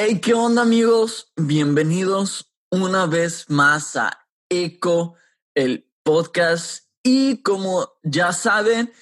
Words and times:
Hey, 0.00 0.20
¿qué 0.20 0.32
onda 0.32 0.62
amigos? 0.62 1.32
Bienvenidos 1.34 2.52
una 2.70 3.06
vez 3.06 3.50
más 3.50 3.96
a 3.96 4.28
Eco, 4.48 5.16
el 5.56 5.90
podcast. 6.04 6.84
Y 7.02 7.42
como 7.42 7.98
ya 8.04 8.32
saben, 8.32 8.92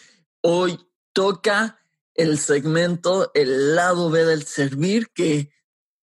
hoy 0.41 0.81
toca 1.13 1.79
el 2.15 2.39
segmento 2.39 3.31
El 3.35 3.77
lado 3.77 4.09
B 4.09 4.25
del 4.25 4.45
servir, 4.45 5.11
que 5.13 5.51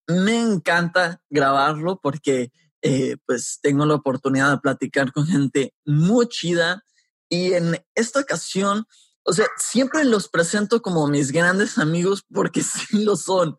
me 0.08 0.40
encanta 0.40 1.24
grabarlo 1.28 2.00
porque 2.00 2.52
eh, 2.84 3.18
pues 3.26 3.58
tengo 3.64 3.88
la 3.88 3.96
oportunidad 3.96 4.52
de 4.52 4.60
platicar 4.60 5.12
con 5.12 5.26
gente 5.26 5.74
muy 5.86 6.28
chida. 6.28 6.84
Y 7.30 7.54
en 7.54 7.84
esta 7.96 8.20
ocasión, 8.20 8.86
o 9.24 9.34
sea, 9.34 9.48
siempre 9.58 10.06
los 10.06 10.30
presento 10.30 10.84
como 10.84 11.08
mis 11.08 11.32
grandes 11.32 11.80
amigos 11.80 12.24
porque 12.32 12.62
sí 12.62 13.04
lo 13.04 13.16
son 13.16 13.58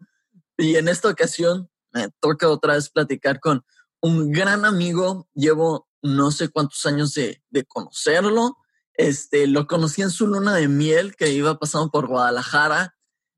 y 0.56 0.76
en 0.76 0.88
esta 0.88 1.08
ocasión 1.08 1.68
me 1.92 2.08
toca 2.20 2.48
otra 2.48 2.74
vez 2.74 2.90
platicar 2.90 3.40
con 3.40 3.64
un 4.00 4.32
gran 4.32 4.64
amigo. 4.64 5.28
Llevo 5.34 5.88
no 6.02 6.30
sé 6.30 6.48
cuántos 6.48 6.84
años 6.86 7.14
de, 7.14 7.40
conocerlo. 7.66 8.56
Este, 8.94 9.46
lo 9.46 9.66
conocí 9.66 10.02
en 10.02 10.10
su 10.10 10.26
luna 10.26 10.54
de 10.54 10.68
miel 10.68 11.16
que 11.16 11.30
iba 11.30 11.58
pasando 11.58 11.90
por 11.90 12.06
Guadalajara, 12.06 12.94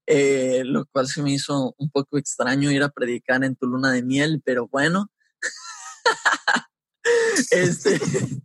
eh, 0.06 0.62
lo 0.64 0.84
cual 0.86 1.06
se 1.06 1.22
me 1.22 1.32
hizo 1.32 1.74
un 1.78 1.90
poco 1.90 2.18
extraño 2.18 2.70
ir 2.70 2.82
a 2.82 2.90
predicar 2.90 3.42
en 3.44 3.56
tu 3.56 3.66
luna 3.66 3.92
de 3.92 4.02
miel, 4.02 4.42
pero 4.44 4.68
bueno. 4.68 5.10
este, 7.50 8.00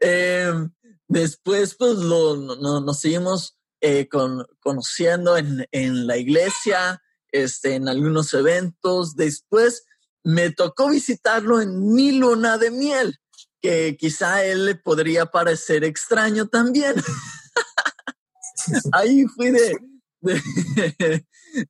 em, 0.00 0.70
después, 1.06 1.74
pues 1.74 1.96
lo, 1.96 2.36
nos 2.36 3.00
seguimos 3.00 3.58
eh, 3.80 4.08
con, 4.08 4.46
conociendo 4.60 5.36
en, 5.36 5.66
en 5.72 6.06
la 6.06 6.16
iglesia 6.16 7.02
este, 7.32 7.74
en 7.74 7.88
algunos 7.88 8.32
eventos. 8.34 9.16
Después 9.16 9.84
me 10.24 10.50
tocó 10.50 10.90
visitarlo 10.90 11.60
en 11.60 11.94
mi 11.94 12.12
luna 12.12 12.58
de 12.58 12.70
miel, 12.70 13.18
que 13.60 13.96
quizá 13.98 14.36
a 14.36 14.44
él 14.44 14.66
le 14.66 14.74
podría 14.74 15.26
parecer 15.26 15.84
extraño 15.84 16.46
también. 16.48 16.94
Ahí 18.92 19.24
fui 19.26 19.50
de, 19.50 19.78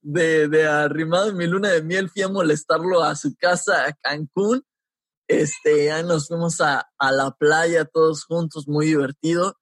de, 0.03 0.49
de, 0.49 0.67
arrimado 0.67 1.31
en 1.31 1.37
mi 1.37 1.47
luna 1.47 1.71
de 1.71 1.83
miel, 1.83 2.11
fui 2.11 2.23
a 2.23 2.29
molestarlo 2.29 3.03
a 3.03 3.15
su 3.15 3.35
casa 3.37 3.87
a 3.87 3.93
Cancún. 3.93 4.65
Este, 5.29 5.87
ya 5.87 6.03
nos 6.03 6.29
fuimos 6.29 6.61
a, 6.61 6.89
a 6.99 7.13
la 7.13 7.31
playa 7.33 7.85
todos 7.85 8.25
juntos, 8.25 8.67
muy 8.67 8.87
divertido. 8.87 9.57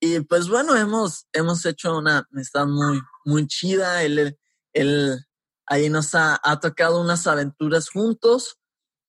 Y 0.00 0.20
pues 0.20 0.48
bueno, 0.48 0.76
hemos, 0.76 1.26
hemos 1.32 1.64
hecho 1.64 1.96
una 1.96 2.26
amistad 2.30 2.66
muy, 2.66 3.00
muy 3.24 3.46
chida. 3.46 4.02
Él, 4.02 4.36
él 4.72 5.24
Ahí 5.66 5.88
nos 5.88 6.14
ha, 6.14 6.40
tocado 6.60 7.00
unas 7.00 7.26
aventuras 7.26 7.88
juntos. 7.88 8.58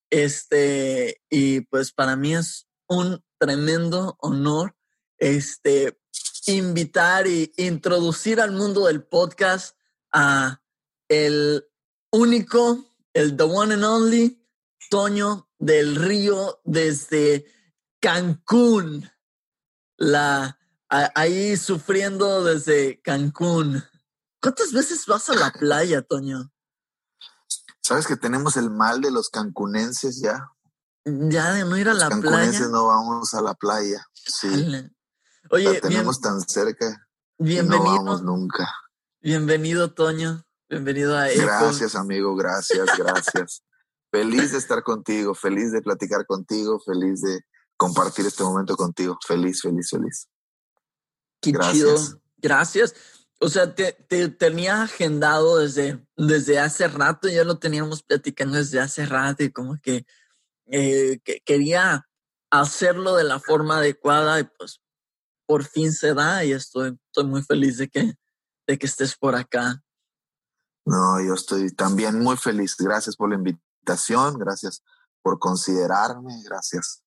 Este, 0.09 1.21
y 1.29 1.61
pues 1.61 1.91
para 1.91 2.15
mí 2.15 2.35
es 2.35 2.67
un 2.87 3.23
tremendo 3.37 4.15
honor 4.19 4.75
este, 5.17 5.99
invitar 6.47 7.27
e 7.27 7.51
introducir 7.57 8.39
al 8.39 8.51
mundo 8.51 8.85
del 8.85 9.03
podcast 9.03 9.75
a 10.11 10.61
el 11.09 11.65
único, 12.11 12.85
el 13.13 13.35
the 13.35 13.43
one 13.43 13.73
and 13.73 13.83
only, 13.83 14.41
Toño 14.89 15.49
del 15.57 15.95
Río 15.95 16.61
desde 16.63 17.45
Cancún. 17.99 19.09
La, 19.97 20.59
ahí 20.89 21.57
sufriendo 21.57 22.43
desde 22.43 23.01
Cancún. 23.01 23.83
¿Cuántas 24.45 24.73
veces 24.73 25.07
vas 25.07 25.27
a 25.31 25.33
la 25.33 25.51
playa, 25.51 26.03
Toño? 26.03 26.53
Sabes 27.81 28.05
que 28.05 28.15
tenemos 28.15 28.57
el 28.57 28.69
mal 28.69 29.01
de 29.01 29.09
los 29.09 29.29
cancunenses 29.29 30.21
ya. 30.21 30.51
Ya 31.03 31.51
de 31.53 31.65
no 31.65 31.75
ir 31.77 31.89
a 31.89 31.93
los 31.93 32.03
la 32.03 32.09
cancunenses 32.09 32.69
no 32.69 32.85
vamos 32.85 33.33
a 33.33 33.41
la 33.41 33.55
playa. 33.55 34.05
Sí. 34.13 34.47
Oye, 35.49 35.73
la 35.73 35.81
tenemos 35.81 36.21
tan 36.21 36.41
cerca. 36.41 37.07
Bienvenido. 37.39 37.85
no 37.85 37.95
vamos 37.95 38.21
nunca. 38.21 38.71
Bienvenido, 39.19 39.95
Toño. 39.95 40.45
Bienvenido 40.69 41.17
a 41.17 41.31
Eco. 41.31 41.41
Gracias, 41.41 41.95
amigo. 41.95 42.35
Gracias, 42.35 42.85
gracias. 42.99 43.63
feliz 44.11 44.51
de 44.51 44.59
estar 44.59 44.83
contigo, 44.83 45.33
feliz 45.33 45.71
de 45.71 45.81
platicar 45.81 46.23
contigo, 46.27 46.79
feliz 46.85 47.21
de 47.21 47.43
compartir 47.77 48.27
este 48.27 48.43
momento 48.43 48.75
contigo. 48.75 49.17
Feliz, 49.27 49.59
feliz, 49.63 49.89
feliz. 49.89 50.27
Qué 51.41 51.51
Gracias. 51.51 52.15
Gracias. 52.37 52.93
O 53.39 53.49
sea, 53.49 53.75
te, 53.75 53.93
tenía 54.29 54.83
agendado 54.83 55.57
desde, 55.57 56.05
desde 56.15 56.59
hace 56.59 56.87
rato, 56.87 57.27
ya 57.27 57.43
lo 57.43 57.59
teníamos 57.59 58.01
platicando 58.01 58.57
desde 58.57 58.79
hace 58.79 59.05
rato 59.05 59.43
y 59.43 59.51
como 59.51 59.77
que, 59.81 60.05
eh, 60.67 61.19
quería 61.45 62.07
hacerlo 62.49 63.15
de 63.15 63.23
la 63.25 63.39
forma 63.39 63.77
adecuada 63.77 64.39
y 64.39 64.45
pues 64.45 64.81
por 65.45 65.63
fin 65.63 65.91
se 65.91 66.13
da 66.13 66.43
y 66.43 66.53
estoy, 66.53 66.97
estoy 67.07 67.25
muy 67.25 67.43
feliz 67.43 67.77
de 67.77 67.89
que, 67.89 68.13
de 68.67 68.77
que 68.77 68.85
estés 68.85 69.15
por 69.15 69.35
acá. 69.35 69.83
No, 70.85 71.19
yo 71.21 71.33
estoy 71.33 71.71
también 71.71 72.19
muy 72.19 72.37
feliz. 72.37 72.75
Gracias 72.77 73.15
por 73.15 73.29
la 73.29 73.35
invitación, 73.35 74.37
gracias 74.39 74.83
por 75.21 75.39
considerarme, 75.39 76.41
gracias 76.43 77.03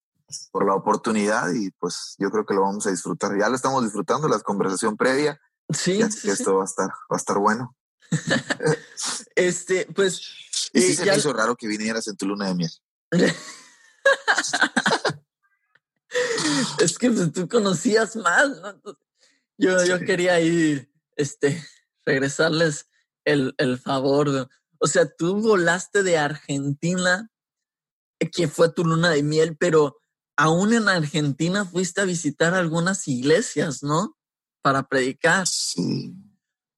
por 0.50 0.67
la 0.67 0.75
oportunidad 0.75 1.50
y 1.53 1.71
pues 1.71 2.17
yo 2.19 2.31
creo 2.31 2.44
que 2.44 2.55
lo 2.55 2.62
vamos 2.62 2.87
a 2.87 2.91
disfrutar. 2.91 3.37
Ya 3.38 3.49
lo 3.49 3.56
estamos 3.56 3.83
disfrutando, 3.83 4.28
la 4.28 4.38
conversación 4.41 4.97
previa 4.97 5.41
Sí, 5.71 6.01
esto 6.01 6.56
va 6.56 6.62
a 6.62 6.65
estar, 6.65 6.89
va 6.89 7.15
a 7.15 7.17
estar 7.17 7.39
bueno. 7.39 7.77
este, 9.37 9.87
pues. 9.95 10.21
Y 10.73 10.81
sí 10.81 10.93
eh, 10.93 10.97
se 10.97 11.06
me 11.06 11.17
hizo 11.17 11.33
raro 11.33 11.56
que 11.56 11.67
vinieras 11.67 12.06
en 12.09 12.17
tu 12.17 12.27
luna 12.27 12.49
de 12.49 12.55
miel. 12.55 12.71
es 16.81 16.99
que 16.99 17.11
pues, 17.11 17.33
tú 17.33 17.49
conocías 17.49 18.17
más, 18.17 18.51
Yo, 19.59 19.84
yo 19.84 20.01
quería 20.01 20.41
ir, 20.41 20.91
este, 21.17 21.62
regresarles 22.05 22.89
el, 23.25 23.55
el 23.59 23.79
favor. 23.79 24.49
O 24.79 24.87
sea, 24.87 25.09
tú 25.09 25.41
volaste 25.41 26.03
de 26.03 26.19
Argentina, 26.19 27.31
que 28.33 28.49
fue 28.49 28.71
tu 28.71 28.85
luna 28.85 29.11
de 29.11 29.23
miel, 29.23 29.56
pero 29.59 29.99
aún 30.37 30.73
en 30.73 30.89
Argentina 30.89 31.65
fuiste 31.65 32.00
a 32.00 32.05
visitar 32.05 32.55
algunas 32.55 33.06
iglesias, 33.09 33.83
¿no? 33.83 34.18
Para 34.63 34.83
predicar. 34.83 35.47
Sí, 35.47 36.15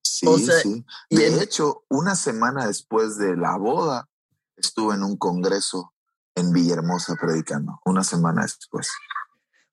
sí, 0.02 0.26
sí. 0.62 0.84
De 1.10 1.42
hecho, 1.42 1.84
una 1.88 2.14
semana 2.14 2.66
después 2.66 3.16
de 3.18 3.36
la 3.36 3.56
boda, 3.56 4.08
estuve 4.56 4.94
en 4.94 5.02
un 5.02 5.16
congreso 5.16 5.92
en 6.34 6.52
Villahermosa 6.52 7.16
predicando, 7.20 7.80
una 7.84 8.04
semana 8.04 8.42
después. 8.42 8.88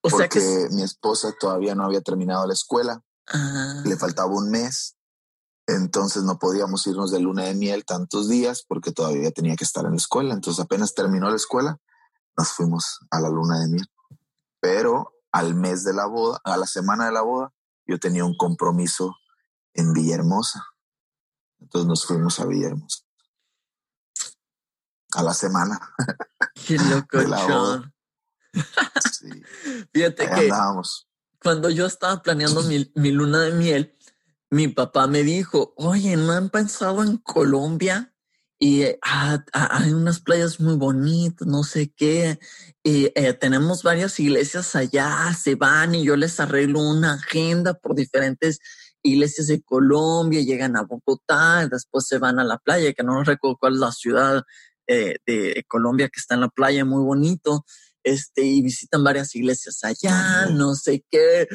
O 0.01 0.09
porque 0.09 0.39
sea 0.39 0.67
que... 0.67 0.75
mi 0.75 0.83
esposa 0.83 1.33
todavía 1.39 1.75
no 1.75 1.83
había 1.83 2.01
terminado 2.01 2.45
la 2.47 2.53
escuela, 2.53 3.03
le 3.83 3.97
faltaba 3.97 4.33
un 4.33 4.49
mes, 4.49 4.97
entonces 5.67 6.23
no 6.23 6.39
podíamos 6.39 6.87
irnos 6.87 7.11
de 7.11 7.19
luna 7.19 7.43
de 7.43 7.53
miel 7.53 7.83
tantos 7.85 8.29
días 8.29 8.63
porque 8.65 8.93
todavía 8.93 9.31
tenía 9.31 9.57
que 9.57 9.65
estar 9.65 9.83
en 9.83 9.91
la 9.91 9.97
escuela. 9.97 10.33
Entonces 10.33 10.63
apenas 10.63 10.93
terminó 10.93 11.29
la 11.29 11.35
escuela, 11.35 11.77
nos 12.37 12.49
fuimos 12.49 12.99
a 13.11 13.19
la 13.19 13.29
luna 13.29 13.59
de 13.59 13.67
miel. 13.67 13.87
Pero 14.61 15.13
al 15.33 15.55
mes 15.55 15.83
de 15.83 15.93
la 15.93 16.05
boda, 16.05 16.39
a 16.45 16.55
la 16.55 16.65
semana 16.65 17.05
de 17.07 17.11
la 17.11 17.21
boda, 17.21 17.51
yo 17.87 17.99
tenía 17.99 18.25
un 18.25 18.35
compromiso 18.35 19.17
en 19.73 19.93
Villahermosa. 19.93 20.65
Entonces 21.59 21.87
nos 21.87 22.05
fuimos 22.05 22.39
a 22.39 22.45
Villahermosa. 22.45 23.03
A 25.13 25.23
la 25.23 25.33
semana. 25.33 25.79
Qué 26.67 26.77
loco, 26.77 27.83
sí. 29.11 29.29
Fíjate 29.93 30.29
que 30.29 30.51
cuando 31.41 31.69
yo 31.69 31.85
estaba 31.85 32.21
planeando 32.21 32.63
mi, 32.63 32.91
mi, 32.95 33.11
luna 33.11 33.41
de 33.41 33.51
miel, 33.53 33.97
mi 34.49 34.67
papá 34.67 35.07
me 35.07 35.23
dijo, 35.23 35.73
oye, 35.77 36.17
¿no 36.17 36.31
han 36.33 36.49
pensado 36.49 37.03
en 37.03 37.17
Colombia? 37.17 38.13
Y 38.59 38.85
ah, 39.03 39.43
ah, 39.53 39.77
hay 39.77 39.91
unas 39.91 40.19
playas 40.19 40.59
muy 40.59 40.75
bonitas, 40.75 41.47
no 41.47 41.63
sé 41.63 41.93
qué. 41.95 42.39
Y 42.83 43.11
eh, 43.15 43.33
tenemos 43.33 43.83
varias 43.83 44.19
iglesias 44.19 44.75
allá, 44.75 45.33
se 45.33 45.55
van 45.55 45.93
y 45.95 46.03
yo 46.03 46.15
les 46.15 46.39
arreglo 46.39 46.81
una 46.81 47.13
agenda 47.13 47.75
por 47.75 47.95
diferentes 47.95 48.59
iglesias 49.03 49.47
de 49.47 49.61
Colombia, 49.61 50.41
llegan 50.41 50.75
a 50.75 50.83
Bogotá, 50.83 51.67
después 51.67 52.07
se 52.07 52.17
van 52.17 52.39
a 52.39 52.43
la 52.43 52.57
playa, 52.57 52.93
que 52.93 53.03
no 53.03 53.23
recuerdo 53.23 53.57
cuál 53.57 53.73
es 53.73 53.79
la 53.79 53.91
ciudad 53.91 54.43
eh, 54.87 55.17
de 55.25 55.63
Colombia 55.67 56.09
que 56.09 56.19
está 56.19 56.35
en 56.35 56.41
la 56.41 56.49
playa, 56.49 56.83
muy 56.83 57.03
bonito, 57.03 57.65
este, 58.03 58.43
y 58.43 58.61
visitan 58.61 59.03
varias 59.03 59.35
iglesias 59.35 59.83
allá, 59.83 60.47
no 60.47 60.75
sé 60.75 61.05
qué, 61.11 61.47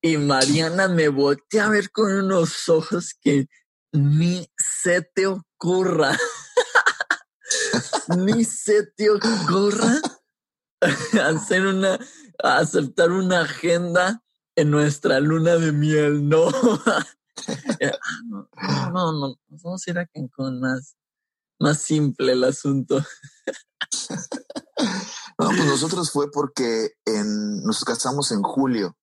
y 0.00 0.16
Mariana 0.16 0.88
me 0.88 1.08
voltea 1.08 1.66
a 1.66 1.70
ver 1.70 1.90
con 1.90 2.10
unos 2.12 2.68
ojos 2.68 3.14
que 3.20 3.46
ni 3.92 4.46
se 4.56 5.02
te 5.02 5.26
ocurra, 5.26 6.16
ni 8.16 8.44
se 8.44 8.84
te 8.96 9.10
ocurra 9.10 10.00
hacer 11.24 11.66
una, 11.66 11.98
aceptar 12.42 13.10
una 13.10 13.40
agenda 13.42 14.22
en 14.56 14.70
nuestra 14.70 15.20
luna 15.20 15.56
de 15.56 15.72
miel, 15.72 16.28
no. 16.28 16.48
Ah, 18.56 18.90
no, 18.92 19.12
no, 19.12 19.28
no, 19.28 19.36
vamos 19.62 19.86
a 19.86 19.90
ir 19.92 19.98
a 20.00 20.06
Cancún 20.06 20.60
más, 20.60 20.96
más 21.60 21.80
simple 21.80 22.32
el 22.32 22.42
asunto. 22.42 22.98
no, 25.38 25.48
pues 25.48 25.64
nosotros 25.64 26.10
fue 26.10 26.32
porque 26.32 26.94
en, 27.04 27.62
nos 27.62 27.84
casamos 27.84 28.32
en 28.32 28.42
julio 28.42 28.96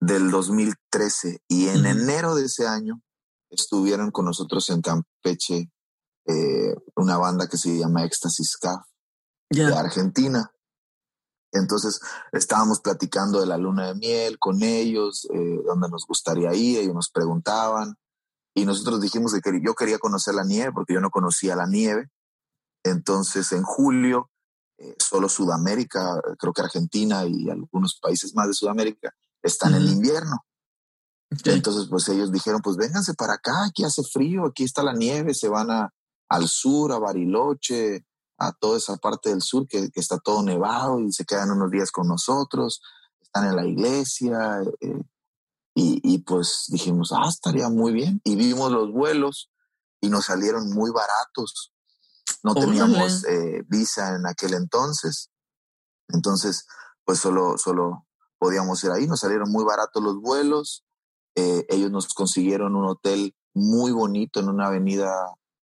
del 0.00 0.30
2013 0.30 1.42
y 1.48 1.68
en 1.68 1.86
enero 1.86 2.36
de 2.36 2.44
ese 2.44 2.68
año 2.68 3.02
estuvieron 3.50 4.12
con 4.12 4.26
nosotros 4.26 4.70
en 4.70 4.80
Campeche 4.80 5.68
eh, 6.26 6.74
una 6.96 7.18
banda 7.18 7.46
que 7.46 7.56
se 7.56 7.78
llama 7.78 8.04
Éxtasis 8.04 8.56
Caf 8.56 8.84
de 9.50 9.74
Argentina. 9.74 10.50
Entonces 11.52 12.00
estábamos 12.32 12.80
platicando 12.80 13.40
de 13.40 13.46
la 13.46 13.56
luna 13.56 13.88
de 13.88 13.94
miel 13.94 14.38
con 14.38 14.62
ellos, 14.62 15.26
eh, 15.32 15.60
dónde 15.64 15.88
nos 15.88 16.04
gustaría 16.06 16.52
ir, 16.54 16.80
ellos 16.80 16.94
nos 16.94 17.10
preguntaban 17.10 17.96
y 18.54 18.64
nosotros 18.64 19.00
dijimos 19.00 19.32
que 19.32 19.60
yo 19.64 19.74
quería 19.74 19.98
conocer 19.98 20.34
la 20.34 20.44
nieve 20.44 20.72
porque 20.72 20.94
yo 20.94 21.00
no 21.00 21.10
conocía 21.10 21.54
la 21.54 21.66
nieve. 21.66 22.10
Entonces 22.82 23.52
en 23.52 23.62
julio, 23.62 24.30
eh, 24.78 24.96
solo 24.98 25.28
Sudamérica, 25.28 26.20
creo 26.38 26.52
que 26.52 26.62
Argentina 26.62 27.24
y 27.24 27.48
algunos 27.48 27.98
países 28.00 28.34
más 28.34 28.48
de 28.48 28.54
Sudamérica 28.54 29.14
están 29.42 29.74
en 29.74 29.86
invierno. 29.86 30.44
Entonces 31.30 31.86
pues 31.88 32.08
ellos 32.08 32.32
dijeron, 32.32 32.60
pues 32.62 32.76
vénganse 32.76 33.14
para 33.14 33.34
acá, 33.34 33.66
aquí 33.66 33.84
hace 33.84 34.02
frío, 34.02 34.46
aquí 34.46 34.64
está 34.64 34.82
la 34.82 34.92
nieve, 34.92 35.34
se 35.34 35.48
van 35.48 35.70
a, 35.70 35.92
al 36.28 36.48
sur, 36.48 36.92
a 36.92 36.98
Bariloche, 36.98 38.04
a 38.38 38.52
toda 38.52 38.78
esa 38.78 38.96
parte 38.96 39.30
del 39.30 39.42
sur 39.42 39.66
que, 39.66 39.88
está 39.94 40.18
todo 40.18 40.42
nevado 40.42 41.00
y 41.00 41.12
se 41.12 41.24
quedan 41.24 41.50
unos 41.50 41.70
días 41.70 41.90
con 41.90 42.08
nosotros, 42.08 42.82
están 43.20 43.48
en 43.48 43.56
la 43.56 43.66
iglesia. 43.66 44.60
Eh, 44.80 45.02
y, 45.78 46.18
pues 46.20 46.64
dijimos, 46.68 47.12
ah, 47.12 47.28
estaría 47.28 47.68
muy 47.68 47.92
bien. 47.92 48.22
Y 48.24 48.34
vimos 48.34 48.72
los 48.72 48.90
vuelos 48.90 49.50
y 50.00 50.08
nos 50.08 50.24
salieron 50.24 50.72
muy 50.72 50.90
baratos. 50.90 51.74
No 52.42 52.54
teníamos 52.54 53.24
eh, 53.24 53.62
visa 53.68 54.14
en 54.14 54.26
aquel 54.26 54.54
entonces. 54.54 55.30
Entonces, 56.08 56.66
pues 57.04 57.18
solo, 57.18 57.58
solo 57.58 58.06
podíamos 58.38 58.82
ir 58.84 58.90
ahí. 58.90 59.06
Nos 59.06 59.20
salieron 59.20 59.50
muy 59.52 59.64
baratos 59.64 60.02
los 60.02 60.18
vuelos. 60.18 60.82
Eh, 61.34 61.66
ellos 61.68 61.90
nos 61.90 62.14
consiguieron 62.14 62.74
un 62.74 62.86
hotel 62.86 63.36
muy 63.52 63.92
bonito 63.92 64.40
en 64.40 64.48
una 64.48 64.68
avenida 64.68 65.12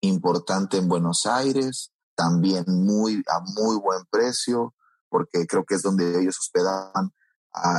importante 0.03 0.77
en 0.77 0.87
Buenos 0.87 1.25
Aires 1.25 1.91
también 2.15 2.65
muy, 2.67 3.23
a 3.27 3.39
muy 3.39 3.77
buen 3.77 4.05
precio, 4.09 4.73
porque 5.09 5.47
creo 5.47 5.65
que 5.65 5.75
es 5.75 5.81
donde 5.81 6.21
ellos 6.21 6.37
hospedaban 6.39 7.11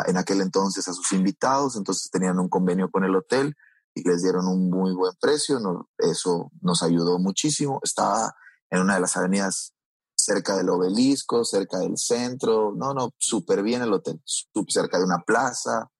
en 0.07 0.17
aquel 0.17 0.41
entonces 0.41 0.87
a 0.87 0.93
sus 0.93 1.13
invitados, 1.13 1.77
entonces 1.77 2.11
tenían 2.11 2.39
un 2.39 2.49
convenio 2.49 2.91
con 2.91 3.05
el 3.05 3.15
hotel 3.15 3.55
y 3.93 4.09
les 4.09 4.23
dieron 4.23 4.47
un 4.47 4.71
muy 4.71 4.93
buen 4.93 5.13
precio, 5.21 5.59
eso 5.99 6.51
nos 6.61 6.83
ayudó 6.83 7.19
muchísimo, 7.19 7.81
estaba 7.83 8.35
en 8.71 8.81
una 8.81 8.95
de 8.95 9.01
las 9.01 9.17
avenidas 9.17 9.75
cerca 10.17 10.57
del 10.57 10.71
obelisco, 10.71 11.45
cerca 11.45 11.79
del 11.79 11.99
centro, 11.99 12.73
no, 12.75 12.95
no, 12.95 13.11
súper 13.19 13.63
bien 13.63 13.83
el 13.83 13.93
hotel, 13.93 14.23
cerca 14.69 14.99
de 14.99 15.05
una 15.05 15.19
plaza, 15.19 15.91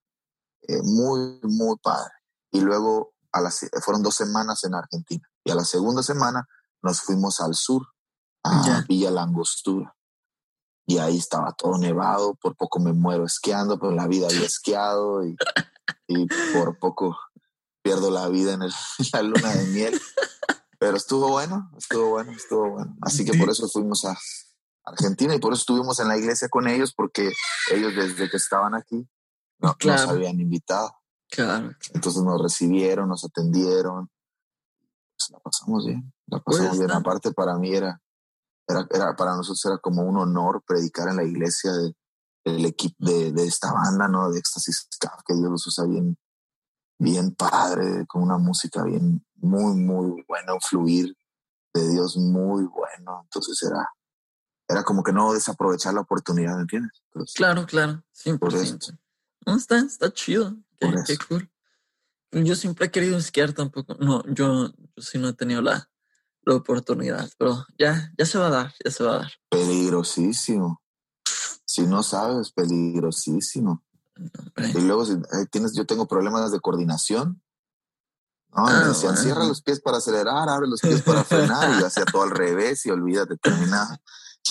eh, 0.61 0.81
muy, 0.81 1.39
muy 1.43 1.77
padre. 1.77 2.11
Y 2.51 2.61
luego 2.61 3.13
a 3.31 3.49
fueron 3.81 4.01
dos 4.01 4.15
semanas 4.15 4.63
en 4.63 4.73
Argentina 4.73 5.27
y 5.45 5.51
a 5.51 5.55
la 5.55 5.63
segunda 5.63 6.03
semana 6.03 6.49
nos 6.81 7.01
fuimos 7.01 7.39
al 7.39 7.53
sur, 7.53 7.87
a 8.43 8.83
Villa 8.87 9.11
La 9.11 9.21
Angostura. 9.21 9.95
Y 10.87 10.97
ahí 10.97 11.17
estaba 11.17 11.53
todo 11.53 11.77
nevado, 11.77 12.35
por 12.35 12.55
poco 12.55 12.79
me 12.79 12.93
muero 12.93 13.25
esquiando, 13.25 13.79
pero 13.79 13.91
la 13.91 14.07
vida 14.07 14.27
había 14.27 14.45
esquiado 14.45 15.25
y, 15.25 15.35
y 16.07 16.27
por 16.53 16.77
poco 16.79 17.17
pierdo 17.81 18.09
la 18.09 18.27
vida 18.27 18.53
en, 18.53 18.61
la 19.13 19.21
luna 19.21 19.53
de 19.53 19.65
miel. 19.67 20.01
Pero 20.79 20.97
estuvo 20.97 21.29
bueno, 21.29 21.71
estuvo 21.77 22.09
bueno, 22.09 22.31
estuvo 22.31 22.69
bueno. 22.71 22.97
Así 23.01 23.23
que 23.23 23.37
por 23.37 23.49
eso 23.49 23.67
fuimos 23.69 24.03
a 24.05 24.17
Argentina 24.83 25.33
y 25.35 25.39
por 25.39 25.53
eso 25.53 25.61
estuvimos 25.61 25.99
en 25.99 26.07
la 26.07 26.17
iglesia 26.17 26.49
con 26.49 26.67
ellos, 26.67 26.93
porque 26.95 27.31
ellos 27.71 27.95
desde 27.95 28.29
que 28.29 28.37
estaban 28.37 28.75
aquí 28.75 29.07
no, 29.59 29.75
nos 29.83 30.01
habían 30.01 30.39
invitado. 30.39 30.91
Claro. 31.29 31.71
Entonces 31.93 32.21
nos 32.23 32.41
recibieron, 32.41 33.09
nos 33.09 33.23
atendieron. 33.23 34.09
La 35.31 35.39
pasamos 35.39 35.85
bien, 35.85 36.13
la 36.27 36.39
pasamos 36.39 36.69
pues 36.69 36.79
bien. 36.79 36.91
Aparte 36.91 37.31
para 37.31 37.57
mí 37.57 37.73
era 37.73 38.01
era, 38.67 38.87
era, 38.89 39.15
para 39.15 39.35
nosotros 39.35 39.63
era 39.65 39.77
como 39.77 40.03
un 40.03 40.17
honor 40.17 40.63
predicar 40.65 41.09
en 41.09 41.17
la 41.17 41.23
iglesia 41.23 41.71
de, 41.71 41.95
del 42.43 42.65
equipo 42.65 42.95
de, 42.99 43.31
de, 43.31 43.45
esta 43.45 43.71
banda, 43.71 44.07
¿no? 44.07 44.31
De 44.31 44.39
Éxtasis 44.39 44.87
que 45.27 45.33
Dios 45.33 45.49
los 45.49 45.67
usa 45.67 45.85
bien, 45.85 46.17
bien 46.99 47.35
padre, 47.35 48.05
con 48.07 48.23
una 48.23 48.37
música 48.37 48.83
bien, 48.83 49.25
muy, 49.35 49.75
muy 49.75 50.23
buena, 50.27 50.53
un 50.53 50.61
fluir 50.61 51.15
de 51.73 51.89
Dios 51.89 52.17
muy 52.17 52.65
bueno. 52.65 53.21
Entonces 53.23 53.61
era, 53.63 53.87
era 54.67 54.83
como 54.83 55.03
que 55.03 55.13
no 55.13 55.33
desaprovechar 55.33 55.93
la 55.93 56.01
oportunidad, 56.01 56.59
¿entiendes? 56.59 57.03
claro, 57.35 57.65
claro, 57.65 58.03
100%. 58.13 58.97
No, 59.45 59.57
está, 59.57 59.77
está 59.77 60.11
chido. 60.11 60.55
Qué, 60.79 61.17
cool. 61.29 61.49
Yo 62.43 62.55
siempre 62.55 62.87
he 62.87 62.91
querido 62.91 63.17
esquiar 63.17 63.53
tampoco. 63.53 63.95
No, 63.95 64.23
yo, 64.25 64.67
yo 64.67 65.01
sí 65.01 65.17
no 65.17 65.29
he 65.29 65.33
tenido 65.33 65.61
la, 65.61 65.89
la 66.43 66.55
oportunidad, 66.55 67.29
pero 67.37 67.65
ya, 67.77 68.11
ya 68.17 68.25
se 68.25 68.37
va 68.37 68.47
a 68.47 68.49
dar, 68.49 68.73
ya 68.83 68.91
se 68.91 69.03
va 69.03 69.15
a 69.15 69.19
dar. 69.19 69.31
Peligrosísimo. 69.49 70.81
Si 71.65 71.83
no 71.83 72.03
sabes, 72.03 72.51
peligrosísimo. 72.51 73.83
y 74.57 74.81
luego 74.81 75.05
si 75.05 75.13
eh, 75.13 75.45
tienes, 75.49 75.73
yo 75.73 75.85
tengo 75.85 76.07
problemas 76.07 76.51
de 76.51 76.59
coordinación. 76.59 77.41
No, 78.55 78.65
me 78.65 78.71
ah, 78.71 78.93
cierra 78.93 79.43
los 79.45 79.61
pies 79.61 79.81
para 79.81 79.97
acelerar, 79.97 80.47
abre 80.47 80.67
los 80.67 80.79
pies 80.79 81.01
para 81.01 81.23
frenar, 81.25 81.79
y 81.79 81.83
hacía 81.83 82.05
todo 82.05 82.23
al 82.23 82.31
revés 82.31 82.85
y 82.85 82.89
olvídate, 82.89 83.37
terminaba. 83.37 83.99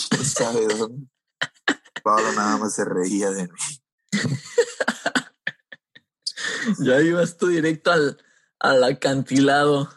¿Quién 0.08 0.25
sabe 0.25 0.66
dónde? 0.66 1.06
Pablo 2.02 2.32
nada 2.32 2.58
más 2.58 2.75
se 2.75 2.85
reía 2.85 3.30
de 3.30 3.44
mí. 3.44 3.82
ya 6.78 7.00
ibas 7.00 7.37
tú 7.37 7.49
directo 7.49 7.92
al, 7.92 8.18
al 8.59 8.85
acantilado. 8.85 9.88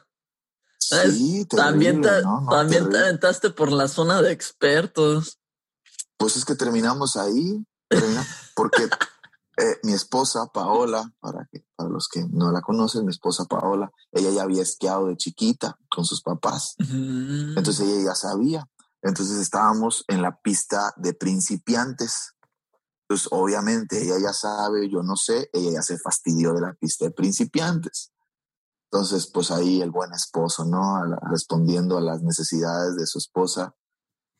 Sí, 0.80 1.46
también 1.46 2.02
te, 2.02 2.10
también 2.50 2.90
te 2.90 2.98
aventaste 2.98 3.50
por 3.50 3.72
la 3.72 3.88
zona 3.88 4.22
de 4.22 4.32
expertos. 4.32 5.40
Pues 6.18 6.38
es 6.38 6.46
que 6.46 6.56
terminamos 6.56 7.18
ahí, 7.18 7.66
porque 8.56 8.84
eh, 9.58 9.80
mi 9.84 9.94
esposa 9.94 10.48
Paola, 10.54 11.12
para, 11.20 11.48
que, 11.52 11.66
para 11.76 11.90
los 11.90 12.08
que 12.08 12.24
no 12.30 12.52
la 12.52 12.62
conocen, 12.62 13.06
mi 13.06 13.12
esposa 13.12 13.46
Paola, 13.46 13.92
ella 14.12 14.30
ya 14.30 14.44
había 14.44 14.62
esquiado 14.62 15.08
de 15.08 15.18
chiquita 15.18 15.78
con 15.90 16.06
sus 16.06 16.22
papás. 16.22 16.76
Entonces 16.80 17.80
ella 17.82 18.06
ya 18.06 18.16
sabía. 18.16 18.68
Entonces 19.02 19.38
estábamos 19.40 20.06
en 20.08 20.22
la 20.22 20.40
pista 20.40 20.94
de 20.98 21.14
principiantes. 21.14 22.34
Entonces, 23.10 23.30
obviamente, 23.32 24.04
ella 24.04 24.16
ya 24.22 24.34
sabe, 24.34 24.90
yo 24.90 25.02
no 25.02 25.16
sé, 25.16 25.50
ella 25.54 25.72
ya 25.76 25.82
se 25.82 25.98
fastidió 25.98 26.54
de 26.54 26.60
la 26.60 26.74
pista 26.74 27.06
de 27.06 27.12
principiantes. 27.12 28.12
Entonces, 28.92 29.28
pues 29.28 29.50
ahí 29.50 29.82
el 29.82 29.92
buen 29.92 30.12
esposo, 30.14 30.66
¿no? 30.66 31.02
respondiendo 31.30 31.98
a 31.98 32.02
las 32.02 32.22
necesidades 32.22 32.98
de 32.98 33.06
su 33.06 33.20
esposa, 33.20 33.74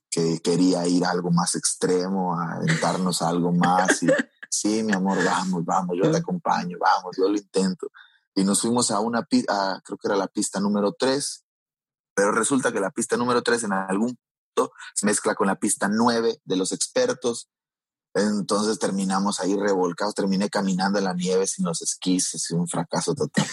que 0.10 0.42
quería 0.42 0.86
ir 0.86 1.06
a 1.06 1.12
algo 1.12 1.32
más 1.32 1.56
extremo, 1.56 2.38
a 2.38 2.56
aventarnos 2.56 3.22
a 3.22 3.30
algo 3.30 3.54
más. 3.54 4.04
Y, 4.04 4.08
sí, 4.50 4.84
mi 4.84 4.94
amor, 4.94 5.24
vamos, 5.24 5.64
vamos, 5.64 5.96
yo 6.02 6.12
te 6.12 6.18
acompaño, 6.18 6.78
vamos, 6.78 7.16
yo 7.18 7.30
lo 7.30 7.38
intento. 7.38 7.88
Y 8.36 8.44
nos 8.44 8.62
fuimos 8.62 8.92
a 8.92 9.00
una 9.00 9.24
pista, 9.24 9.82
creo 9.86 9.98
que 9.98 10.08
era 10.10 10.18
la 10.18 10.28
pista 10.28 10.60
número 10.60 10.92
3, 10.92 11.46
pero 12.14 12.34
resulta 12.34 12.74
que 12.74 12.82
la 12.82 12.92
pista 12.92 13.16
número 13.16 13.42
3 13.42 13.64
en 13.64 13.74
algún 13.74 14.18
punto 14.54 14.74
se 14.94 15.06
mezcla 15.06 15.36
con 15.36 15.48
la 15.48 15.56
pista 15.56 15.88
9 15.88 16.42
de 16.44 16.56
los 16.58 16.74
expertos 16.74 17.50
entonces 18.24 18.80
terminamos 18.80 19.40
ahí 19.40 19.56
revolcados, 19.56 20.16
terminé 20.16 20.50
caminando 20.50 20.98
en 20.98 21.06
la 21.06 21.14
nieve 21.14 21.48
sin 21.48 21.66
los 21.66 21.82
esquís, 21.82 22.34
es 22.36 22.52
un 22.52 22.68
fracaso 22.68 23.14
total. 23.14 23.46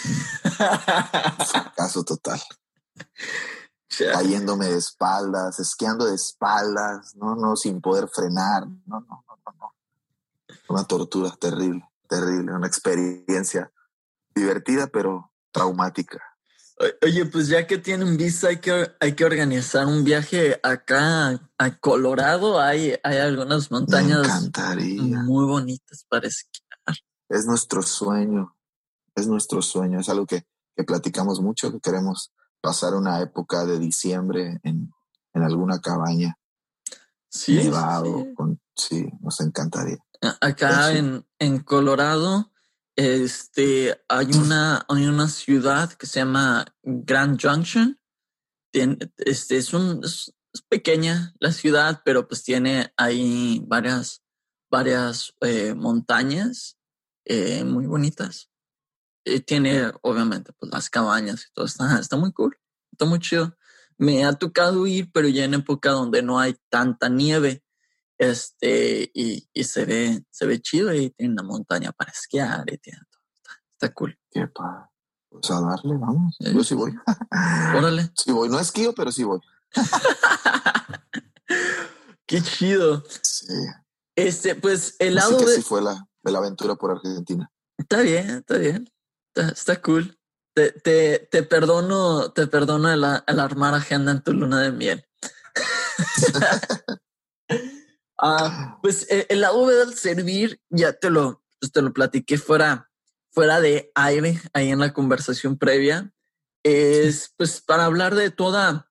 un 1.39 1.45
fracaso 1.45 2.03
total. 2.03 2.41
Cayéndome 3.97 4.67
de 4.67 4.77
espaldas, 4.77 5.59
esquiando 5.59 6.05
de 6.05 6.15
espaldas, 6.15 7.15
no, 7.15 7.35
no, 7.35 7.55
sin 7.55 7.81
poder 7.81 8.09
frenar, 8.09 8.67
no, 8.67 8.99
no, 9.01 9.23
no, 9.27 9.39
no, 9.45 9.53
no. 9.59 9.75
Una 10.69 10.83
tortura 10.83 11.31
terrible, 11.39 11.87
terrible, 12.09 12.53
una 12.53 12.67
experiencia 12.67 13.71
divertida, 14.33 14.87
pero, 14.87 15.31
traumática. 15.51 16.34
Oye, 17.01 17.25
pues 17.25 17.47
ya 17.47 17.65
que 17.65 17.77
tienen 17.77 18.17
visa, 18.17 18.49
hay 18.49 18.57
que, 18.57 18.91
hay 18.99 19.13
que 19.13 19.23
organizar 19.23 19.85
un 19.87 20.03
viaje 20.03 20.59
acá 20.61 21.41
a 21.57 21.77
Colorado. 21.79 22.59
Hay, 22.59 22.95
hay 23.01 23.17
algunas 23.17 23.71
montañas 23.71 24.51
muy 25.25 25.45
bonitas 25.45 26.05
para 26.09 26.27
esquiar. 26.27 26.65
Es 27.29 27.45
nuestro 27.45 27.81
sueño, 27.81 28.55
es 29.15 29.27
nuestro 29.27 29.61
sueño, 29.61 29.99
es 29.99 30.09
algo 30.09 30.25
que, 30.25 30.45
que 30.75 30.83
platicamos 30.83 31.41
mucho, 31.41 31.71
que 31.71 31.79
queremos 31.79 32.31
pasar 32.61 32.93
una 32.93 33.21
época 33.21 33.65
de 33.65 33.79
diciembre 33.79 34.59
en, 34.63 34.91
en 35.33 35.43
alguna 35.43 35.79
cabaña. 35.79 36.37
Sí, 37.29 37.55
nevado, 37.55 38.27
Con, 38.35 38.59
sí, 38.75 39.09
nos 39.21 39.39
encantaría. 39.39 39.97
Acá 40.41 40.91
en, 40.93 41.25
en 41.39 41.59
Colorado 41.59 42.51
este, 42.95 44.01
hay 44.07 44.27
una, 44.33 44.85
hay 44.87 45.05
una 45.05 45.27
ciudad 45.27 45.91
que 45.93 46.07
se 46.07 46.19
llama 46.19 46.65
Grand 46.83 47.39
Junction. 47.41 47.99
Tiene, 48.71 48.97
este, 49.17 49.57
es, 49.57 49.73
un, 49.73 50.01
es, 50.03 50.33
pequeña 50.69 51.33
la 51.39 51.51
ciudad, 51.51 52.01
pero 52.05 52.27
pues 52.27 52.43
tiene 52.43 52.93
ahí 52.95 53.61
varias, 53.67 54.23
varias 54.69 55.33
eh, 55.41 55.73
montañas 55.73 56.77
eh, 57.25 57.63
muy 57.65 57.85
bonitas. 57.85 58.49
Y 59.25 59.41
tiene, 59.41 59.91
obviamente, 60.01 60.53
pues 60.53 60.71
las 60.71 60.89
cabañas 60.89 61.47
y 61.49 61.53
todo. 61.53 61.65
Está, 61.65 61.99
está 61.99 62.15
muy 62.15 62.31
cool. 62.31 62.57
Está 62.91 63.05
muy 63.05 63.19
chido. 63.19 63.57
Me 63.97 64.23
ha 64.23 64.33
tocado 64.33 64.87
ir, 64.87 65.11
pero 65.11 65.27
ya 65.27 65.43
en 65.45 65.55
época 65.55 65.91
donde 65.91 66.21
no 66.21 66.39
hay 66.39 66.55
tanta 66.69 67.09
nieve. 67.09 67.64
Este, 68.17 69.11
y, 69.13 69.47
y, 69.53 69.63
se 69.65 69.85
ve, 69.85 70.23
se 70.31 70.45
ve 70.45 70.61
chido 70.61 70.93
y 70.93 71.09
tiene 71.11 71.33
una 71.33 71.43
montaña 71.43 71.91
para 71.91 72.11
esquiar 72.11 72.63
y 72.71 72.77
tiene 72.77 72.99
todo. 73.11 73.21
Está, 73.73 73.93
cool. 73.93 74.17
Qué 74.31 74.47
pa. 74.47 74.89
Pues 75.29 75.51
a 75.51 75.59
darle, 75.59 75.97
vamos. 75.97 76.37
Yo 76.39 76.63
sí 76.63 76.75
voy. 76.75 76.95
Órale. 77.75 78.09
Sí 78.15 78.31
voy. 78.31 78.47
No 78.47 78.59
esquío, 78.59 78.95
pero 78.95 79.11
sí 79.11 79.23
voy. 79.23 79.41
Qué 82.25 82.41
chido. 82.41 83.03
Sí. 83.21 83.53
Este, 84.15 84.55
pues 84.55 84.95
el 84.99 85.15
lado 85.15 85.35
Así 85.35 85.45
de. 85.45 85.53
Así 85.53 85.61
fue 85.61 85.81
la, 85.81 86.07
la 86.23 86.37
aventura 86.37 86.75
por 86.75 86.91
Argentina. 86.91 87.51
Está 87.77 88.01
bien, 88.01 88.29
está 88.29 88.57
bien. 88.57 88.89
Está, 89.33 89.51
está 89.51 89.81
cool. 89.81 90.17
Te, 90.55 90.71
te, 90.71 91.27
te, 91.29 91.43
perdono, 91.43 92.31
te 92.31 92.47
perdono 92.47 92.89
el, 92.89 93.03
el 93.27 93.39
armar 93.39 93.73
agenda 93.73 94.13
en 94.13 94.23
tu 94.23 94.31
luna 94.31 94.61
de 94.61 94.71
miel. 94.71 95.05
Ah, 98.17 98.79
pues 98.81 99.09
eh, 99.11 99.25
el 99.29 99.41
lado 99.41 99.67
del 99.67 99.93
servir, 99.93 100.61
ya 100.69 100.93
te 100.93 101.09
lo, 101.09 101.43
pues 101.59 101.71
te 101.71 101.81
lo 101.81 101.91
platiqué 101.93 102.37
fuera, 102.37 102.89
fuera 103.31 103.59
de 103.59 103.91
aire, 103.95 104.41
ahí 104.53 104.69
en 104.69 104.79
la 104.79 104.93
conversación 104.93 105.57
previa. 105.57 106.13
Es 106.63 107.33
pues 107.37 107.61
para 107.61 107.85
hablar 107.85 108.15
de 108.15 108.31
toda, 108.31 108.89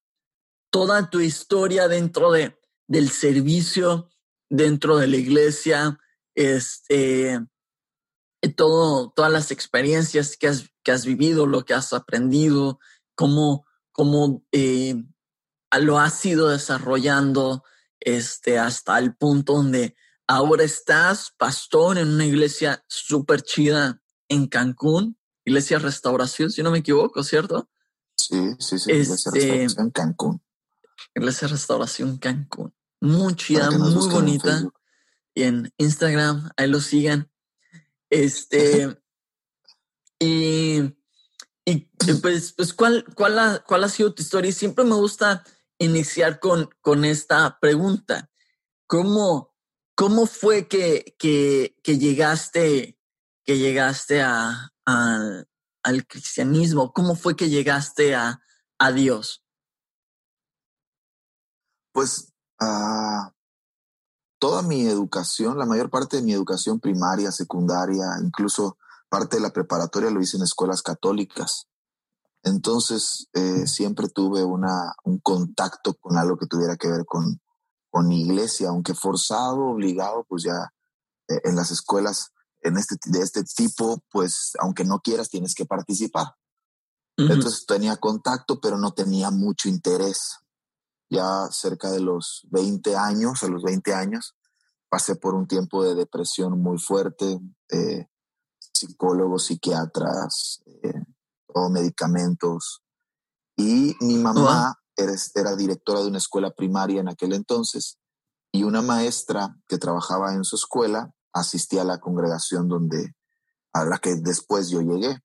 toda 0.70 1.10
tu 1.10 1.20
historia 1.20 1.88
dentro 1.88 2.30
de, 2.30 2.56
del 2.86 3.10
servicio, 3.10 4.10
dentro 4.50 4.98
de 4.98 5.06
la 5.08 5.16
iglesia, 5.16 5.98
este, 6.34 7.40
todo, 8.56 9.10
todas 9.10 9.32
las 9.32 9.50
experiencias 9.50 10.36
que 10.36 10.48
has, 10.48 10.70
que 10.82 10.92
has 10.92 11.06
vivido, 11.06 11.46
lo 11.46 11.64
que 11.64 11.74
has 11.74 11.92
aprendido, 11.92 12.78
cómo, 13.14 13.66
cómo 13.92 14.44
eh, 14.52 15.02
lo 15.80 15.98
has 15.98 16.24
ido 16.26 16.48
desarrollando 16.48 17.64
este, 18.04 18.58
hasta 18.58 18.98
el 18.98 19.16
punto 19.16 19.54
donde 19.54 19.96
ahora 20.26 20.64
estás 20.64 21.32
pastor 21.36 21.98
en 21.98 22.08
una 22.08 22.26
iglesia 22.26 22.84
súper 22.86 23.42
chida 23.42 24.00
en 24.28 24.46
Cancún, 24.46 25.18
Iglesia 25.44 25.78
Restauración, 25.78 26.50
si 26.50 26.62
no 26.62 26.70
me 26.70 26.78
equivoco, 26.78 27.22
¿cierto? 27.22 27.68
Sí, 28.16 28.36
sí, 28.58 28.78
sí, 28.78 28.90
Iglesia 28.90 29.14
este, 29.14 29.40
Restauración 29.40 29.90
Cancún. 29.90 30.42
Iglesia 31.14 31.48
Restauración 31.48 32.18
Cancún. 32.18 32.74
Muy 33.00 33.34
chida, 33.34 33.70
muy 33.70 34.08
bonita. 34.08 34.62
y 35.34 35.42
en 35.42 35.72
Instagram, 35.76 36.50
ahí 36.56 36.68
lo 36.68 36.80
sigan. 36.80 37.30
Este, 38.10 38.96
y, 40.20 40.82
y 41.64 41.90
pues, 42.22 42.52
pues 42.52 42.72
¿cuál, 42.72 43.04
cuál, 43.16 43.38
ha, 43.40 43.64
¿cuál 43.66 43.82
ha 43.82 43.88
sido 43.88 44.14
tu 44.14 44.22
historia? 44.22 44.50
Y 44.50 44.52
siempre 44.52 44.84
me 44.84 44.94
gusta 44.94 45.42
iniciar 45.78 46.40
con, 46.40 46.70
con 46.80 47.04
esta 47.04 47.58
pregunta. 47.60 48.30
¿Cómo, 48.86 49.54
cómo 49.94 50.26
fue 50.26 50.68
que, 50.68 51.16
que, 51.18 51.76
que 51.82 51.98
llegaste, 51.98 52.98
que 53.44 53.58
llegaste 53.58 54.22
a, 54.22 54.72
al 54.84 56.06
cristianismo? 56.06 56.92
¿Cómo 56.92 57.14
fue 57.14 57.36
que 57.36 57.48
llegaste 57.48 58.14
a, 58.14 58.40
a 58.78 58.92
Dios? 58.92 59.44
Pues 61.92 62.32
uh, 62.60 63.30
toda 64.38 64.62
mi 64.62 64.86
educación, 64.86 65.58
la 65.58 65.66
mayor 65.66 65.90
parte 65.90 66.16
de 66.16 66.22
mi 66.22 66.32
educación 66.32 66.80
primaria, 66.80 67.30
secundaria, 67.30 68.04
incluso 68.22 68.78
parte 69.08 69.36
de 69.36 69.42
la 69.42 69.52
preparatoria 69.52 70.10
lo 70.10 70.20
hice 70.20 70.36
en 70.36 70.42
escuelas 70.42 70.82
católicas. 70.82 71.68
Entonces, 72.44 73.28
eh, 73.32 73.66
siempre 73.66 74.08
tuve 74.08 74.44
una, 74.44 74.94
un 75.04 75.18
contacto 75.18 75.94
con 75.94 76.16
algo 76.18 76.36
que 76.36 76.46
tuviera 76.46 76.76
que 76.76 76.88
ver 76.88 77.04
con, 77.06 77.40
con 77.90 78.12
iglesia, 78.12 78.68
aunque 78.68 78.94
forzado, 78.94 79.70
obligado, 79.70 80.24
pues 80.28 80.44
ya 80.44 80.72
eh, 81.28 81.40
en 81.44 81.56
las 81.56 81.70
escuelas 81.70 82.32
en 82.60 82.76
este, 82.76 82.96
de 83.06 83.20
este 83.20 83.44
tipo, 83.44 84.02
pues 84.10 84.52
aunque 84.58 84.84
no 84.84 85.00
quieras, 85.00 85.28
tienes 85.28 85.54
que 85.54 85.66
participar. 85.66 86.34
Entonces 87.16 87.64
tenía 87.66 87.96
contacto, 87.96 88.60
pero 88.60 88.76
no 88.76 88.92
tenía 88.92 89.30
mucho 89.30 89.68
interés. 89.68 90.38
Ya 91.08 91.46
cerca 91.50 91.90
de 91.90 92.00
los 92.00 92.46
20 92.50 92.96
años, 92.96 93.42
a 93.44 93.48
los 93.48 93.62
20 93.62 93.94
años, 93.94 94.34
pasé 94.88 95.14
por 95.14 95.34
un 95.34 95.46
tiempo 95.46 95.84
de 95.84 95.94
depresión 95.94 96.60
muy 96.60 96.78
fuerte, 96.78 97.38
eh, 97.70 98.08
psicólogos, 98.72 99.46
psiquiatras, 99.46 100.62
eh, 100.82 101.04
o 101.54 101.70
medicamentos. 101.70 102.82
Y 103.56 103.96
mi 104.00 104.16
mamá 104.16 104.78
era, 104.96 105.12
era 105.34 105.56
directora 105.56 106.00
de 106.00 106.08
una 106.08 106.18
escuela 106.18 106.50
primaria 106.50 107.00
en 107.00 107.08
aquel 107.08 107.32
entonces 107.32 107.98
y 108.52 108.64
una 108.64 108.82
maestra 108.82 109.56
que 109.66 109.78
trabajaba 109.78 110.34
en 110.34 110.44
su 110.44 110.56
escuela 110.56 111.12
asistía 111.32 111.82
a 111.82 111.84
la 111.84 111.98
congregación 111.98 112.68
donde 112.68 113.14
a 113.72 113.84
la 113.84 113.98
que 113.98 114.14
después 114.16 114.68
yo 114.68 114.80
llegué 114.80 115.18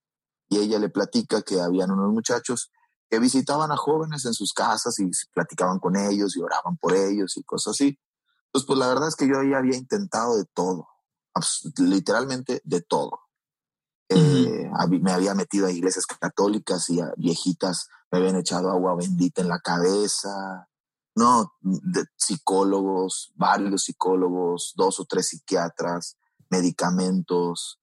y 0.49 0.57
ella 0.57 0.79
le 0.79 0.89
platica 0.89 1.41
que 1.41 1.61
habían 1.61 1.91
unos 1.91 2.11
muchachos 2.11 2.71
que 3.09 3.19
visitaban 3.19 3.71
a 3.71 3.77
jóvenes 3.77 4.25
en 4.25 4.33
sus 4.33 4.53
casas 4.53 4.99
y 4.99 5.09
platicaban 5.33 5.79
con 5.79 5.95
ellos 5.95 6.35
y 6.35 6.41
oraban 6.41 6.77
por 6.77 6.95
ellos 6.95 7.37
y 7.37 7.43
cosas 7.43 7.71
así. 7.71 7.99
Entonces, 8.45 8.67
pues 8.67 8.79
la 8.79 8.87
verdad 8.87 9.07
es 9.07 9.15
que 9.15 9.27
yo 9.27 9.43
ya 9.43 9.59
había 9.59 9.77
intentado 9.77 10.37
de 10.37 10.45
todo, 10.53 10.87
literalmente 11.77 12.61
de 12.63 12.81
todo. 12.81 13.19
Eh, 14.09 14.69
me 15.01 15.11
había 15.11 15.35
metido 15.35 15.67
a 15.67 15.71
iglesias 15.71 16.05
católicas 16.05 16.89
y 16.89 16.99
a 16.99 17.13
viejitas 17.15 17.87
me 18.11 18.17
habían 18.19 18.37
echado 18.37 18.71
agua 18.71 18.95
bendita 18.95 19.41
en 19.41 19.49
la 19.49 19.59
cabeza. 19.59 20.67
No, 21.15 21.53
de 21.61 22.05
psicólogos, 22.15 23.31
varios 23.35 23.83
psicólogos, 23.83 24.73
dos 24.75 24.99
o 24.99 25.05
tres 25.05 25.27
psiquiatras, 25.27 26.17
medicamentos. 26.49 27.79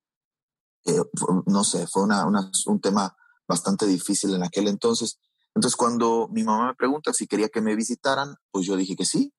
Eh, 0.85 1.03
no 1.47 1.65
sé, 1.65 1.87
fue 1.87 2.05
una, 2.05 2.27
un 2.27 2.81
tema 2.81 3.17
bastante 3.47 3.87
difícil 3.87 4.35
en 4.35 4.43
aquel 4.43 4.69
entonces. 4.69 5.19
Entonces, 5.55 5.77
cuando 5.77 6.29
mi 6.31 6.45
mamá 6.45 6.69
me 6.69 6.75
pregunta 6.75 7.13
si 7.13 7.27
quería 7.27 7.49
que 7.49 7.61
me 7.61 7.75
visitaran, 7.77 8.37
pues 8.51 8.67
yo 8.67 8.77
dije 8.77 8.97
que 8.97 9.05
sí, 9.05 9.33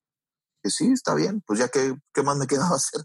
que 0.62 0.70
sí, 0.70 0.90
está 0.92 1.14
bien. 1.14 1.42
Pues 1.46 1.58
ya 1.58 1.68
que, 1.68 1.94
¿qué 2.12 2.22
más 2.22 2.36
me 2.36 2.46
quedaba 2.46 2.76
hacer? 2.76 3.04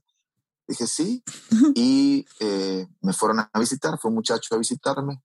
Dije 0.68 0.88
sí. 0.88 1.24
y 1.76 2.26
eh, 2.40 2.88
me 3.02 3.14
fueron 3.14 3.40
a 3.40 3.60
visitar, 3.60 3.98
fue 4.00 4.10
un 4.10 4.16
muchacho 4.16 4.56
a 4.56 4.58
visitarme, 4.58 5.22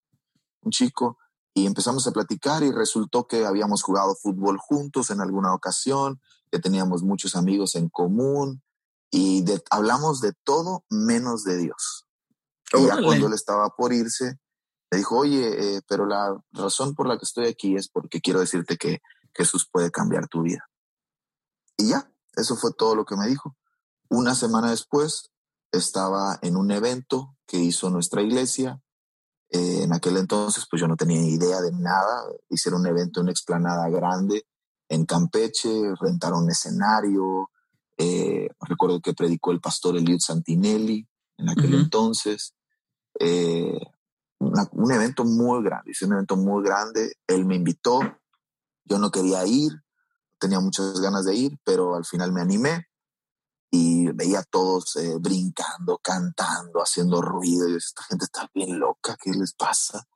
un 0.63 0.71
chico, 0.71 1.19
y 1.55 1.67
empezamos 1.67 2.07
a 2.07 2.13
platicar 2.13 2.63
y 2.63 2.71
resultó 2.71 3.27
que 3.27 3.45
habíamos 3.45 3.83
jugado 3.83 4.15
fútbol 4.15 4.59
juntos 4.59 5.11
en 5.11 5.21
alguna 5.21 5.55
ocasión, 5.55 6.21
que 6.51 6.59
teníamos 6.59 7.03
muchos 7.03 7.37
amigos 7.37 7.75
en 7.75 7.89
común 7.89 8.63
y 9.11 9.45
hablamos 9.71 10.21
de 10.21 10.33
todo 10.45 10.85
menos 10.89 11.45
de 11.45 11.57
Dios. 11.57 12.07
Y 12.73 12.87
ya 12.87 13.03
cuando 13.03 13.27
él 13.27 13.33
estaba 13.33 13.71
por 13.71 13.93
irse, 13.93 14.39
me 14.91 14.99
dijo, 14.99 15.19
oye, 15.19 15.77
eh, 15.77 15.81
pero 15.87 16.07
la 16.07 16.39
razón 16.53 16.95
por 16.95 17.09
la 17.09 17.19
que 17.19 17.25
estoy 17.25 17.47
aquí 17.47 17.77
es 17.77 17.89
porque 17.89 18.21
quiero 18.21 18.41
decirte 18.41 18.77
que 18.77 19.01
Jesús 19.35 19.69
puede 19.71 19.91
cambiar 19.91 20.29
tu 20.29 20.43
vida. 20.43 20.69
Y 21.77 21.91
ya, 21.91 22.11
eso 22.37 22.57
fue 22.57 22.73
todo 22.73 22.95
lo 22.95 23.05
que 23.05 23.17
me 23.17 23.27
dijo. 23.27 23.57
Una 24.11 24.35
semana 24.35 24.71
después 24.71 25.31
estaba 25.71 26.39
en 26.43 26.57
un 26.57 26.71
evento 26.71 27.37
que 27.47 27.59
hizo 27.59 27.91
nuestra 27.91 28.23
iglesia. 28.23 28.81
Eh, 29.51 29.83
en 29.83 29.93
aquel 29.93 30.17
entonces, 30.17 30.67
pues 30.71 30.81
yo 30.81 30.89
no 30.89 30.97
tenía 30.97 31.21
idea 31.21 31.61
de 31.61 31.73
nada. 31.73 32.25
Hicieron 32.49 32.83
un 32.83 32.87
evento 32.87 33.21
en 33.21 33.25
una 33.25 33.33
explanada 33.33 33.89
grande 33.89 34.47
en 34.89 35.05
Campeche, 35.05 35.95
rentaron 36.01 36.49
escenario. 36.51 37.51
Eh, 37.97 38.49
recuerdo 38.61 39.01
que 39.01 39.15
predicó 39.15 39.53
el 39.53 39.61
pastor 39.61 39.97
Eliud 39.97 40.21
Santinelli 40.21 41.07
en 41.37 41.49
aquel 41.51 41.75
entonces. 41.75 42.55
Eh, 43.19 43.79
un 44.39 44.93
evento 44.93 45.25
muy 45.25 45.65
grande, 45.65 45.91
hice 45.91 46.07
un 46.07 46.13
evento 46.13 46.37
muy 46.37 46.63
grande, 46.63 47.17
él 47.27 47.45
me 47.45 47.57
invitó, 47.57 48.01
yo 48.85 48.99
no 48.99 49.11
quería 49.11 49.45
ir, 49.45 49.73
tenía 50.39 50.61
muchas 50.61 51.01
ganas 51.01 51.25
de 51.25 51.35
ir, 51.35 51.59
pero 51.65 51.97
al 51.97 52.05
final 52.05 52.33
me 52.33 52.41
animé 52.41 52.88
y 53.71 54.11
veía 54.13 54.41
a 54.41 54.45
todos 54.45 54.97
eh, 54.97 55.17
brincando, 55.21 55.99
cantando, 55.99 56.81
haciendo 56.81 57.21
ruido. 57.21 57.69
Y 57.69 57.73
yo, 57.73 57.77
esta 57.77 58.03
gente 58.05 58.25
está 58.25 58.49
bien 58.55 58.79
loca, 58.79 59.17
¿qué 59.21 59.31
les 59.31 59.53
pasa? 59.53 60.07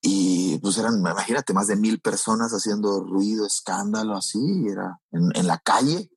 Y 0.00 0.58
pues 0.58 0.78
eran, 0.78 0.98
imagínate, 0.98 1.52
más 1.52 1.68
de 1.68 1.76
mil 1.76 2.00
personas 2.00 2.52
haciendo 2.52 3.00
ruido, 3.00 3.46
escándalo, 3.46 4.16
así, 4.16 4.66
era 4.68 5.00
en, 5.12 5.46
la 5.46 5.58
calle. 5.58 6.10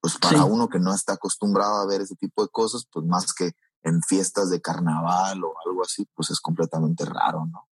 Pues 0.00 0.16
para 0.18 0.44
uno 0.44 0.68
que 0.68 0.78
no 0.78 0.94
está 0.94 1.14
acostumbrado 1.14 1.76
a 1.76 1.86
ver 1.86 2.02
ese 2.02 2.16
tipo 2.16 2.42
de 2.42 2.48
cosas, 2.48 2.86
pues 2.92 3.04
más 3.06 3.32
que 3.32 3.52
en 3.82 4.02
fiestas 4.02 4.50
de 4.50 4.60
carnaval 4.60 5.42
o 5.42 5.54
algo 5.66 5.82
así, 5.82 6.06
pues 6.14 6.30
es 6.30 6.40
completamente 6.40 7.04
raro, 7.04 7.46
¿no? 7.46 7.66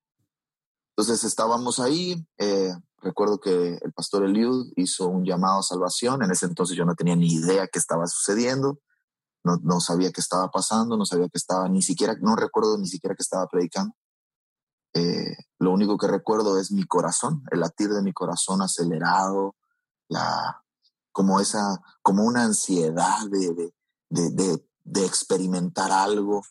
Entonces 0.96 1.24
estábamos 1.24 1.80
ahí, 1.80 2.25
eh, 2.38 2.74
recuerdo 3.03 3.39
que 3.39 3.79
el 3.81 3.93
pastor 3.93 4.24
Eliud 4.24 4.72
hizo 4.75 5.07
un 5.07 5.25
llamado 5.25 5.60
a 5.60 5.63
salvación, 5.63 6.24
en 6.24 6.31
ese 6.31 6.45
entonces 6.45 6.75
yo 6.75 6.86
no 6.86 6.95
tenía 6.95 7.15
ni 7.15 7.33
idea 7.33 7.67
qué 7.67 7.79
estaba 7.79 8.07
sucediendo, 8.07 8.79
no, 9.43 9.57
no 9.62 9.79
sabía 9.79 10.12
qué 10.12 10.22
estaba 10.22 10.50
pasando, 10.50 10.98
no 10.98 11.05
sabía 11.05 11.27
qué 11.27 11.38
estaba, 11.38 11.67
ni 11.69 11.81
siquiera, 11.81 12.15
no 12.22 12.36
recuerdo 12.36 12.77
ni 12.77 12.88
siquiera 12.88 13.15
que 13.15 13.24
estaba 13.24 13.45
predicando. 13.48 13.93
Eh, 14.93 15.36
lo 15.60 15.72
único 15.72 15.98
que 15.98 16.07
recuerdo 16.07 16.60
es 16.60 16.72
mi 16.72 16.86
corazón, 16.86 17.43
el 17.51 17.60
latir 17.60 17.89
de 17.89 18.01
mi 18.01 18.13
corazón 18.13 18.62
acelerado, 18.62 19.55
la, 20.07 20.63
como 21.12 21.39
esa, 21.39 21.81
como 22.01 22.24
una 22.24 22.43
ansiedad 22.43 23.27
de, 23.29 23.72
de, 24.10 24.29
de, 24.31 24.67
de 24.83 25.05
experimentar 25.05 25.91
algo. 25.91 26.43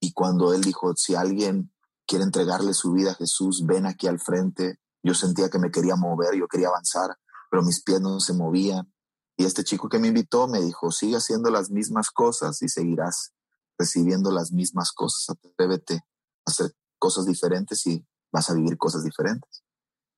Y 0.00 0.12
cuando 0.12 0.52
él 0.52 0.62
dijo, 0.62 0.94
si 0.96 1.14
alguien 1.14 1.72
quiere 2.06 2.24
entregarle 2.24 2.72
su 2.72 2.92
vida 2.92 3.12
a 3.12 3.14
Jesús, 3.14 3.64
ven 3.66 3.86
aquí 3.86 4.06
al 4.06 4.20
frente. 4.20 4.78
Yo 5.06 5.14
sentía 5.14 5.48
que 5.48 5.60
me 5.60 5.70
quería 5.70 5.94
mover, 5.94 6.34
yo 6.34 6.48
quería 6.48 6.66
avanzar, 6.66 7.16
pero 7.48 7.62
mis 7.62 7.80
pies 7.80 8.00
no 8.00 8.18
se 8.18 8.32
movían. 8.32 8.92
Y 9.36 9.44
este 9.44 9.62
chico 9.62 9.88
que 9.88 10.00
me 10.00 10.08
invitó 10.08 10.48
me 10.48 10.60
dijo, 10.60 10.90
sigue 10.90 11.16
haciendo 11.16 11.48
las 11.48 11.70
mismas 11.70 12.10
cosas 12.10 12.60
y 12.62 12.68
seguirás 12.68 13.32
recibiendo 13.78 14.32
las 14.32 14.50
mismas 14.50 14.90
cosas. 14.90 15.30
Atrévete 15.30 15.94
a 15.94 16.50
hacer 16.50 16.74
cosas 16.98 17.24
diferentes 17.24 17.86
y 17.86 18.04
vas 18.32 18.50
a 18.50 18.54
vivir 18.54 18.76
cosas 18.78 19.04
diferentes. 19.04 19.62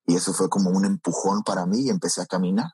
Y 0.07 0.14
eso 0.14 0.33
fue 0.33 0.49
como 0.49 0.71
un 0.71 0.87
empujón 0.87 1.42
para 1.42 1.66
mí 1.66 1.83
y 1.83 1.90
empecé 1.90 2.23
a 2.23 2.26
caminar. 2.26 2.73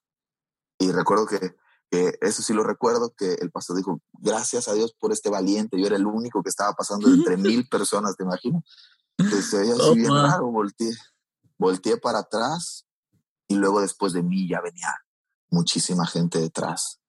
Y 0.78 0.92
recuerdo 0.92 1.26
que, 1.26 1.56
que 1.90 2.16
eso 2.20 2.42
sí 2.42 2.52
lo 2.52 2.62
recuerdo, 2.62 3.12
que 3.16 3.34
el 3.34 3.50
pastor 3.50 3.76
dijo, 3.76 4.00
gracias 4.12 4.68
a 4.68 4.74
Dios 4.74 4.94
por 5.00 5.10
este 5.10 5.30
valiente. 5.30 5.80
Yo 5.80 5.88
era 5.88 5.96
el 5.96 6.06
único 6.06 6.44
que 6.44 6.50
estaba 6.50 6.74
pasando 6.74 7.08
entre 7.08 7.36
mil 7.36 7.66
personas, 7.68 8.16
¿te 8.16 8.22
imaginas? 8.22 8.62
se 9.50 9.58
veía 9.58 9.74
así 9.74 9.94
bien 9.96 10.12
raro, 10.12 10.52
volteé, 10.52 10.92
volteé 11.58 11.96
para 11.96 12.20
atrás 12.20 12.86
y 13.48 13.56
luego 13.56 13.80
después 13.80 14.12
de 14.12 14.22
mí 14.22 14.48
ya 14.48 14.60
venía 14.60 14.94
muchísima 15.50 16.06
gente 16.06 16.38
detrás. 16.38 17.00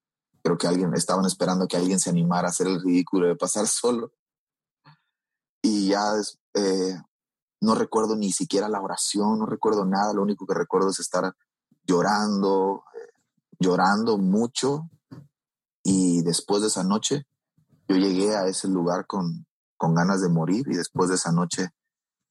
Creo 0.44 0.58
que 0.58 0.68
alguien, 0.68 0.94
estaban 0.94 1.26
esperando 1.26 1.68
que 1.68 1.78
alguien 1.78 2.00
se 2.00 2.10
animara 2.10 2.48
a 2.48 2.52
hacer 2.52 2.68
el 2.68 2.82
ridículo 2.82 3.28
de 3.28 3.36
pasar 3.36 3.68
solo. 3.68 4.12
Y 5.62 5.90
ya 5.90 6.14
eh, 6.54 6.96
no 7.62 7.76
recuerdo 7.76 8.16
ni 8.16 8.32
siquiera 8.32 8.70
la 8.70 8.82
oración, 8.82 9.40
no 9.40 9.46
recuerdo 9.48 9.86
nada, 9.86 10.14
lo 10.14 10.22
único 10.22 10.46
que 10.46 10.54
recuerdo 10.54 10.90
es 10.90 11.00
estar 11.00 11.36
llorando, 11.84 12.84
eh, 12.94 13.14
llorando 13.60 14.18
mucho. 14.18 14.90
Y 15.84 16.22
después 16.22 16.62
de 16.62 16.68
esa 16.68 16.84
noche, 16.84 17.28
yo 17.88 17.96
llegué 17.96 18.36
a 18.36 18.48
ese 18.48 18.68
lugar 18.68 19.06
con, 19.08 19.48
con 19.78 19.94
ganas 19.94 20.22
de 20.22 20.30
morir 20.30 20.68
y 20.68 20.76
después 20.76 21.10
de 21.10 21.16
esa 21.16 21.32
noche 21.32 21.70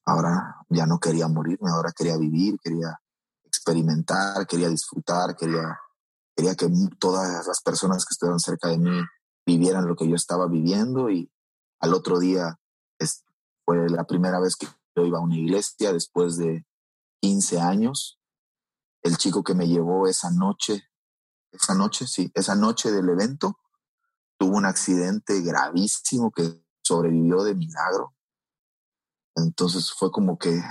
Ahora 0.06 0.56
ya 0.68 0.86
no 0.86 0.98
quería 0.98 1.28
morirme, 1.28 1.70
ahora 1.70 1.92
quería 1.92 2.16
vivir, 2.16 2.58
quería 2.62 2.98
experimentar, 3.44 4.46
quería 4.46 4.68
disfrutar, 4.68 5.34
quería, 5.36 5.78
quería 6.36 6.54
que 6.54 6.68
todas 6.98 7.46
las 7.46 7.62
personas 7.62 8.04
que 8.04 8.12
estuvieran 8.12 8.40
cerca 8.40 8.68
de 8.68 8.78
mí 8.78 9.00
vivieran 9.46 9.86
lo 9.86 9.96
que 9.96 10.08
yo 10.08 10.16
estaba 10.16 10.46
viviendo 10.46 11.10
y 11.10 11.30
al 11.80 11.94
otro 11.94 12.18
día 12.18 12.58
fue 13.64 13.88
la 13.88 14.04
primera 14.04 14.40
vez 14.40 14.56
que 14.56 14.66
yo 14.94 15.04
iba 15.04 15.18
a 15.18 15.22
una 15.22 15.36
iglesia 15.36 15.92
después 15.92 16.36
de 16.36 16.66
15 17.20 17.60
años. 17.60 18.20
El 19.02 19.16
chico 19.16 19.42
que 19.42 19.54
me 19.54 19.66
llevó 19.66 20.06
esa 20.06 20.30
noche, 20.30 20.84
esa 21.50 21.74
noche, 21.74 22.06
sí, 22.06 22.30
esa 22.34 22.54
noche 22.54 22.90
del 22.92 23.08
evento, 23.08 23.58
tuvo 24.38 24.56
un 24.56 24.66
accidente 24.66 25.40
gravísimo 25.40 26.30
que 26.30 26.62
sobrevivió 26.82 27.42
de 27.44 27.54
milagro. 27.54 28.14
Entonces 29.36 29.92
fue 29.92 30.10
como 30.10 30.38
que 30.38 30.62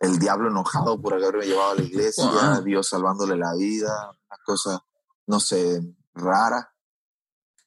el 0.00 0.18
diablo 0.18 0.48
enojado 0.48 1.00
por 1.00 1.14
haberme 1.14 1.46
llevado 1.46 1.72
a 1.72 1.74
la 1.74 1.82
iglesia, 1.82 2.60
Dios 2.64 2.88
salvándole 2.88 3.36
la 3.36 3.54
vida, 3.54 4.10
una 4.10 4.38
cosa, 4.44 4.84
no 5.26 5.40
sé, 5.40 5.82
rara, 6.14 6.72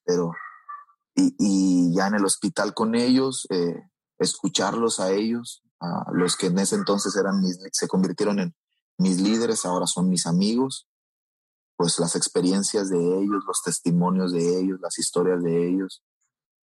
pero 0.03 0.31
y, 1.15 1.93
ya 1.93 2.07
en 2.07 2.15
el 2.15 2.25
hospital 2.25 2.73
con 2.73 2.95
ellos, 2.95 3.47
eh, 3.49 3.75
escucharlos 4.17 4.99
a 4.99 5.11
ellos, 5.11 5.63
a 5.79 6.05
los 6.13 6.37
que 6.37 6.47
en 6.47 6.59
ese 6.59 6.75
entonces 6.75 7.15
eran 7.15 7.41
mis, 7.41 7.59
se 7.71 7.87
convirtieron 7.87 8.39
en 8.39 8.55
mis 8.97 9.19
líderes, 9.19 9.65
ahora 9.65 9.87
son 9.87 10.09
mis 10.09 10.25
amigos, 10.25 10.87
pues 11.75 11.99
las 11.99 12.15
experiencias 12.15 12.89
de 12.89 12.97
ellos, 12.97 13.43
los 13.45 13.61
testimonios 13.63 14.31
de 14.31 14.59
ellos, 14.59 14.79
las 14.79 14.97
historias 14.99 15.43
de 15.43 15.69
ellos, 15.69 16.03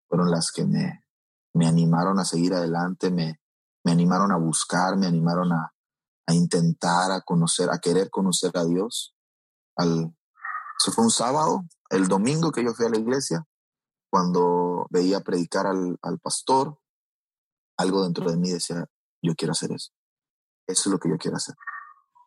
fueron 0.08 0.32
las 0.32 0.52
que 0.52 0.66
me, 0.66 1.04
me 1.54 1.68
animaron 1.68 2.20
a 2.20 2.26
seguir 2.26 2.54
adelante, 2.54 3.10
me, 3.12 3.40
me 3.84 3.92
animaron 3.92 4.32
a 4.32 4.38
buscar, 4.38 4.98
me 4.98 5.08
animaron 5.08 5.52
a, 5.52 5.74
a, 6.28 6.34
intentar, 6.34 7.12
a 7.12 7.22
conocer, 7.22 7.70
a 7.72 7.80
querer 7.80 8.10
conocer 8.10 8.52
a 8.56 8.66
Dios. 8.66 9.16
Al, 9.76 10.16
eso 10.80 10.92
fue 10.92 11.06
un 11.06 11.12
sábado, 11.12 11.64
el 11.90 12.08
domingo 12.08 12.52
que 12.52 12.64
yo 12.64 12.74
fui 12.74 12.86
a 12.86 12.90
la 12.90 13.00
iglesia, 13.00 13.46
cuando 14.10 14.88
veía 14.90 15.22
predicar 15.22 15.68
al, 15.68 15.98
al 16.02 16.20
pastor, 16.20 16.80
algo 17.78 18.04
dentro 18.04 18.30
de 18.30 18.38
mí 18.38 18.50
decía, 18.50 18.86
yo 19.22 19.36
quiero 19.36 19.52
hacer 19.52 19.72
eso. 19.72 19.92
Eso 20.68 20.90
es 20.90 20.92
lo 20.92 21.00
que 21.00 21.10
yo 21.10 21.18
quiero 21.18 21.38
hacer. 21.38 21.56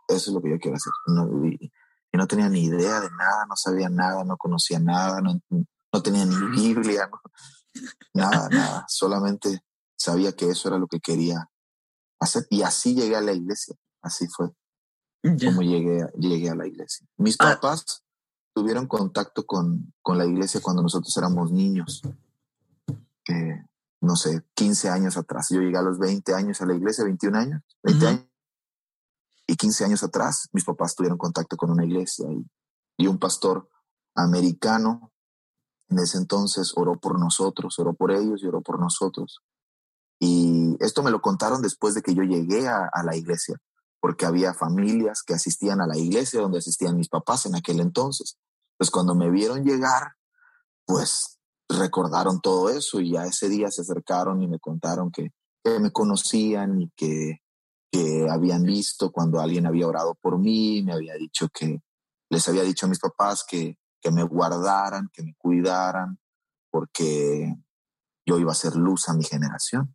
Eso 0.09 0.30
es 0.30 0.35
lo 0.35 0.40
que 0.40 0.50
yo 0.50 0.59
quiero 0.59 0.76
hacer. 0.76 0.92
No, 1.06 1.46
y, 1.46 1.72
no 2.12 2.26
tenía 2.26 2.48
ni 2.48 2.64
idea 2.64 3.00
de 3.00 3.11
nada, 3.11 3.46
no 3.48 3.56
sabía 3.56 3.88
nada, 3.88 4.24
no 4.24 4.37
conocía 4.37 4.78
nada, 4.78 5.20
no, 5.20 5.40
no 5.48 6.02
tenía 6.02 6.24
ni 6.24 6.37
Biblia, 6.50 7.09
no, 7.11 7.20
Nada, 8.14 8.48
nada. 8.48 8.85
Solamente 8.88 9.61
sabía 9.96 10.33
que 10.33 10.48
eso 10.50 10.68
era 10.68 10.78
lo 10.78 10.87
que 10.87 11.00
quería 11.00 11.50
hacer. 12.18 12.46
Y 12.50 12.62
así 12.62 12.94
llegué 12.94 13.16
a 13.16 13.20
la 13.20 13.33
iglesia. 13.33 13.74
Así 14.02 14.26
fue 14.28 14.50
como 15.22 15.62
llegué, 15.62 16.06
llegué 16.18 16.50
a 16.50 16.54
la 16.54 16.66
iglesia. 16.66 17.06
Mis 17.16 17.37
ah. 17.40 17.44
papás 17.54 18.02
tuvieron 18.54 18.87
contacto 18.87 19.44
con, 19.44 19.92
con, 20.02 20.18
la 20.18 20.26
iglesia 20.26 20.61
cuando 20.61 20.83
nosotros 20.83 21.14
éramos 21.16 21.52
niños. 21.52 22.02
no 24.00 24.16
sé, 24.16 24.42
15 24.54 24.88
años 24.88 25.16
atrás. 25.16 25.48
Yo 25.50 25.61
llegué 25.61 25.76
a 25.76 25.83
los 25.83 25.98
20 25.98 26.35
años 26.35 26.61
a 26.61 26.66
la 26.66 26.74
iglesia, 26.74 27.04
21 27.04 27.38
años, 27.38 27.62
20 27.83 28.06
años. 28.06 28.26
Y 29.46 29.56
15 29.56 29.85
años 29.85 30.02
atrás, 30.02 30.48
mis 30.52 30.64
papás 30.64 30.94
tuvieron 30.94 31.18
contacto 31.18 31.56
con 31.56 31.70
una 31.70 31.85
iglesia 31.85 32.30
y, 32.30 32.46
y 32.96 33.06
un 33.09 33.18
pastor 33.18 33.68
americano 34.14 35.10
en 35.90 35.98
ese 35.98 36.18
entonces 36.18 36.72
oró 36.76 36.98
por 36.98 37.18
nosotros, 37.18 37.79
oró 37.79 37.94
por 37.94 38.12
ellos 38.12 38.42
y 38.42 38.46
oró 38.46 38.62
por 38.62 38.79
nosotros. 38.79 39.42
Y 40.20 40.76
esto 40.81 41.03
me 41.03 41.11
lo 41.11 41.20
contaron 41.20 41.62
después 41.62 41.94
de 41.94 42.03
que 42.03 42.14
yo 42.14 42.22
llegué 42.22 42.68
a, 42.68 42.90
la 43.05 43.16
iglesia, 43.16 43.57
porque 44.00 44.24
había 44.24 44.55
familias 44.55 45.22
que 45.22 45.35
asistían 45.35 45.81
a 45.81 45.87
la 45.87 45.98
iglesia 45.98 46.40
donde 46.40 46.59
asistían 46.59 46.96
mis 46.96 47.09
papás 47.09 47.46
en 47.46 47.57
aquel 47.57 47.81
entonces. 47.81 48.38
Pues 48.76 48.90
cuando 48.90 49.14
me 49.14 49.31
vieron 49.31 49.64
llegar, 49.64 50.12
pues 50.87 51.38
recordaron 51.68 52.40
todo 52.40 52.70
eso 52.70 53.00
y 53.00 53.12
ya 53.12 53.24
ese 53.24 53.48
día 53.48 53.70
se 53.70 53.83
acercaron 53.83 54.42
y 54.42 54.48
me 54.48 54.59
contaron 54.59 55.11
que, 55.11 55.31
me 55.64 55.90
conocían 55.90 56.81
y 56.81 56.90
que, 56.96 57.40
que 57.90 58.29
habían 58.31 58.62
visto 58.62 59.11
cuando 59.11 59.40
alguien 59.40 59.66
había 59.66 59.87
orado 59.87 60.14
por 60.14 60.38
mí, 60.38 60.83
me 60.83 60.92
había 60.92 61.14
dicho 61.14 61.48
que 61.48 61.83
les 62.31 62.48
había 62.48 62.62
dicho 62.62 62.87
a 62.87 62.88
mis 62.88 62.98
papás 62.98 63.44
que 63.46 63.76
que 64.00 64.10
me 64.10 64.22
guardaran, 64.22 65.08
que 65.12 65.22
me 65.22 65.34
cuidaran, 65.36 66.18
porque 66.70 67.54
yo 68.26 68.38
iba 68.38 68.52
a 68.52 68.54
ser 68.54 68.76
luz 68.76 69.08
a 69.08 69.14
mi 69.14 69.24
generación. 69.24 69.94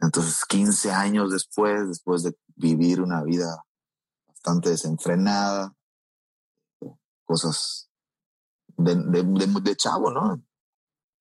Entonces, 0.00 0.44
15 0.48 0.92
años 0.92 1.30
después, 1.30 1.88
después 1.88 2.22
de 2.22 2.36
vivir 2.56 3.00
una 3.00 3.22
vida 3.22 3.64
bastante 4.26 4.70
desenfrenada, 4.70 5.72
cosas 7.24 7.90
de, 8.76 8.94
de, 8.94 9.76
chavo, 9.76 10.10
¿no? 10.10 10.42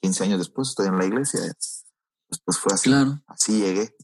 15 0.02 0.24
años 0.24 0.40
después 0.40 0.70
estoy 0.70 0.88
en 0.88 0.98
la 0.98 1.06
iglesia. 1.06 1.42
Después 2.30 2.58
fue 2.58 2.74
así. 2.74 2.94
Así 3.28 3.60
llegué. 3.60 3.96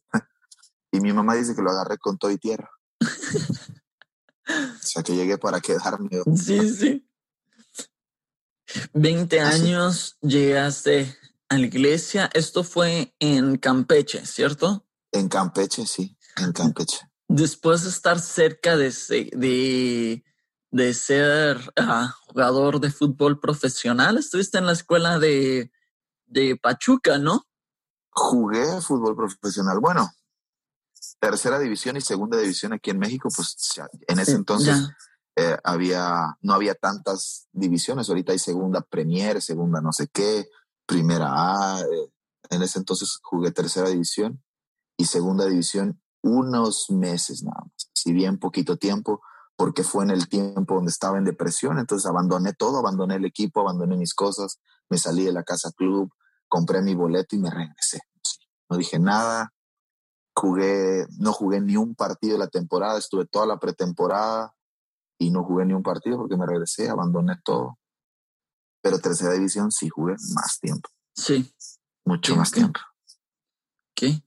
Y 0.91 0.99
mi 0.99 1.13
mamá 1.13 1.35
dice 1.35 1.55
que 1.55 1.61
lo 1.61 1.71
agarré 1.71 1.97
con 1.97 2.17
todo 2.17 2.31
y 2.31 2.37
tierra. 2.37 2.69
o 3.01 4.81
sea, 4.81 5.03
que 5.03 5.15
llegué 5.15 5.37
para 5.37 5.61
quedarme. 5.61 6.09
Sí, 6.35 6.69
sí. 6.69 7.10
20 8.93 9.39
años 9.41 10.17
llegaste 10.21 11.17
a 11.49 11.57
la 11.57 11.65
iglesia. 11.65 12.29
Esto 12.33 12.63
fue 12.63 13.13
en 13.19 13.57
Campeche, 13.57 14.25
¿cierto? 14.25 14.85
En 15.11 15.27
Campeche, 15.27 15.85
sí, 15.85 16.17
en 16.37 16.51
Campeche. 16.53 16.99
Después 17.27 17.83
de 17.83 17.89
estar 17.89 18.19
cerca 18.19 18.75
de, 18.77 18.93
de, 19.33 20.23
de 20.71 20.93
ser 20.93 21.73
ah, 21.77 22.13
jugador 22.27 22.79
de 22.79 22.91
fútbol 22.91 23.39
profesional, 23.39 24.17
estuviste 24.17 24.57
en 24.57 24.65
la 24.65 24.73
escuela 24.73 25.19
de, 25.19 25.71
de 26.25 26.57
Pachuca, 26.57 27.17
¿no? 27.17 27.47
Jugué 28.09 28.81
fútbol 28.81 29.15
profesional. 29.15 29.79
Bueno, 29.79 30.09
tercera 31.19 31.59
división 31.59 31.97
y 31.97 32.01
segunda 32.01 32.37
división 32.37 32.73
aquí 32.73 32.89
en 32.89 32.99
México, 32.99 33.29
pues 33.33 33.55
en 34.07 34.19
ese 34.19 34.33
entonces 34.33 34.89
eh, 35.35 35.57
había, 35.63 36.37
no 36.41 36.53
había 36.53 36.75
tantas 36.75 37.47
divisiones. 37.51 38.09
Ahorita 38.09 38.33
hay 38.33 38.39
segunda 38.39 38.81
Premier, 38.81 39.41
segunda 39.41 39.81
no 39.81 39.91
sé 39.91 40.07
qué, 40.07 40.49
primera 40.85 41.29
A. 41.29 41.81
Eh, 41.81 42.11
en 42.49 42.61
ese 42.61 42.79
entonces 42.79 43.19
jugué 43.23 43.51
tercera 43.51 43.89
división 43.89 44.43
y 44.97 45.05
segunda 45.05 45.45
división 45.45 46.01
unos 46.21 46.91
meses 46.91 47.43
nada 47.43 47.61
más, 47.63 47.89
si 47.93 48.13
bien 48.13 48.37
poquito 48.37 48.77
tiempo, 48.77 49.21
porque 49.55 49.83
fue 49.83 50.03
en 50.03 50.11
el 50.11 50.27
tiempo 50.27 50.75
donde 50.75 50.91
estaba 50.91 51.17
en 51.17 51.23
depresión, 51.23 51.79
entonces 51.79 52.07
abandoné 52.07 52.53
todo, 52.53 52.77
abandoné 52.77 53.15
el 53.15 53.25
equipo, 53.25 53.61
abandoné 53.61 53.95
mis 53.95 54.13
cosas, 54.13 54.59
me 54.89 54.97
salí 54.97 55.23
de 55.23 55.31
la 55.31 55.43
casa 55.43 55.71
club, 55.71 56.11
compré 56.47 56.81
mi 56.81 56.93
boleto 56.93 57.35
y 57.35 57.39
me 57.39 57.49
regresé. 57.49 58.01
No 58.69 58.77
dije 58.77 58.99
nada, 58.99 59.51
jugué, 60.35 61.07
no 61.17 61.33
jugué 61.33 61.61
ni 61.61 61.77
un 61.77 61.95
partido 61.95 62.33
de 62.33 62.39
la 62.39 62.49
temporada, 62.49 62.99
estuve 62.99 63.25
toda 63.25 63.45
la 63.45 63.57
pretemporada 63.57 64.53
y 65.21 65.29
no 65.29 65.43
jugué 65.43 65.65
ni 65.65 65.73
un 65.73 65.83
partido 65.83 66.17
porque 66.17 66.35
me 66.35 66.47
regresé, 66.47 66.89
abandoné 66.89 67.39
todo. 67.43 67.77
Pero 68.81 68.97
tercera 68.97 69.33
división 69.33 69.71
sí 69.71 69.87
jugué 69.87 70.15
más 70.33 70.59
tiempo. 70.59 70.89
Sí. 71.13 71.53
Mucho 72.05 72.35
más 72.35 72.51
tiempo. 72.51 72.79
¿Qué? 73.93 74.23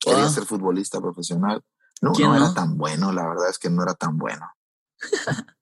Quería 0.00 0.28
ser 0.28 0.46
futbolista 0.46 1.00
profesional. 1.00 1.64
No, 2.02 2.10
no, 2.10 2.36
era 2.36 2.52
tan 2.52 2.76
bueno, 2.76 3.12
la 3.12 3.24
verdad 3.24 3.48
es 3.48 3.58
que 3.58 3.70
no 3.70 3.84
era 3.84 3.94
tan 3.94 4.18
bueno. 4.18 4.50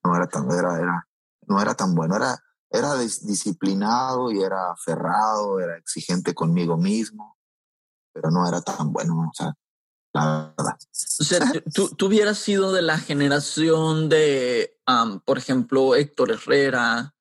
no 0.02 0.16
era 0.16 0.26
tan, 0.26 0.50
era, 0.50 0.78
era, 0.78 1.08
no 1.42 1.60
era 1.60 1.74
tan 1.74 1.94
bueno. 1.94 2.16
Era, 2.16 2.42
era 2.70 2.96
disciplinado 2.96 4.30
y 4.32 4.42
era 4.42 4.72
aferrado, 4.72 5.60
era 5.60 5.76
exigente 5.76 6.34
conmigo 6.34 6.78
mismo, 6.78 7.36
pero 8.14 8.30
no 8.30 8.48
era 8.48 8.62
tan 8.62 8.92
bueno, 8.92 9.28
o 9.28 9.34
sea, 9.34 9.52
la 10.12 10.54
verdad. 10.56 10.78
O 11.20 11.24
sea, 11.24 11.52
tú, 11.74 11.88
tú 11.90 12.06
hubieras 12.06 12.38
sido 12.38 12.72
de 12.72 12.82
la 12.82 12.98
generación 12.98 14.08
de, 14.08 14.78
por 15.24 15.38
ejemplo, 15.38 15.94
Héctor 15.94 16.32
Herrera, 16.32 17.14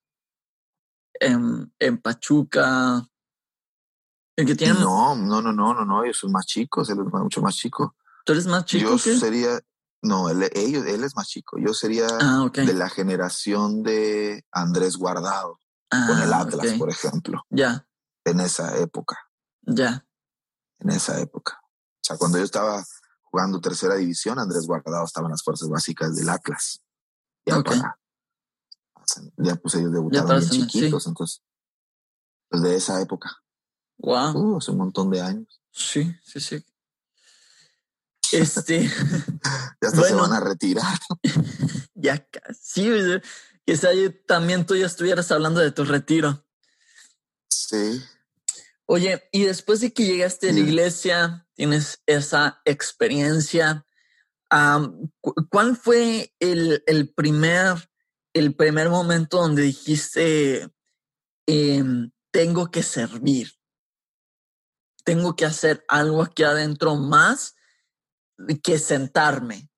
en, 1.13 1.73
en 1.79 1.97
Pachuca, 1.99 3.07
el 4.35 4.45
que 4.45 4.55
tiene... 4.55 4.79
No, 4.79 5.15
no, 5.15 5.41
no, 5.41 5.53
no, 5.53 5.73
no, 5.73 5.85
no, 5.85 6.03
ellos 6.03 6.17
son 6.17 6.31
más 6.31 6.45
chicos, 6.45 6.89
él 6.89 6.99
es 6.99 7.13
mucho 7.13 7.41
más 7.41 7.55
chico. 7.55 7.95
¿Tú 8.25 8.33
eres 8.33 8.47
más 8.47 8.65
chico? 8.65 8.89
Yo 8.89 8.97
sería, 8.97 9.59
no, 10.01 10.29
él, 10.29 10.49
ellos, 10.53 10.85
él 10.85 11.03
es 11.03 11.15
más 11.15 11.27
chico. 11.27 11.57
Yo 11.59 11.73
sería 11.73 12.07
ah, 12.19 12.49
de 12.53 12.73
la 12.73 12.89
generación 12.89 13.83
de 13.83 14.43
Andrés 14.51 14.97
Guardado, 14.97 15.59
con 15.89 16.21
el 16.21 16.33
ah, 16.33 16.41
Atlas, 16.41 16.73
por 16.77 16.89
ejemplo. 16.89 17.43
Ya. 17.49 17.85
En 18.25 18.39
esa 18.39 18.77
época. 18.77 19.17
Ya. 19.61 20.05
En 20.79 20.89
esa 20.89 21.19
época. 21.19 21.60
O 22.01 22.03
sea, 22.03 22.17
cuando 22.17 22.39
yo 22.39 22.43
estaba 22.43 22.83
jugando 23.21 23.61
tercera 23.61 23.95
división, 23.95 24.39
Andrés 24.39 24.65
Guardado 24.65 25.05
estaba 25.05 25.27
en 25.27 25.31
las 25.31 25.43
fuerzas 25.43 25.69
básicas 25.69 26.15
del 26.15 26.29
Atlas. 26.29 26.81
Ya 27.45 27.61
para, 27.61 27.99
ya 29.37 29.55
pues 29.55 29.75
ellos 29.75 29.91
debutaron 29.91 30.39
bien 30.39 30.67
chiquitos, 30.67 31.07
entonces, 31.07 31.41
pues 32.49 32.63
de 32.63 32.75
esa 32.75 33.01
época. 33.01 33.31
Wow. 33.97 34.35
Uh, 34.35 34.57
hace 34.57 34.71
un 34.71 34.77
montón 34.77 35.09
de 35.09 35.21
años. 35.21 35.61
Sí, 35.71 36.13
sí, 36.23 36.39
sí. 36.39 36.65
Este. 38.31 38.83
ya 39.81 39.87
hasta 39.87 40.03
se 40.03 40.15
van 40.15 40.33
a 40.33 40.39
retirar. 40.39 40.97
ya 41.93 42.25
casi. 42.27 42.89
Quizá 43.65 43.89
también 44.27 44.65
tú 44.65 44.75
ya 44.75 44.87
estuvieras 44.87 45.31
hablando 45.31 45.59
de 45.59 45.71
tu 45.71 45.85
retiro. 45.85 46.45
Sí. 47.47 48.03
Oye, 48.87 49.23
y 49.31 49.43
después 49.43 49.79
de 49.79 49.93
que 49.93 50.05
llegaste 50.05 50.49
a 50.49 50.53
la 50.53 50.59
iglesia, 50.59 51.47
tienes 51.53 52.01
esa 52.05 52.61
experiencia. 52.65 53.85
¿Cuál 55.49 55.77
fue 55.77 56.33
el, 56.39 56.83
el, 56.87 57.13
primer, 57.13 57.89
el 58.33 58.55
primer 58.55 58.89
momento 58.89 59.37
donde 59.37 59.61
dijiste, 59.61 60.69
em, 61.47 62.11
tengo 62.31 62.69
que 62.69 62.83
servir? 62.83 63.53
Tengo 65.05 65.35
que 65.35 65.45
hacer 65.45 65.85
algo 65.87 66.21
aquí 66.23 66.43
adentro 66.43 66.95
más 66.95 67.55
que 68.63 68.77
sentarme. 68.77 69.69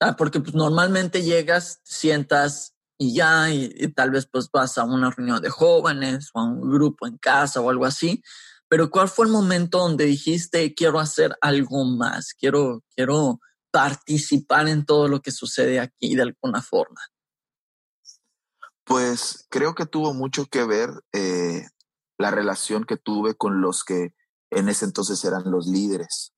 Ah, 0.00 0.16
porque 0.16 0.40
pues, 0.40 0.54
normalmente 0.54 1.22
llegas, 1.22 1.80
sientas 1.84 2.74
y 3.02 3.14
ya, 3.14 3.50
y, 3.50 3.68
tal 3.94 4.12
vez 4.12 4.28
pues 4.30 4.48
vas 4.52 4.78
a 4.78 4.84
una 4.84 5.10
reunión 5.10 5.42
de 5.42 5.50
jóvenes 5.50 6.30
o 6.34 6.40
a 6.40 6.44
un 6.44 6.60
grupo 6.60 7.08
en 7.08 7.18
casa 7.18 7.60
o 7.60 7.68
algo 7.68 7.84
así. 7.84 8.22
Pero 8.68 8.90
¿cuál 8.90 9.08
fue 9.08 9.26
el 9.26 9.32
momento 9.32 9.78
donde 9.78 10.04
dijiste, 10.04 10.72
quiero 10.72 11.00
hacer 11.00 11.36
algo 11.40 11.84
más, 11.84 12.32
quiero, 12.32 12.84
quiero 12.94 13.40
participar 13.72 14.68
en 14.68 14.86
todo 14.86 15.08
lo 15.08 15.20
que 15.20 15.32
sucede 15.32 15.80
aquí 15.80 16.14
de 16.14 16.22
alguna 16.22 16.62
forma? 16.62 17.00
Pues 18.84 19.46
creo 19.50 19.74
que 19.74 19.86
tuvo 19.86 20.14
mucho 20.14 20.46
que 20.46 20.64
ver 20.64 20.90
eh, 21.12 21.66
la 22.18 22.30
relación 22.30 22.84
que 22.84 22.96
tuve 22.96 23.34
con 23.34 23.60
los 23.60 23.82
que 23.82 24.14
en 24.50 24.68
ese 24.68 24.84
entonces 24.84 25.24
eran 25.24 25.50
los 25.50 25.66
líderes 25.66 26.32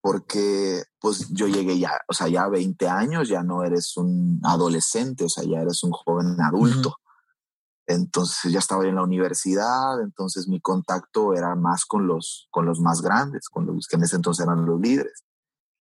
porque 0.00 0.82
pues 0.98 1.28
yo 1.30 1.46
llegué 1.46 1.78
ya, 1.78 1.92
o 2.08 2.14
sea, 2.14 2.28
ya 2.28 2.44
a 2.44 2.48
20 2.48 2.88
años, 2.88 3.28
ya 3.28 3.42
no 3.42 3.64
eres 3.64 3.96
un 3.96 4.40
adolescente, 4.44 5.24
o 5.24 5.28
sea, 5.28 5.44
ya 5.44 5.60
eres 5.60 5.82
un 5.84 5.90
joven 5.90 6.40
adulto. 6.40 6.96
Entonces 7.86 8.52
ya 8.52 8.60
estaba 8.60 8.86
en 8.86 8.94
la 8.94 9.02
universidad, 9.02 10.00
entonces 10.00 10.46
mi 10.48 10.60
contacto 10.60 11.34
era 11.34 11.54
más 11.56 11.84
con 11.84 12.06
los, 12.06 12.46
con 12.50 12.64
los 12.64 12.80
más 12.80 13.02
grandes, 13.02 13.48
con 13.48 13.66
los 13.66 13.86
que 13.88 13.96
en 13.96 14.04
ese 14.04 14.16
entonces 14.16 14.46
eran 14.46 14.64
los 14.64 14.80
líderes. 14.80 15.24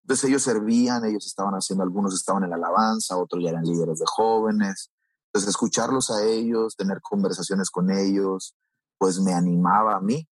Entonces 0.03 0.31
ellos 0.31 0.43
servían, 0.43 1.05
ellos 1.05 1.27
estaban 1.27 1.55
haciendo, 1.55 1.83
algunos 1.83 2.15
estaban 2.15 2.45
en 2.45 2.51
la 2.51 2.57
alabanza, 2.57 3.17
otros 3.17 3.43
ya 3.43 3.51
eran 3.51 3.65
líderes 3.65 3.99
de 3.99 4.05
jóvenes. 4.07 4.93
Entonces 5.27 5.51
escucharlos 5.51 6.11
a 6.11 6.23
ellos, 6.25 6.77
tener 6.77 7.01
conversaciones 7.03 7.71
con 7.71 7.91
ellos, 7.91 8.55
pues 8.99 9.19
me 9.19 9.35
animaba 9.35 9.97
a 9.97 10.01
mí. 10.01 10.29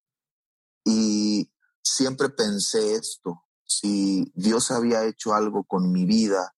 Y 0.85 1.51
siempre 1.83 2.29
pensé 2.29 2.95
esto, 2.95 3.43
si 3.67 4.31
Dios 4.35 4.71
había 4.71 5.05
hecho 5.05 5.35
algo 5.35 5.65
con 5.65 5.91
mi 5.91 6.05
vida, 6.05 6.55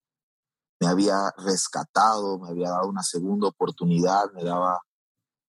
me 0.81 0.89
había 0.89 1.33
rescatado, 1.39 2.39
me 2.39 2.51
había 2.51 2.71
dado 2.71 2.89
una 2.89 3.03
segunda 3.03 3.49
oportunidad, 3.49 4.31
me 4.33 4.45
daba, 4.45 4.81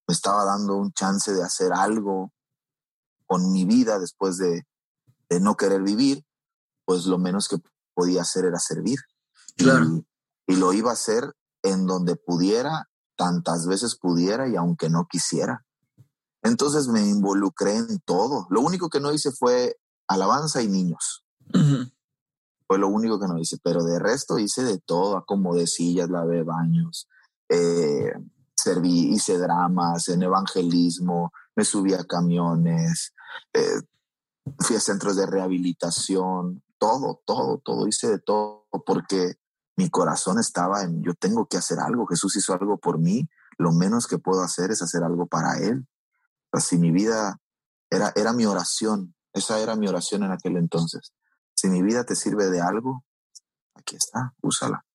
me 0.07 0.13
estaba 0.13 0.45
dando 0.45 0.75
un 0.75 0.93
chance 0.93 1.33
de 1.33 1.43
hacer 1.43 1.73
algo 1.73 2.31
con 3.25 3.51
mi 3.51 3.65
vida 3.65 3.99
después 3.99 4.37
de, 4.37 4.65
no 5.41 5.57
querer 5.57 5.81
vivir, 5.81 6.25
pues 6.85 7.05
lo 7.05 7.17
menos 7.17 7.49
que 7.49 7.57
podía 7.93 8.21
hacer 8.21 8.45
era 8.45 8.59
servir. 8.59 8.99
Y, 9.57 10.55
lo 10.55 10.71
iba 10.71 10.91
a 10.91 10.93
hacer 10.93 11.33
en 11.61 11.85
donde 11.85 12.15
pudiera, 12.15 12.89
tantas 13.17 13.67
veces 13.67 13.97
pudiera 13.97 14.47
y 14.47 14.55
aunque 14.55 14.89
no 14.89 15.05
quisiera. 15.09 15.65
Entonces 16.41 16.87
me 16.87 17.01
involucré 17.01 17.75
en 17.75 17.99
todo. 17.99 18.47
Lo 18.49 18.61
único 18.61 18.89
que 18.89 19.01
no 19.01 19.11
hice 19.11 19.31
fue 19.31 19.75
alabanza 20.07 20.61
y 20.61 20.69
niños. 20.69 21.25
Fue 22.67 22.77
lo 22.77 22.89
único 22.89 23.19
que 23.19 23.27
no 23.27 23.37
hice, 23.39 23.57
pero 23.63 23.83
de 23.83 23.97
resto 23.97 24.37
hice 24.39 24.63
de 24.63 24.79
todo, 24.79 25.15
acomodé 25.17 25.67
sillas, 25.67 26.09
lavé 26.09 26.43
baños, 26.43 27.07
eh, 27.47 28.11
serví, 28.55 29.13
hice 29.13 29.37
dramas 29.37 30.09
en 30.09 30.23
evangelismo, 30.23 31.31
me 31.55 31.63
subí 31.63 31.93
a 31.93 32.03
camiones, 32.03 33.13
eh, 33.53 33.81
fui 34.59 34.75
a 34.75 34.81
centros 34.81 35.15
de 35.15 35.25
rehabilitación, 35.25 36.61
todo, 36.77 37.21
todo, 37.25 37.59
todo, 37.59 37.87
hice 37.87 38.09
de 38.09 38.19
todo 38.19 38.65
porque 38.85 39.35
mi 39.77 39.89
corazón 39.89 40.39
estaba 40.39 40.83
en, 40.83 41.03
yo 41.03 41.13
tengo 41.13 41.45
que 41.45 41.57
hacer 41.57 41.79
algo, 41.79 42.05
Jesús 42.07 42.35
hizo 42.35 42.53
algo 42.53 42.77
por 42.77 42.97
mí, 42.97 43.29
lo 43.57 43.71
menos 43.71 44.07
que 44.07 44.17
puedo 44.17 44.41
hacer 44.41 44.71
es 44.71 44.81
hacer 44.81 45.03
algo 45.03 45.27
para 45.27 45.57
Él. 45.59 45.87
Así 46.51 46.77
mi 46.77 46.91
vida 46.91 47.39
era, 47.89 48.11
era 48.15 48.33
mi 48.33 48.45
oración, 48.45 49.15
esa 49.33 49.59
era 49.59 49.75
mi 49.75 49.87
oración 49.87 50.23
en 50.23 50.31
aquel 50.31 50.57
entonces. 50.57 51.13
Si 51.57 51.69
mi 51.69 51.81
vida 51.81 52.03
te 52.03 52.15
sirve 52.15 52.49
de 52.49 52.61
algo, 52.61 53.03
aquí 53.73 53.95
está, 53.95 54.35
úsala. 54.41 54.85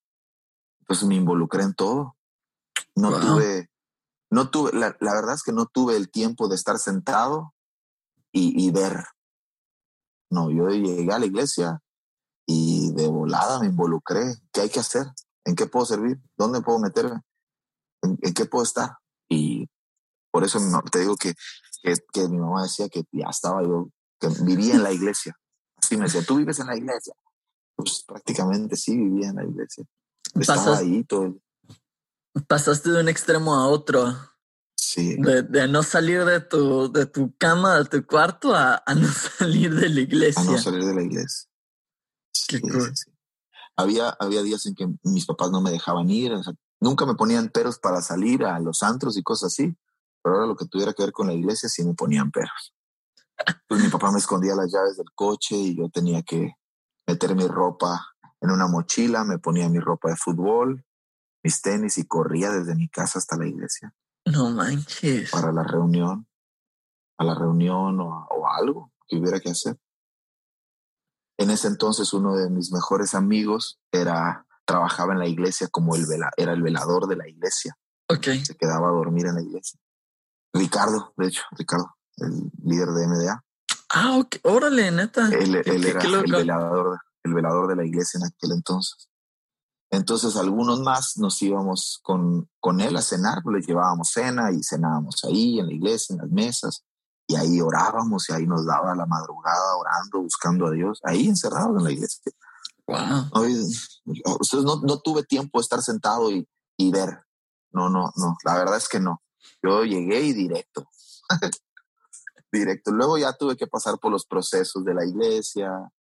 Entonces 0.81 1.09
me 1.09 1.17
involucré 1.17 1.65
en 1.65 1.75
todo. 1.75 2.17
No 2.95 3.19
tuve, 3.19 3.69
no 4.31 4.51
tuve, 4.51 4.73
la, 4.73 4.95
verdad 5.01 5.35
es 5.35 5.43
que 5.43 5.53
no 5.53 5.67
tuve 5.67 5.97
el 5.97 6.11
tiempo 6.11 6.49
de 6.49 6.55
estar 6.55 6.79
sentado 6.79 7.55
y, 8.31 8.71
ver. 8.71 9.05
No, 10.31 10.51
yo 10.51 10.69
llegué 10.69 11.13
a 11.13 11.19
la 11.19 11.27
iglesia 11.27 11.81
y 12.47 12.93
de 12.93 13.09
volada 13.09 13.59
me 13.59 13.67
involucré. 13.67 14.37
¿Qué 14.53 14.61
hay 14.61 14.71
que 14.71 14.81
hacer? 14.81 15.07
¿En 15.45 15.57
qué 15.57 15.67
puedo 15.67 15.85
servir? 15.85 16.21
¿Dónde 16.37 16.63
puedo 16.63 16.79
meterme? 16.79 17.21
¿En, 18.03 18.35
qué 18.35 18.45
puedo 18.47 18.63
estar? 18.63 18.99
Y 19.29 19.69
por 20.31 20.45
eso 20.45 20.61
te 20.91 21.01
digo 21.01 21.17
que 21.17 21.35
que, 21.83 21.95
que 22.13 22.29
mi 22.29 22.39
mamá 22.39 22.63
decía 22.63 22.89
que 22.89 23.03
ya 23.11 23.27
estaba 23.29 23.63
yo, 23.63 23.89
que 24.21 24.29
vivía 24.45 24.75
en 24.75 24.85
la 24.85 24.93
iglesia. 24.93 25.37
Así 25.93 25.99
me 25.99 26.05
decía, 26.05 26.23
¿tú 26.25 26.37
vives 26.37 26.59
en 26.59 26.69
la 26.69 26.77
iglesia? 26.77 27.15
Pues 27.77 28.03
prácticamente 28.07 28.77
sí 28.77 28.97
vivía 28.97 29.29
en 29.29 29.37
la 29.37 29.45
iglesia. 29.45 29.85
Estaba 30.41 30.79
ahí 30.79 31.05
todo. 31.05 31.37
Pasaste 32.49 32.91
de 32.91 33.01
un 33.03 33.11
extremo 33.11 33.55
a 33.55 33.67
otro. 33.67 34.17
Sí. 34.75 35.17
De, 35.19 35.69
no 35.69 35.83
salir 35.83 36.25
de 36.25 36.41
tu, 36.41 36.91
de 36.91 37.05
tu 37.05 37.37
cama, 37.37 37.77
de 37.79 37.85
tu 37.85 38.07
cuarto, 38.07 38.55
a, 38.55 38.83
no 38.97 39.07
salir 39.39 39.75
de 39.75 39.91
la 39.91 40.01
iglesia. 40.01 40.41
A 40.41 40.45
no 40.45 40.57
salir 40.57 40.83
de 40.83 40.95
la 40.95 41.03
iglesia. 41.03 41.51
Qué 42.49 42.61
cool. 42.63 42.91
Había, 43.77 44.09
había 44.19 44.43
días 44.43 44.65
en 44.65 44.75
que 44.75 44.89
mis 45.03 45.27
papás 45.27 45.51
no 45.51 45.61
me 45.61 45.71
dejaban 45.71 46.09
ir, 46.09 46.33
nunca 46.81 47.05
me 47.05 47.17
ponían 47.17 47.51
peros 47.51 47.79
para 47.79 48.01
salir 48.01 48.45
a 48.45 48.59
los 48.61 48.83
antros 48.83 49.19
y 49.19 49.23
cosas 49.23 49.53
así, 49.53 49.77
pero 50.23 50.37
ahora 50.37 50.47
lo 50.47 50.57
que 50.57 50.67
tuviera 50.67 50.95
que 50.95 51.03
ver 51.03 51.13
con 51.13 51.27
la 51.27 51.35
iglesia 51.35 51.69
sí 51.69 51.85
me 51.85 51.93
ponían 51.93 52.31
peros. 52.31 52.73
Pues 53.69 53.83
mi 53.83 53.89
papá 53.89 54.11
me 54.11 54.19
escondía 54.19 54.55
las 54.55 54.73
llaves 54.73 54.97
del 54.97 55.13
coche 55.15 55.57
y 55.57 55.77
yo 55.77 55.89
tenía 55.89 56.23
que 56.23 56.55
meter 57.07 57.35
mi 57.35 57.47
ropa 57.47 58.07
en 58.41 58.51
una 58.51 58.67
mochila, 58.67 59.25
me 59.25 59.39
ponía 59.39 59.69
mi 59.69 59.79
ropa 59.79 60.11
de 60.11 60.17
fútbol, 60.17 60.85
mis 61.43 61.63
tenis 61.63 61.99
y 61.99 62.07
corría 62.07 62.51
desde 62.51 62.75
mi 62.75 62.89
casa 62.89 63.19
hasta 63.19 63.37
la 63.37 63.47
iglesia. 63.47 63.95
No 64.25 64.51
manches. 64.51 65.31
Para 65.31 65.53
la 65.53 65.63
reunión, 65.63 66.27
a 67.19 67.25
la 67.25 67.35
reunión 67.35 68.01
o, 68.01 68.27
o 68.31 68.49
algo 68.49 68.93
que 69.07 69.17
hubiera 69.17 69.41
que 69.41 69.51
hacer. 69.51 69.79
En 71.39 71.51
ese 71.51 71.69
entonces 71.69 72.13
uno 72.13 72.37
de 72.37 72.51
mis 72.51 72.73
mejores 72.73 73.15
amigos 73.15 73.81
era 73.91 74.47
trabajaba 74.65 75.13
en 75.13 75.19
la 75.19 75.27
iglesia 75.27 75.69
como 75.69 75.97
el 75.97 76.07
vela, 76.07 76.31
era 76.37 76.53
el 76.53 76.63
velador 76.63 77.07
de 77.07 77.17
la 77.17 77.29
iglesia. 77.29 77.77
Okay. 78.09 78.45
Se 78.45 78.57
quedaba 78.57 78.89
a 78.89 78.93
dormir 78.93 79.27
en 79.27 79.35
la 79.37 79.43
iglesia. 79.43 79.81
Ricardo, 80.53 81.15
de 81.17 81.29
hecho, 81.29 81.43
Ricardo, 81.53 81.97
el 82.23 82.51
líder 82.65 82.89
de 82.89 83.07
MDA. 83.07 83.45
Ah, 83.91 84.19
ok. 84.19 84.37
Órale, 84.45 84.91
neta. 84.91 85.29
Él, 85.29 85.55
era 85.55 86.03
el 86.03 86.23
velador, 86.31 86.99
el 87.23 87.35
velador 87.35 87.69
de 87.69 87.77
la 87.77 87.85
iglesia 87.85 88.19
en 88.19 88.27
aquel 88.27 88.53
entonces. 88.53 89.09
Entonces 89.91 90.37
algunos 90.37 90.81
más 90.81 91.19
nos 91.19 91.41
íbamos 91.43 92.01
con, 92.03 92.49
con 92.61 92.81
él 92.81 92.97
a 92.97 93.03
cenar, 93.03 93.43
pues 93.43 93.57
le 93.57 93.67
llevábamos 93.67 94.09
cena 94.09 94.51
y 94.51 94.63
cenábamos 94.63 95.23
ahí 95.25 95.59
en 95.59 95.67
la 95.67 95.75
iglesia, 95.75 96.15
en 96.15 96.23
las 96.23 96.31
mesas, 96.31 96.85
y 97.27 97.37
ahí 97.37 97.61
orábamos 97.61 98.27
y 98.31 98.33
ahí 98.33 98.47
nos 98.47 98.65
daba 98.65 98.95
la 98.95 99.05
madrugada 99.05 99.77
orando, 99.77 100.23
buscando 100.23 100.67
a 100.67 100.71
Dios, 100.71 100.99
ahí 101.05 101.29
encerrados 101.29 101.77
en 101.77 101.85
la 101.85 101.93
iglesia. 101.93 102.33
Wow. 102.87 104.65
no, 104.65 104.77
no, 104.83 104.99
tuve 105.01 105.25
tiempo 105.25 105.59
de 105.59 105.63
estar 105.63 105.83
sentado 105.83 106.31
y, 106.31 106.49
y 106.79 106.91
ver. 106.91 107.25
No, 107.71 107.91
no, 107.91 108.11
no, 108.17 108.37
la 108.45 108.55
verdad 108.55 108.79
es 108.79 108.89
que 108.89 108.99
no. 108.99 109.23
Yo 109.63 109.85
llegué 109.85 110.23
y 110.23 110.33
directo. 110.33 110.89
directo. 112.53 112.93
Luego 112.93 113.19
ya 113.19 113.33
tuve 113.33 113.57
que 113.57 113.67
pasar 113.67 113.99
por 113.99 114.13
los 114.13 114.27
procesos 114.27 114.85
de 114.85 114.95
la 114.95 115.05
iglesia, 115.05 115.91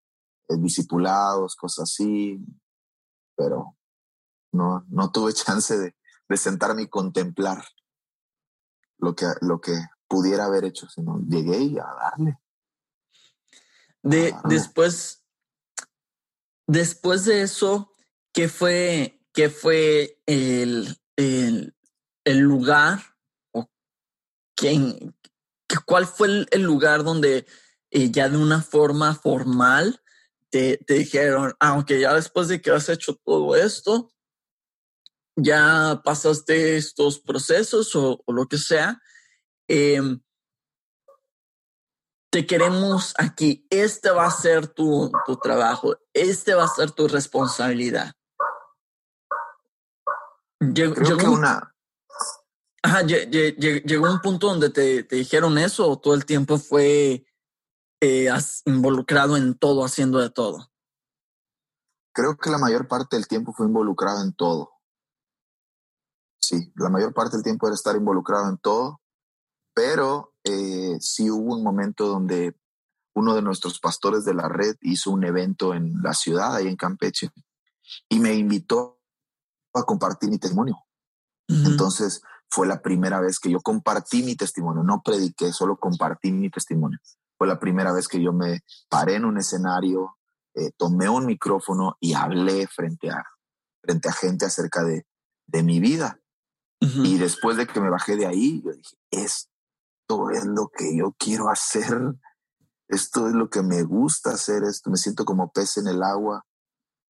eh, 0.48 0.56
discipulados, 0.58 1.56
cosas 1.56 1.90
así, 1.90 2.38
pero 3.36 3.76
no, 4.52 4.84
no 4.88 5.10
tuve 5.10 5.32
chance 5.32 5.76
de, 5.78 5.96
de 6.28 6.36
sentarme 6.36 6.82
y 6.82 6.88
contemplar 6.88 7.64
lo 8.98 9.14
que, 9.14 9.26
lo 9.40 9.60
que 9.60 9.72
pudiera 10.06 10.44
haber 10.44 10.64
hecho, 10.64 10.88
sino 10.88 11.20
llegué 11.26 11.58
y 11.58 11.78
a 11.78 11.84
darle. 11.84 12.38
De, 14.02 14.34
Después, 14.44 15.24
después 16.66 17.24
de 17.24 17.42
eso, 17.42 17.92
¿qué 18.32 18.48
fue, 18.48 19.20
qué 19.32 19.48
fue 19.48 20.20
el, 20.26 21.00
el, 21.16 21.74
el 22.24 22.38
lugar 22.40 23.00
o 23.52 23.68
quién, 24.54 25.16
cuál 25.78 26.06
fue 26.06 26.46
el, 26.50 26.62
lugar 26.62 27.04
donde 27.04 27.46
eh, 27.90 28.10
ya 28.10 28.28
de 28.28 28.38
una 28.38 28.62
forma 28.62 29.14
formal 29.14 30.00
te, 30.50 30.78
te 30.78 30.94
dijeron, 30.94 31.54
aunque 31.60 31.96
ah, 31.96 32.00
ya 32.00 32.14
después 32.14 32.48
de 32.48 32.60
que 32.60 32.70
has 32.70 32.88
hecho 32.88 33.16
todo 33.24 33.56
esto, 33.56 34.12
ya 35.36 36.02
pasaste 36.04 36.76
estos 36.76 37.20
procesos 37.20 37.94
o, 37.96 38.22
lo 38.26 38.46
que 38.46 38.58
sea, 38.58 39.00
em, 39.68 40.20
te 42.30 42.46
queremos 42.46 43.14
aquí, 43.18 43.66
este 43.70 44.10
va 44.10 44.26
a 44.26 44.30
ser 44.30 44.66
tu, 44.66 45.10
tu, 45.26 45.36
trabajo, 45.36 45.96
este 46.12 46.54
va 46.54 46.64
a 46.64 46.68
ser 46.68 46.90
tu 46.90 47.08
responsabilidad. 47.08 48.12
Llegó, 50.60 50.94
llegó 50.94 51.32
una... 51.32 51.71
Ajá, 52.82 53.02
llegó 53.02 54.10
un 54.10 54.20
punto 54.20 54.48
donde 54.48 54.70
te, 54.70 55.04
te, 55.04 55.16
dijeron 55.16 55.56
eso 55.56 55.88
o 55.88 55.98
todo 55.98 56.14
el 56.14 56.24
tiempo 56.26 56.58
fue 56.58 57.24
eh, 58.00 58.28
involucrado 58.66 59.36
en 59.36 59.56
todo, 59.56 59.84
haciendo 59.84 60.18
de 60.18 60.30
todo. 60.30 60.70
Creo 62.12 62.36
que 62.36 62.50
la 62.50 62.58
mayor 62.58 62.88
parte 62.88 63.16
del 63.16 63.28
tiempo 63.28 63.52
fue 63.52 63.66
involucrado 63.66 64.22
en 64.22 64.34
todo 64.34 64.72
sí, 66.42 66.72
la 66.76 66.88
mayor 66.88 67.14
parte 67.14 67.36
del 67.36 67.44
tiempo 67.44 67.66
era 67.66 67.74
estar 67.74 67.96
involucrado 67.96 68.48
en 68.48 68.58
todo, 68.58 69.00
pero 69.74 70.34
eh, 70.44 70.96
sí 71.00 71.30
hubo 71.30 71.54
un 71.54 71.62
momento 71.62 72.06
donde 72.06 72.56
uno 73.14 73.34
de 73.34 73.42
nuestros 73.42 73.78
pastores 73.78 74.24
de 74.24 74.34
la 74.34 74.48
red 74.48 74.76
hizo 74.80 75.10
un 75.10 75.24
evento 75.24 75.74
en 75.74 76.02
la 76.02 76.14
ciudad, 76.14 76.56
ahí 76.56 76.66
en 76.66 76.76
Campeche, 76.76 77.30
y 78.08 78.18
me 78.18 78.34
invitó 78.34 79.00
a 79.74 79.82
compartir 79.84 80.30
mi 80.30 80.38
testimonio. 80.38 80.76
Entonces 81.48 82.22
fue 82.52 82.66
la 82.66 82.82
primera 82.82 83.18
vez 83.18 83.40
que 83.40 83.50
yo 83.50 83.60
compartí 83.62 84.22
mi 84.22 84.36
testimonio, 84.36 84.82
no 84.82 85.00
prediqué, 85.02 85.52
solo 85.52 85.78
compartí 85.78 86.30
mi 86.32 86.50
testimonio. 86.50 86.98
Fue 87.38 87.46
la 87.46 87.58
primera 87.58 87.94
vez 87.94 88.08
que 88.08 88.22
yo 88.22 88.34
me 88.34 88.60
paré 88.90 89.14
en 89.14 89.24
un 89.24 89.38
escenario, 89.38 90.18
eh, 90.54 90.70
tomé 90.76 91.08
un 91.08 91.24
micrófono 91.24 91.96
y 91.98 92.12
hablé 92.12 92.66
frente 92.66 93.10
a, 93.10 93.24
frente 93.80 94.10
a 94.10 94.12
gente 94.12 94.44
acerca 94.44 94.84
de, 94.84 95.06
de 95.46 95.62
mi 95.62 95.80
vida. 95.80 96.20
Y 96.80 97.16
después 97.16 97.56
de 97.56 97.66
que 97.66 97.80
me 97.80 97.90
bajé 97.90 98.16
de 98.16 98.26
ahí, 98.26 98.60
yo 98.62 98.72
dije, 98.72 98.96
esto 99.12 100.30
es 100.30 100.44
lo 100.44 100.68
que 100.68 100.96
yo 100.96 101.14
quiero 101.16 101.48
hacer, 101.48 101.96
esto 102.88 103.28
es 103.28 103.34
lo 103.34 103.48
que 103.48 103.62
me 103.62 103.84
gusta 103.84 104.32
hacer, 104.32 104.64
esto 104.64 104.90
me 104.90 104.96
siento 104.96 105.24
como 105.24 105.52
pez 105.52 105.76
en 105.78 105.86
el 105.86 106.02
agua. 106.02 106.44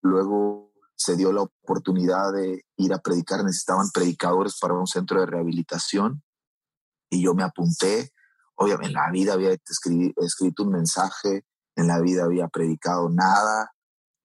Luego 0.03 0.72
se 0.95 1.15
dio 1.15 1.31
la 1.31 1.41
oportunidad 1.41 2.33
de 2.33 2.65
ir 2.77 2.93
a 2.93 2.99
predicar, 2.99 3.43
necesitaban 3.43 3.89
predicadores 3.93 4.57
para 4.59 4.73
un 4.73 4.87
centro 4.87 5.19
de 5.19 5.25
rehabilitación 5.25 6.23
y 7.09 7.23
yo 7.23 7.33
me 7.33 7.43
apunté. 7.43 8.11
Obviamente 8.55 8.87
en 8.89 8.93
la 8.93 9.11
vida 9.11 9.33
había 9.33 9.51
escrito 9.51 10.63
un 10.63 10.71
mensaje, 10.71 11.45
en 11.75 11.87
la 11.87 11.99
vida 11.99 12.23
había 12.23 12.47
predicado 12.47 13.09
nada, 13.09 13.73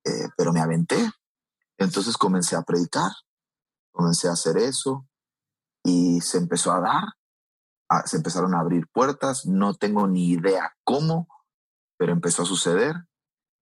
eh, 0.04 0.28
pero 0.36 0.52
me 0.52 0.60
aventé. 0.60 1.10
Entonces 1.78 2.16
comencé 2.16 2.56
a 2.56 2.62
predicar, 2.62 3.10
comencé 3.92 4.28
a 4.28 4.32
hacer 4.32 4.58
eso 4.58 5.06
y 5.84 6.20
se 6.20 6.38
empezó 6.38 6.72
a 6.72 6.80
dar, 6.80 7.04
se 8.04 8.18
empezaron 8.18 8.54
a 8.54 8.60
abrir 8.60 8.86
puertas, 8.92 9.46
no 9.46 9.74
tengo 9.74 10.06
ni 10.06 10.30
idea 10.30 10.74
cómo, 10.84 11.28
pero 11.96 12.12
empezó 12.12 12.42
a 12.42 12.46
suceder 12.46 13.07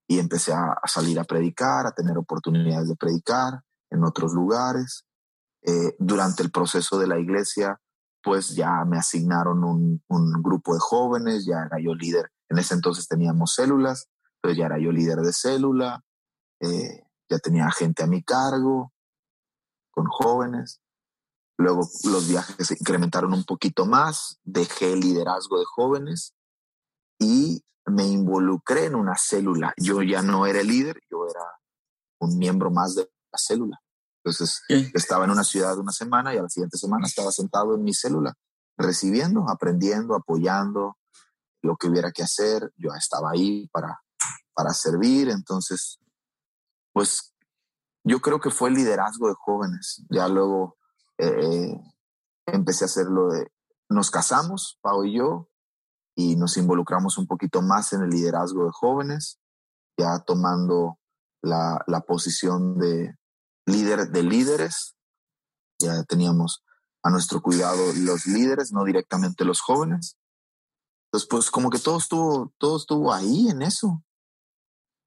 y 0.08 0.18
empecé 0.18 0.52
a, 0.52 0.78
salir 0.86 1.18
a 1.18 1.24
predicar, 1.24 1.86
a 1.86 1.92
tener 1.92 2.16
oportunidades 2.16 2.88
de 2.88 2.96
predicar 2.96 3.60
en 3.90 4.04
otros 4.04 4.32
lugares. 4.32 5.04
Eh, 5.62 5.96
durante 5.98 6.42
el 6.42 6.50
proceso 6.50 6.98
de 6.98 7.08
la 7.08 7.18
iglesia, 7.18 7.80
pues 8.22 8.54
ya 8.54 8.84
me 8.84 8.98
asignaron 8.98 9.64
un, 9.64 10.02
grupo 10.42 10.74
de 10.74 10.80
jóvenes, 10.80 11.44
ya 11.46 11.62
era 11.66 11.78
yo 11.80 11.94
líder, 11.94 12.30
en 12.48 12.58
ese 12.58 12.74
entonces 12.74 13.08
teníamos 13.08 13.54
células, 13.54 14.08
entonces 14.36 14.58
ya 14.58 14.66
era 14.66 14.78
yo 14.78 14.92
líder 14.92 15.18
de 15.18 15.32
célula, 15.32 16.04
eh, 16.60 17.04
ya 17.28 17.38
tenía 17.38 17.70
gente 17.70 18.04
a 18.04 18.06
mi 18.06 18.22
cargo 18.22 18.92
con 19.90 20.06
jóvenes. 20.06 20.80
Luego 21.58 21.88
los 22.04 22.28
viajes 22.28 22.66
se 22.66 22.74
incrementaron 22.78 23.32
un 23.32 23.44
poquito 23.44 23.86
más, 23.86 24.38
dejé 24.44 24.92
el 24.92 25.00
liderazgo 25.00 25.58
de 25.58 25.64
jóvenes 25.64 26.34
y 27.18 27.64
me 27.86 28.04
involucré 28.04 28.86
en 28.86 28.94
una 28.94 29.16
célula. 29.16 29.72
Yo 29.76 30.02
ya 30.02 30.22
no 30.22 30.46
era 30.46 30.60
el 30.60 30.66
líder, 30.66 31.00
yo 31.10 31.26
era 31.28 31.44
un 32.20 32.36
miembro 32.38 32.70
más 32.70 32.94
de 32.94 33.02
la 33.02 33.38
célula. 33.38 33.80
Entonces 34.24 34.62
estaba 34.94 35.24
en 35.24 35.30
una 35.30 35.44
ciudad 35.44 35.78
una 35.78 35.92
semana 35.92 36.34
y 36.34 36.38
a 36.38 36.42
la 36.42 36.48
siguiente 36.48 36.78
semana 36.78 37.06
estaba 37.06 37.30
sentado 37.30 37.76
en 37.76 37.84
mi 37.84 37.94
célula, 37.94 38.34
recibiendo, 38.76 39.48
aprendiendo, 39.48 40.16
apoyando 40.16 40.98
lo 41.62 41.76
que 41.76 41.88
hubiera 41.88 42.10
que 42.10 42.24
hacer. 42.24 42.72
Yo 42.76 42.90
estaba 42.92 43.30
ahí 43.30 43.68
para, 43.68 44.00
para 44.52 44.72
servir. 44.72 45.28
Entonces, 45.28 46.00
pues 46.92 47.34
yo 48.02 48.20
creo 48.20 48.40
que 48.40 48.50
fue 48.50 48.68
el 48.70 48.74
liderazgo 48.74 49.28
de 49.28 49.34
jóvenes. 49.38 50.04
Ya 50.10 50.26
luego 50.26 50.76
eh, 51.18 51.78
empecé 52.46 52.84
a 52.84 52.86
hacerlo 52.86 53.28
de, 53.28 53.52
nos 53.88 54.10
casamos, 54.10 54.78
Pau 54.80 55.04
y 55.04 55.18
yo, 55.18 55.48
y 56.18 56.34
nos 56.34 56.56
involucramos 56.56 57.18
un 57.18 57.26
poquito 57.26 57.60
más 57.60 57.92
en 57.92 58.02
el 58.02 58.08
liderazgo 58.08 58.64
de 58.64 58.72
jóvenes, 58.72 59.38
ya 59.98 60.18
tomando 60.20 60.98
la, 61.42 61.84
la 61.86 62.00
posición 62.00 62.78
de 62.78 63.14
líder 63.66 64.08
de 64.10 64.22
líderes. 64.22 64.96
Ya 65.78 66.02
teníamos 66.04 66.64
a 67.02 67.10
nuestro 67.10 67.42
cuidado 67.42 67.92
los 67.98 68.26
líderes, 68.26 68.72
no 68.72 68.84
directamente 68.84 69.44
los 69.44 69.60
jóvenes. 69.60 70.16
Entonces, 71.08 71.28
pues 71.28 71.50
como 71.50 71.68
que 71.68 71.78
todo 71.78 71.98
estuvo, 71.98 72.50
todo 72.56 72.78
estuvo 72.78 73.12
ahí 73.12 73.50
en 73.50 73.60
eso. 73.60 74.02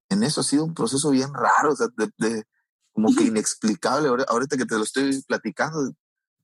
En 0.08 0.22
eso 0.22 0.42
ha 0.42 0.44
sido 0.44 0.64
un 0.64 0.74
proceso 0.74 1.10
bien 1.10 1.34
raro, 1.34 1.74
de, 2.18 2.44
como 2.92 3.14
que 3.16 3.24
inexplicable. 3.24 4.08
Ahorita 4.28 4.56
que 4.56 4.64
te 4.64 4.76
lo 4.76 4.84
estoy 4.84 5.22
platicando, 5.22 5.92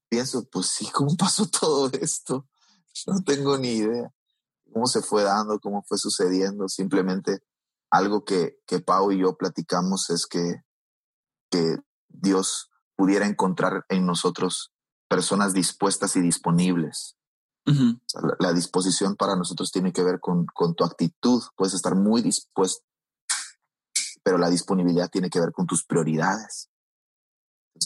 pienso, 0.09 0.45
pues 0.51 0.67
sí, 0.67 0.91
¿cómo 0.93 1.17
pasó 1.17 1.47
todo 1.61 1.89
esto? 2.01 2.49
No 3.07 3.23
tengo 3.23 3.57
ni 3.59 3.69
idea 3.69 4.13
cómo 4.77 4.87
se 4.89 5.01
fue 5.01 5.23
dando, 5.23 5.59
cómo 5.59 5.83
fue 5.89 5.97
sucediendo. 5.97 6.69
Simplemente 6.69 7.39
algo 7.91 8.27
que, 8.27 8.59
que 8.67 8.79
Pau 8.79 9.11
y 9.11 9.21
yo 9.21 9.35
platicamos 9.35 10.11
es 10.11 10.27
que, 10.27 10.65
que 11.51 11.77
Dios 12.09 12.71
pudiera 12.95 13.27
encontrar 13.27 13.87
en 13.89 14.05
nosotros 14.05 14.75
personas 15.09 15.55
dispuestas 15.55 16.15
y 16.17 16.21
disponibles. 16.21 17.17
la, 18.39 18.53
disposición 18.53 19.17
para 19.17 19.35
nosotros 19.35 19.73
tiene 19.73 19.95
que 19.95 20.03
ver 20.03 20.21
con, 20.21 20.45
con 20.45 20.75
tu 20.75 20.85
actitud. 20.85 21.43
Puedes 21.57 21.73
estar 21.73 21.95
muy 21.95 22.21
dispuesto, 22.21 22.85
pero 24.23 24.37
la 24.37 24.51
disponibilidad 24.51 25.09
tiene 25.09 25.31
que 25.31 25.41
ver 25.41 25.53
con 25.53 25.67
tus 25.67 25.87
prioridades. 25.87 26.69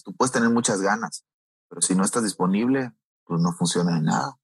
tú 0.02 0.12
puedes 0.16 0.32
tener 0.32 0.50
muchas 0.50 0.80
ganas, 0.80 1.24
pero 1.68 1.82
si 1.82 1.94
no 1.94 2.02
estás 2.02 2.24
disponible, 2.24 2.92
pues 3.24 3.40
no 3.40 3.52
funciona 3.52 3.94
de 3.94 4.00
nada. 4.00 4.39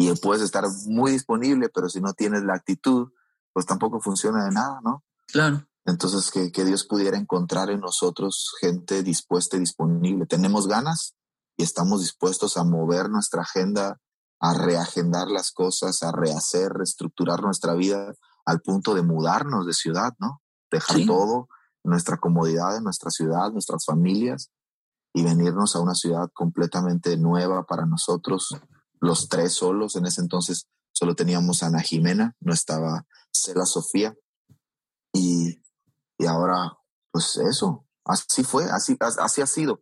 Y 0.00 0.14
puedes 0.14 0.42
estar 0.42 0.64
muy 0.86 1.10
disponible, 1.10 1.68
pero 1.74 1.88
si 1.88 2.00
no 2.00 2.12
tienes 2.12 2.44
la 2.44 2.54
actitud, 2.54 3.08
pues 3.52 3.66
tampoco 3.66 4.00
funciona 4.00 4.44
de 4.44 4.52
nada, 4.52 4.80
¿no? 4.84 5.02
Claro. 5.26 5.66
Entonces, 5.84 6.30
que, 6.30 6.52
que 6.52 6.64
Dios 6.64 6.86
pudiera 6.86 7.18
encontrar 7.18 7.68
en 7.68 7.80
nosotros 7.80 8.54
gente 8.60 9.02
dispuesta 9.02 9.56
y 9.56 9.60
disponible. 9.60 10.26
Tenemos 10.26 10.68
ganas 10.68 11.16
y 11.56 11.64
estamos 11.64 12.00
dispuestos 12.00 12.56
a 12.56 12.62
mover 12.62 13.10
nuestra 13.10 13.42
agenda, 13.42 14.00
a 14.38 14.54
reagendar 14.54 15.26
las 15.26 15.50
cosas, 15.50 16.04
a 16.04 16.12
rehacer, 16.12 16.70
reestructurar 16.74 17.42
nuestra 17.42 17.74
vida 17.74 18.14
al 18.46 18.60
punto 18.60 18.94
de 18.94 19.02
mudarnos 19.02 19.66
de 19.66 19.72
ciudad, 19.72 20.14
¿no? 20.20 20.42
Dejar 20.70 20.98
todo, 21.06 21.48
nuestra 21.82 22.18
comodidad 22.18 22.76
en 22.76 22.84
nuestra 22.84 23.10
ciudad, 23.10 23.50
nuestras 23.50 23.84
familias 23.84 24.52
y 25.12 25.24
venirnos 25.24 25.74
a 25.74 25.80
una 25.80 25.96
ciudad 25.96 26.30
completamente 26.32 27.16
nueva 27.16 27.64
para 27.64 27.84
nosotros, 27.84 28.54
los 29.00 29.28
tres 29.28 29.52
solos. 29.52 29.96
En 29.96 30.06
ese 30.06 30.20
entonces 30.20 30.68
solo 30.92 31.14
teníamos 31.14 31.62
a 31.62 31.66
Ana 31.66 31.80
Jimena, 31.80 32.36
no 32.40 32.52
estaba 32.52 33.06
Cela 33.32 33.66
Sofía. 33.66 34.16
Y, 35.12 35.62
y 36.18 36.26
ahora, 36.26 36.76
pues 37.10 37.36
eso, 37.36 37.86
así 38.04 38.44
fue, 38.44 38.64
así, 38.64 38.96
así 39.00 39.40
ha 39.40 39.46
sido. 39.46 39.80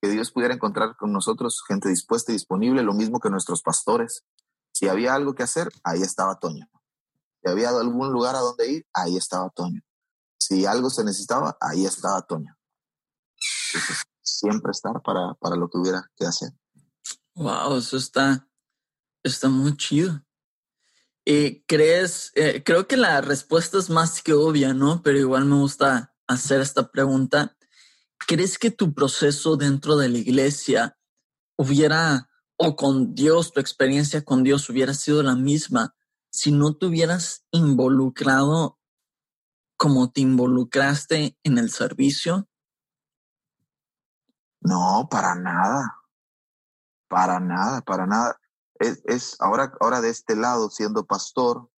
Que 0.00 0.08
Dios 0.08 0.30
pudiera 0.30 0.54
encontrar 0.54 0.96
con 0.96 1.12
nosotros 1.12 1.62
gente 1.66 1.88
dispuesta 1.88 2.32
y 2.32 2.34
disponible, 2.34 2.82
lo 2.82 2.94
mismo 2.94 3.20
que 3.20 3.30
nuestros 3.30 3.62
pastores. 3.62 4.24
Si 4.72 4.88
había 4.88 5.14
algo 5.14 5.34
que 5.34 5.42
hacer, 5.42 5.68
ahí 5.84 6.02
estaba 6.02 6.38
Toño. 6.38 6.70
Si 7.42 7.50
había 7.50 7.70
algún 7.70 8.12
lugar 8.12 8.36
a 8.36 8.40
donde 8.40 8.70
ir, 8.70 8.86
ahí 8.92 9.16
estaba 9.16 9.50
Toño. 9.50 9.82
Si 10.38 10.64
algo 10.64 10.88
se 10.88 11.04
necesitaba, 11.04 11.56
ahí 11.60 11.84
estaba 11.84 12.22
Toño. 12.22 12.56
siempre 14.22 14.70
estar 14.70 15.02
para, 15.02 15.34
para 15.34 15.56
lo 15.56 15.68
que 15.68 15.78
hubiera 15.78 16.10
que 16.16 16.26
hacer. 16.26 16.50
Wow, 17.34 17.76
eso 17.76 17.96
está, 17.96 18.48
Está 19.22 19.48
muy 19.48 19.76
chido. 19.76 20.24
Eh, 21.26 21.62
¿Crees? 21.66 22.32
Eh, 22.34 22.62
creo 22.64 22.88
que 22.88 22.96
la 22.96 23.20
respuesta 23.20 23.78
es 23.78 23.90
más 23.90 24.22
que 24.22 24.32
obvia, 24.32 24.72
¿no? 24.72 25.02
Pero 25.02 25.18
igual 25.18 25.44
me 25.44 25.56
gusta 25.56 26.14
hacer 26.26 26.60
esta 26.60 26.90
pregunta. 26.90 27.56
¿Crees 28.26 28.58
que 28.58 28.70
tu 28.70 28.94
proceso 28.94 29.56
dentro 29.56 29.96
de 29.96 30.08
la 30.08 30.18
iglesia 30.18 30.98
hubiera, 31.56 32.30
o 32.56 32.76
con 32.76 33.14
Dios, 33.14 33.52
tu 33.52 33.60
experiencia 33.60 34.24
con 34.24 34.42
Dios 34.42 34.68
hubiera 34.70 34.94
sido 34.94 35.22
la 35.22 35.34
misma 35.34 35.94
si 36.30 36.52
no 36.52 36.76
te 36.76 36.86
hubieras 36.86 37.44
involucrado 37.50 38.78
como 39.76 40.10
te 40.10 40.22
involucraste 40.22 41.38
en 41.42 41.58
el 41.58 41.70
servicio? 41.70 42.48
No, 44.62 45.08
para 45.10 45.34
nada. 45.34 45.96
Para 47.08 47.40
nada, 47.40 47.80
para 47.82 48.06
nada 48.06 48.40
es, 48.80 49.36
ahora, 49.40 49.72
ahora 49.80 50.00
de 50.00 50.10
este 50.10 50.36
lado, 50.36 50.70
siendo 50.70 51.04
pastor, 51.04 51.68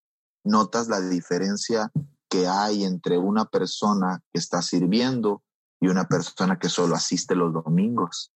notas 0.44 0.88
la 0.88 1.00
diferencia 1.00 1.92
que 2.28 2.46
hay 2.46 2.84
entre 2.84 3.18
una 3.18 3.44
persona 3.44 4.22
que 4.32 4.38
está 4.38 4.62
sirviendo 4.62 5.42
y 5.80 5.88
una 5.88 6.04
persona 6.04 6.58
que 6.58 6.68
solo 6.68 6.94
asiste 6.94 7.34
los 7.34 7.52
domingos. 7.52 8.32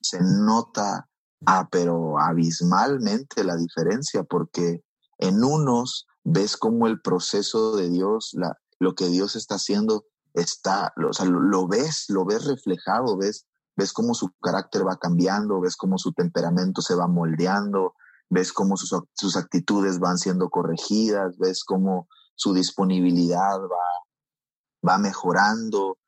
Se 0.00 0.18
nota, 0.20 1.08
ah, 1.46 1.68
pero 1.70 2.18
abismalmente 2.18 3.44
la 3.44 3.56
diferencia, 3.56 4.24
porque 4.24 4.82
en 5.18 5.44
unos 5.44 6.06
ves 6.24 6.56
cómo 6.56 6.86
el 6.86 7.00
proceso 7.00 7.76
de 7.76 7.88
Dios, 7.88 8.30
la, 8.32 8.58
lo 8.80 8.94
que 8.94 9.08
Dios 9.08 9.36
está 9.36 9.56
haciendo, 9.56 10.06
está, 10.34 10.92
o 11.08 11.12
sea, 11.12 11.26
lo, 11.26 11.40
lo, 11.40 11.68
ves, 11.68 12.06
lo 12.08 12.24
ves 12.24 12.46
reflejado, 12.46 13.16
ves, 13.16 13.46
ves 13.76 13.92
cómo 13.92 14.14
su 14.14 14.32
carácter 14.42 14.86
va 14.86 14.96
cambiando, 14.96 15.60
ves 15.60 15.76
cómo 15.76 15.98
su 15.98 16.12
temperamento 16.12 16.82
se 16.82 16.94
va 16.94 17.06
moldeando, 17.06 17.94
ves 18.28 18.52
cómo 18.52 18.76
sus, 18.76 18.94
sus 19.14 19.36
actitudes 19.36 19.98
van 19.98 20.18
siendo 20.18 20.48
corregidas, 20.48 21.38
ves 21.38 21.64
cómo 21.64 22.08
su 22.34 22.52
disponibilidad 22.52 23.58
va, 23.60 24.88
va 24.88 24.98
mejorando, 24.98 25.98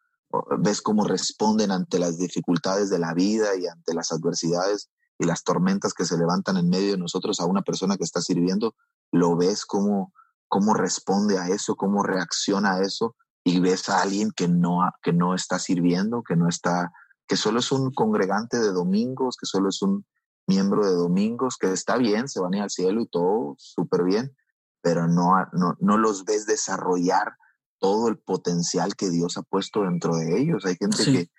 ves 0.59 0.83
cómo 0.83 1.05
responden 1.05 1.71
ante 1.71 1.99
las 1.99 2.19
dificultades 2.19 2.91
de 2.91 2.99
la 2.99 3.15
vida 3.15 3.57
y 3.57 3.67
ante 3.67 3.95
las 3.95 4.13
adversidades 4.13 4.91
y 5.19 5.27
las 5.27 5.43
tormentas 5.43 5.95
que 5.95 6.05
se 6.05 6.19
levantan 6.19 6.59
en 6.59 6.69
medio 6.69 6.93
de 6.93 6.99
nosotros 6.99 7.41
a 7.41 7.47
una 7.47 7.63
persona 7.63 7.97
que 7.97 8.05
está 8.05 8.21
sirviendo, 8.21 8.75
lo 9.11 9.37
ves 9.37 9.65
cómo, 9.65 10.13
cómo 10.49 10.75
responde 10.75 11.39
a 11.39 11.49
eso, 11.49 11.77
cómo 11.77 12.03
reacciona 12.03 12.75
a 12.75 12.83
eso 12.83 13.17
y 13.43 13.59
ves 13.61 13.89
a 13.89 14.03
alguien 14.03 14.31
que 14.31 14.49
no, 14.49 14.81
que 15.03 15.13
no 15.13 15.35
está 15.35 15.59
sirviendo, 15.59 16.23
que 16.23 16.37
no 16.37 16.49
está, 16.49 16.93
que 17.27 17.37
solo 17.37 17.61
es 17.61 17.73
un 17.73 17.93
congregante 17.93 18.59
de 18.59 18.71
domingos, 18.71 19.37
que 19.37 19.47
solo 19.47 19.71
es 19.71 19.81
un, 19.83 20.05
miembro 20.49 20.85
de 20.85 20.95
domingos, 20.95 21.57
que 21.59 21.71
está 21.71 21.97
bien, 21.97 22.29
se 22.29 22.41
van 22.41 22.55
a 22.55 22.57
ir 22.57 22.63
al 22.65 22.71
cielo 22.71 23.03
y 23.03 23.07
todo 23.07 23.55
súper 23.59 24.03
bien, 24.03 24.35
pero 24.81 25.07
no, 25.07 25.35
no, 25.53 25.77
no 25.79 25.99
los 25.99 26.25
ves 26.25 26.47
desarrollar 26.47 27.37
todo 27.79 28.09
el 28.09 28.19
potencial 28.19 28.97
que 28.97 29.11
Dios 29.11 29.37
ha 29.37 29.43
puesto 29.43 29.83
dentro 29.83 30.17
de 30.17 30.41
ellos. 30.41 30.65
Hay 30.65 30.77
gente 30.77 31.05
que, 31.05 31.31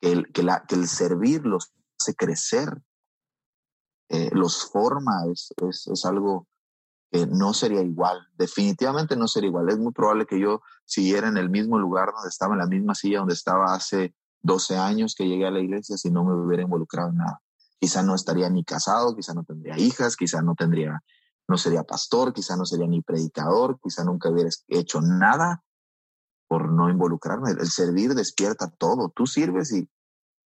que, 0.00 0.12
el, 0.12 0.32
que, 0.32 0.42
la, 0.42 0.64
que 0.66 0.74
el 0.74 0.88
servir 0.88 1.46
los 1.46 1.72
hace 1.98 2.14
crecer, 2.14 2.82
eh, 4.10 4.30
los 4.32 4.66
forma, 4.66 5.24
es, 5.32 5.54
es, 5.68 5.86
es, 5.86 6.04
algo 6.04 6.46
que 7.10 7.26
no 7.26 7.54
sería 7.54 7.82
igual, 7.82 8.20
definitivamente 8.34 9.16
no 9.16 9.28
sería 9.28 9.48
igual. 9.48 9.68
Es 9.68 9.78
muy 9.78 9.92
probable 9.92 10.26
que 10.26 10.40
yo 10.40 10.60
siguiera 10.84 11.28
en 11.28 11.36
el 11.36 11.50
mismo 11.50 11.78
lugar 11.78 12.12
donde 12.12 12.28
estaba, 12.28 12.54
en 12.54 12.58
la 12.60 12.66
misma 12.66 12.94
silla 12.94 13.20
donde 13.20 13.34
estaba 13.34 13.74
hace 13.74 14.14
12 14.42 14.76
años 14.76 15.14
que 15.14 15.26
llegué 15.26 15.46
a 15.46 15.50
la 15.50 15.60
iglesia 15.60 15.96
si 15.96 16.10
no 16.10 16.24
me 16.24 16.34
hubiera 16.34 16.62
involucrado 16.62 17.10
en 17.10 17.16
nada. 17.16 17.40
Quizá 17.78 18.02
no 18.02 18.14
estaría 18.14 18.48
ni 18.48 18.64
casado, 18.64 19.14
quizá 19.14 19.34
no 19.34 19.44
tendría 19.44 19.78
hijas, 19.78 20.16
quizá 20.16 20.42
no 20.42 20.54
tendría, 20.54 21.02
no 21.48 21.58
sería 21.58 21.84
pastor, 21.84 22.32
quizá 22.32 22.56
no 22.56 22.64
sería 22.64 22.86
ni 22.86 23.02
predicador, 23.02 23.78
quizá 23.82 24.04
nunca 24.04 24.30
hubiera 24.30 24.50
hecho 24.68 25.00
nada 25.00 25.62
por 26.48 26.70
no 26.70 26.88
involucrarme. 26.88 27.50
El 27.50 27.70
servir 27.70 28.14
despierta 28.14 28.68
todo. 28.70 29.10
Tú 29.10 29.26
sirves 29.26 29.72
y, 29.72 29.88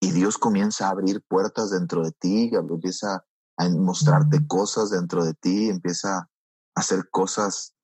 y 0.01 0.11
Dios 0.13 0.39
comienza 0.39 0.87
a 0.87 0.91
abrir 0.91 1.23
puertas 1.29 1.71
dentro 1.71 2.03
de 2.03 2.13
ti, 2.13 2.51
empieza 2.53 3.25
a 3.57 3.69
mostrarte 3.69 4.47
cosas 4.47 4.91
dentro 4.91 5.25
de 5.25 5.35
ti, 5.35 5.69
empieza 5.69 6.19
a 6.19 6.29
hacer 6.75 7.11
cosas 7.11 7.75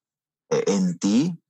eh, 0.50 0.64
en 0.66 0.98
ti 0.98 1.40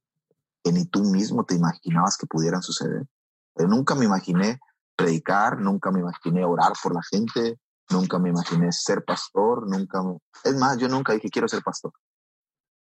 que 0.64 0.72
ni 0.72 0.84
tú 0.84 1.04
mismo 1.04 1.44
te 1.44 1.54
imaginabas 1.54 2.16
que 2.16 2.26
pudieran 2.26 2.62
suceder. 2.62 3.06
Pero 3.54 3.68
nunca 3.68 3.94
me 3.94 4.04
imaginé 4.04 4.58
predicar, 4.96 5.60
nunca 5.60 5.92
me 5.92 6.00
imaginé 6.00 6.44
orar 6.44 6.72
por 6.82 6.92
la 6.92 7.02
gente, 7.08 7.60
Nunca 7.90 8.18
me 8.18 8.30
imaginé 8.30 8.72
ser 8.72 9.04
pastor, 9.04 9.68
nunca 9.68 10.02
me... 10.02 10.18
Es 10.44 10.56
más, 10.56 10.76
yo 10.78 10.88
nunca 10.88 11.12
dije 11.12 11.30
quiero 11.30 11.48
ser 11.48 11.62
pastor. 11.62 11.92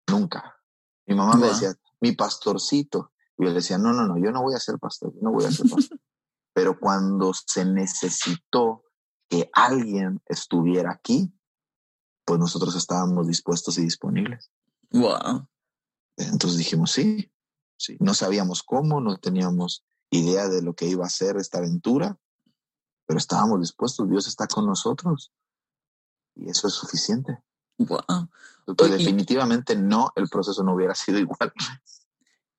Nunca. 0.08 0.56
Mi 1.06 1.16
mamá 1.16 1.36
me 1.36 1.48
decía, 1.48 1.74
mi 2.00 2.14
pastorcito. 2.14 3.12
Y 3.38 3.44
yo 3.44 3.50
le 3.50 3.56
decía, 3.56 3.78
no, 3.78 3.92
no, 3.94 4.06
no, 4.06 4.18
yo 4.18 4.32
no 4.32 4.42
voy 4.42 4.56
a 4.56 4.60
ser 4.60 4.80
pastor, 4.80 5.14
no 5.22 5.32
voy 5.32 5.46
a 5.46 5.52
ser 5.52 5.70
pastor. 5.70 6.00
Pero 6.54 6.80
cuando 6.80 7.32
se 7.34 7.66
necesitó 7.66 8.84
que 9.28 9.50
alguien 9.54 10.22
estuviera 10.28 10.92
aquí, 10.92 11.34
pues 12.26 12.40
nosotros 12.40 12.76
estábamos 12.76 13.28
dispuestos 13.28 13.78
y 13.78 13.82
disponibles. 13.82 14.52
Wow. 14.92 15.48
Entonces 16.18 16.60
dijimos, 16.60 16.92
sí, 16.92 17.32
sí. 17.78 17.98
No 18.00 18.14
sabíamos 18.14 18.64
cómo, 18.64 19.02
no 19.02 19.18
teníamos 19.18 19.84
idea 20.12 20.48
de 20.48 20.62
lo 20.62 20.76
que 20.76 20.86
iba 20.86 21.06
a 21.06 21.10
ser 21.10 21.38
esta 21.38 21.58
aventura, 21.58 22.18
pero 23.06 23.18
estábamos 23.18 23.60
dispuestos, 23.60 24.10
Dios 24.10 24.28
está 24.28 24.48
con 24.48 24.66
nosotros 24.66 25.32
y 26.36 26.50
eso 26.50 26.68
es 26.68 26.74
suficiente. 26.74 27.38
Wow. 27.78 28.30
definitivamente 28.68 29.76
no, 29.76 30.12
el 30.16 30.30
proceso 30.30 30.64
no 30.64 30.74
hubiera 30.74 30.96
sido 30.96 31.20
igual. 31.20 31.52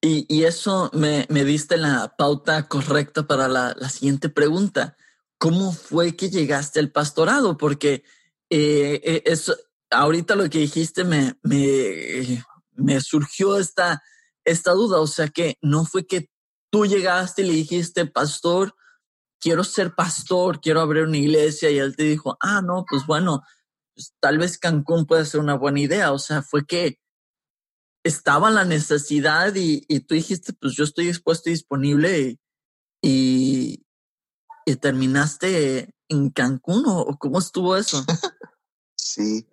Y, 0.00 0.26
y 0.28 0.44
eso 0.44 0.90
me, 0.92 1.26
me, 1.30 1.44
diste 1.44 1.76
la 1.76 2.14
pauta 2.18 2.68
correcta 2.68 3.26
para 3.26 3.48
la, 3.48 3.74
la, 3.78 3.88
siguiente 3.88 4.28
pregunta. 4.28 4.96
¿Cómo 5.38 5.72
fue 5.72 6.14
que 6.14 6.28
llegaste 6.28 6.78
al 6.78 6.92
pastorado? 6.92 7.56
Porque 7.56 8.04
eh, 8.50 9.00
eh 9.02 9.22
eso, 9.24 9.54
ahorita 9.90 10.34
lo 10.34 10.50
que 10.50 10.58
dijiste 10.58 11.04
me, 11.04 11.38
me, 11.42 12.44
me 12.72 13.00
surgió 13.00 13.56
esta, 13.58 14.02
esta 14.44 14.72
duda. 14.72 15.00
O 15.00 15.06
sea 15.06 15.28
que 15.28 15.56
no 15.62 15.86
fue 15.86 16.06
que 16.06 16.28
tú 16.70 16.84
llegaste 16.84 17.42
y 17.42 17.46
le 17.46 17.52
dijiste, 17.54 18.04
pastor, 18.04 18.74
quiero 19.40 19.64
ser 19.64 19.94
pastor, 19.94 20.60
quiero 20.60 20.80
abrir 20.80 21.04
una 21.04 21.16
iglesia 21.16 21.70
y 21.70 21.78
él 21.78 21.96
te 21.96 22.04
dijo, 22.04 22.36
ah, 22.40 22.62
no, 22.62 22.84
pues 22.88 23.06
bueno, 23.06 23.42
pues 23.94 24.14
tal 24.20 24.38
vez 24.38 24.58
Cancún 24.58 25.06
puede 25.06 25.24
ser 25.24 25.40
una 25.40 25.54
buena 25.54 25.80
idea. 25.80 26.12
O 26.12 26.18
sea, 26.18 26.42
fue 26.42 26.66
que 26.66 26.98
estaba 28.04 28.50
la 28.50 28.64
necesidad 28.64 29.54
y, 29.54 29.80
tú 30.00 30.14
dijiste, 30.14 30.52
pues 30.52 30.74
yo 30.74 30.84
estoy 30.84 31.06
dispuesto 31.06 31.48
y 31.48 31.52
disponible 31.52 32.38
y, 33.02 33.84
y, 34.66 34.76
terminaste 34.76 35.94
en 36.08 36.30
Cancún 36.30 36.84
o 36.86 37.16
cómo 37.18 37.38
estuvo 37.38 37.76
eso? 37.76 38.04
sí, 38.96 39.48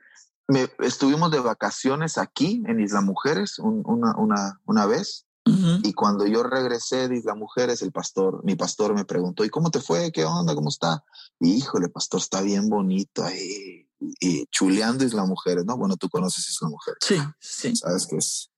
estuvimos 0.80 1.32
de 1.32 1.40
vacaciones 1.40 2.18
aquí 2.18 2.64
en 2.68 2.80
Isla 2.80 3.02
Mujeres 3.02 3.60
una, 3.60 4.16
una, 4.18 4.60
una, 4.66 4.86
vez 4.86 5.26
y 5.46 5.94
cuando 5.94 6.26
yo 6.28 6.44
regresé 6.44 7.08
de 7.08 7.18
Isla 7.18 7.34
Mujeres, 7.34 7.82
el 7.82 7.92
pastor, 7.92 8.44
mi 8.44 8.56
pastor 8.56 8.94
me 8.94 9.06
preguntó, 9.06 9.44
¿y 9.44 9.50
cómo 9.50 9.72
te 9.72 9.82
fue? 9.82 10.12
¿Qué 10.12 10.24
onda? 10.24 10.54
¿Cómo 10.54 10.70
está? 10.70 11.04
Y 11.40 11.54
híjole, 11.54 11.90
pastor, 11.90 12.20
está 12.20 12.42
bien 12.42 12.70
bonito 12.70 13.24
ahí 13.24 13.88
y 14.20 14.46
chuleando 14.48 15.04
Isla 15.04 15.26
Mujeres, 15.26 15.66
¿no? 15.66 15.78
Bueno, 15.78 15.98
tú 15.98 16.10
conoces 16.10 16.48
Isla 16.50 16.70
Mujeres. 16.70 17.00
Sí, 17.02 17.18
sí. 17.40 17.76
Sabes 17.76 18.06
que 18.08 18.18
es 18.18 18.52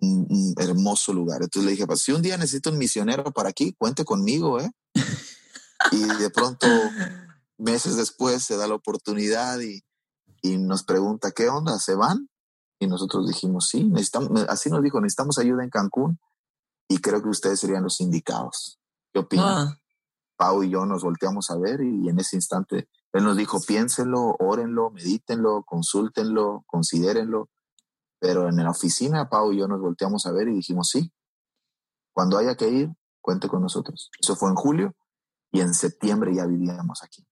un, 0.00 0.54
hermoso 0.58 1.12
lugar. 1.12 1.42
Entonces 1.42 1.64
le 1.64 1.72
dije, 1.72 1.86
pues, 1.86 2.00
si 2.00 2.12
un 2.12 2.22
día 2.22 2.36
necesito 2.36 2.70
un 2.70 2.78
misionero 2.78 3.24
para 3.32 3.50
aquí, 3.50 3.74
cuente 3.78 4.04
conmigo, 4.04 4.60
¿eh? 4.60 4.70
y 5.92 6.04
de 6.04 6.30
pronto, 6.30 6.66
meses 7.56 7.96
después, 7.96 8.42
se 8.42 8.56
da 8.56 8.66
la 8.66 8.74
oportunidad 8.74 9.60
y, 9.60 9.82
y 10.42 10.58
nos 10.58 10.82
pregunta, 10.82 11.32
¿qué 11.32 11.48
onda? 11.48 11.78
¿Se 11.78 11.94
van? 11.94 12.28
Y 12.78 12.86
nosotros 12.86 13.26
dijimos, 13.26 13.68
sí, 13.68 13.84
necesitamos, 13.84 14.44
así 14.48 14.70
nos 14.70 14.82
dijo, 14.82 15.00
necesitamos 15.00 15.38
ayuda 15.38 15.64
en 15.64 15.70
Cancún 15.70 16.18
y 16.88 16.98
creo 16.98 17.22
que 17.22 17.28
ustedes 17.28 17.60
serían 17.60 17.82
los 17.82 18.00
indicados. 18.00 18.78
¿Qué 19.12 19.20
opinan? 19.20 19.68
Ah. 19.68 19.80
Pau 20.36 20.62
y 20.62 20.70
yo 20.70 20.84
nos 20.84 21.02
volteamos 21.02 21.50
a 21.50 21.56
ver 21.56 21.80
y 21.80 22.08
en 22.08 22.20
ese 22.20 22.36
instante 22.36 22.88
él 23.12 23.24
nos 23.24 23.36
dijo, 23.36 23.58
piénsenlo, 23.60 24.36
órenlo, 24.38 24.90
medítenlo, 24.90 25.62
consúltenlo, 25.64 26.64
considérenlo. 26.66 27.48
Pero 28.18 28.48
en 28.48 28.56
la 28.56 28.70
oficina, 28.70 29.30
Pau 29.30 29.52
y 29.52 29.58
yo 29.58 29.68
nos 29.68 29.80
volteamos 29.80 30.26
a 30.26 30.32
ver 30.32 30.48
y 30.48 30.56
dijimos, 30.56 30.90
sí, 30.90 31.10
cuando 32.12 32.36
haya 32.36 32.56
que 32.56 32.68
ir, 32.68 32.94
cuente 33.22 33.48
con 33.48 33.62
nosotros. 33.62 34.10
Eso 34.20 34.36
fue 34.36 34.50
en 34.50 34.54
julio 34.54 34.94
y 35.50 35.60
en 35.60 35.72
septiembre 35.72 36.34
ya 36.34 36.44
vivíamos 36.44 37.02
aquí. 37.02 37.26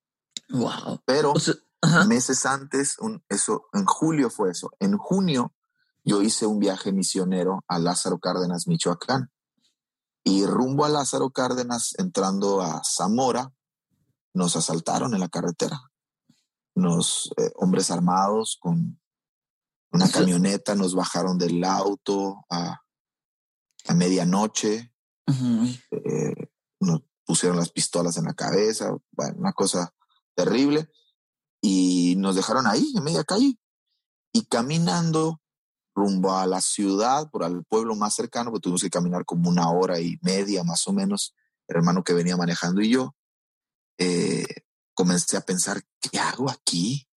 Wow. 0.51 1.01
Pero 1.05 1.35
meses 2.07 2.47
antes, 2.47 2.97
eso, 3.29 3.67
en 3.73 3.85
julio 3.85 4.31
fue 4.31 4.51
eso. 4.51 4.71
En 4.81 4.97
junio 4.97 5.53
yo 6.05 6.23
hice 6.23 6.47
un 6.47 6.59
viaje 6.59 6.93
misionero 6.93 7.65
a 7.69 7.79
Lázaro 7.79 8.19
Cárdenas, 8.19 8.67
Michoacán. 8.69 9.31
Y 10.23 10.47
rumbo 10.47 10.85
a 10.85 10.89
Lázaro 10.89 11.31
Cárdenas, 11.31 11.95
entrando 11.99 12.63
a 12.63 12.83
Zamora, 12.85 13.53
nos 14.33 14.57
asaltaron 14.57 15.15
en 15.15 15.21
la 15.21 15.29
carretera. 15.29 15.81
Nos, 16.75 17.31
eh, 17.37 17.53
hombres 17.57 17.91
armados 17.91 18.59
con 18.61 18.99
una 19.93 20.11
camioneta, 20.11 20.75
nos 20.75 20.95
bajaron 20.95 21.39
del 21.39 21.63
auto 21.63 22.45
a, 22.51 22.81
a 23.87 23.95
medianoche, 23.95 24.93
eh, 25.91 26.51
nos 26.81 27.03
pusieron 27.25 27.57
las 27.57 27.71
pistolas 27.71 28.17
en 28.17 28.25
la 28.25 28.35
cabeza, 28.35 28.97
bueno, 29.13 29.37
una 29.39 29.53
cosa 29.53 29.95
terrible, 30.35 30.91
y 31.67 32.15
nos 32.17 32.37
dejaron 32.37 32.67
ahí, 32.67 32.93
en 32.95 33.03
media 33.03 33.25
calle, 33.25 33.59
y 34.35 34.45
caminando 34.45 35.41
rumbo 35.95 36.35
a 36.35 36.47
la 36.47 36.61
ciudad, 36.61 37.31
por 37.31 37.43
al 37.43 37.65
pueblo 37.65 37.97
más 37.97 38.15
cercano, 38.15 38.51
pues 38.51 38.61
tuvimos 38.61 38.83
que 38.83 38.91
caminar 38.91 39.25
como 39.25 39.49
una 39.49 39.71
hora 39.71 39.99
y 39.99 40.19
media 40.21 40.63
más 40.63 40.87
o 40.89 40.93
menos, 40.93 41.35
el 41.67 41.77
hermano 41.77 42.05
que 42.05 42.13
venía 42.13 42.37
manejando 42.37 42.83
y 42.83 42.91
yo, 42.91 43.17
eh, 43.97 44.45
comencé 44.93 45.39
a 45.39 45.41
pensar, 45.41 45.83
¿qué 46.03 46.19
hago 46.19 46.51
aquí? 46.51 47.09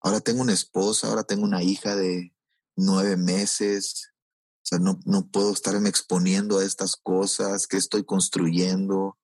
Ahora 0.00 0.20
tengo 0.20 0.42
una 0.42 0.52
esposa, 0.52 1.06
ahora 1.06 1.22
tengo 1.22 1.44
una 1.44 1.62
hija 1.62 1.94
de 1.94 2.34
nueve 2.74 3.16
meses, 3.16 4.12
o 4.64 4.66
sea, 4.66 4.80
no, 4.80 4.98
no 5.04 5.28
puedo 5.28 5.52
estarme 5.52 5.88
exponiendo 5.88 6.58
a 6.58 6.64
estas 6.64 6.96
cosas, 6.96 7.68
que 7.68 7.76
estoy 7.76 8.02
construyendo? 8.02 9.16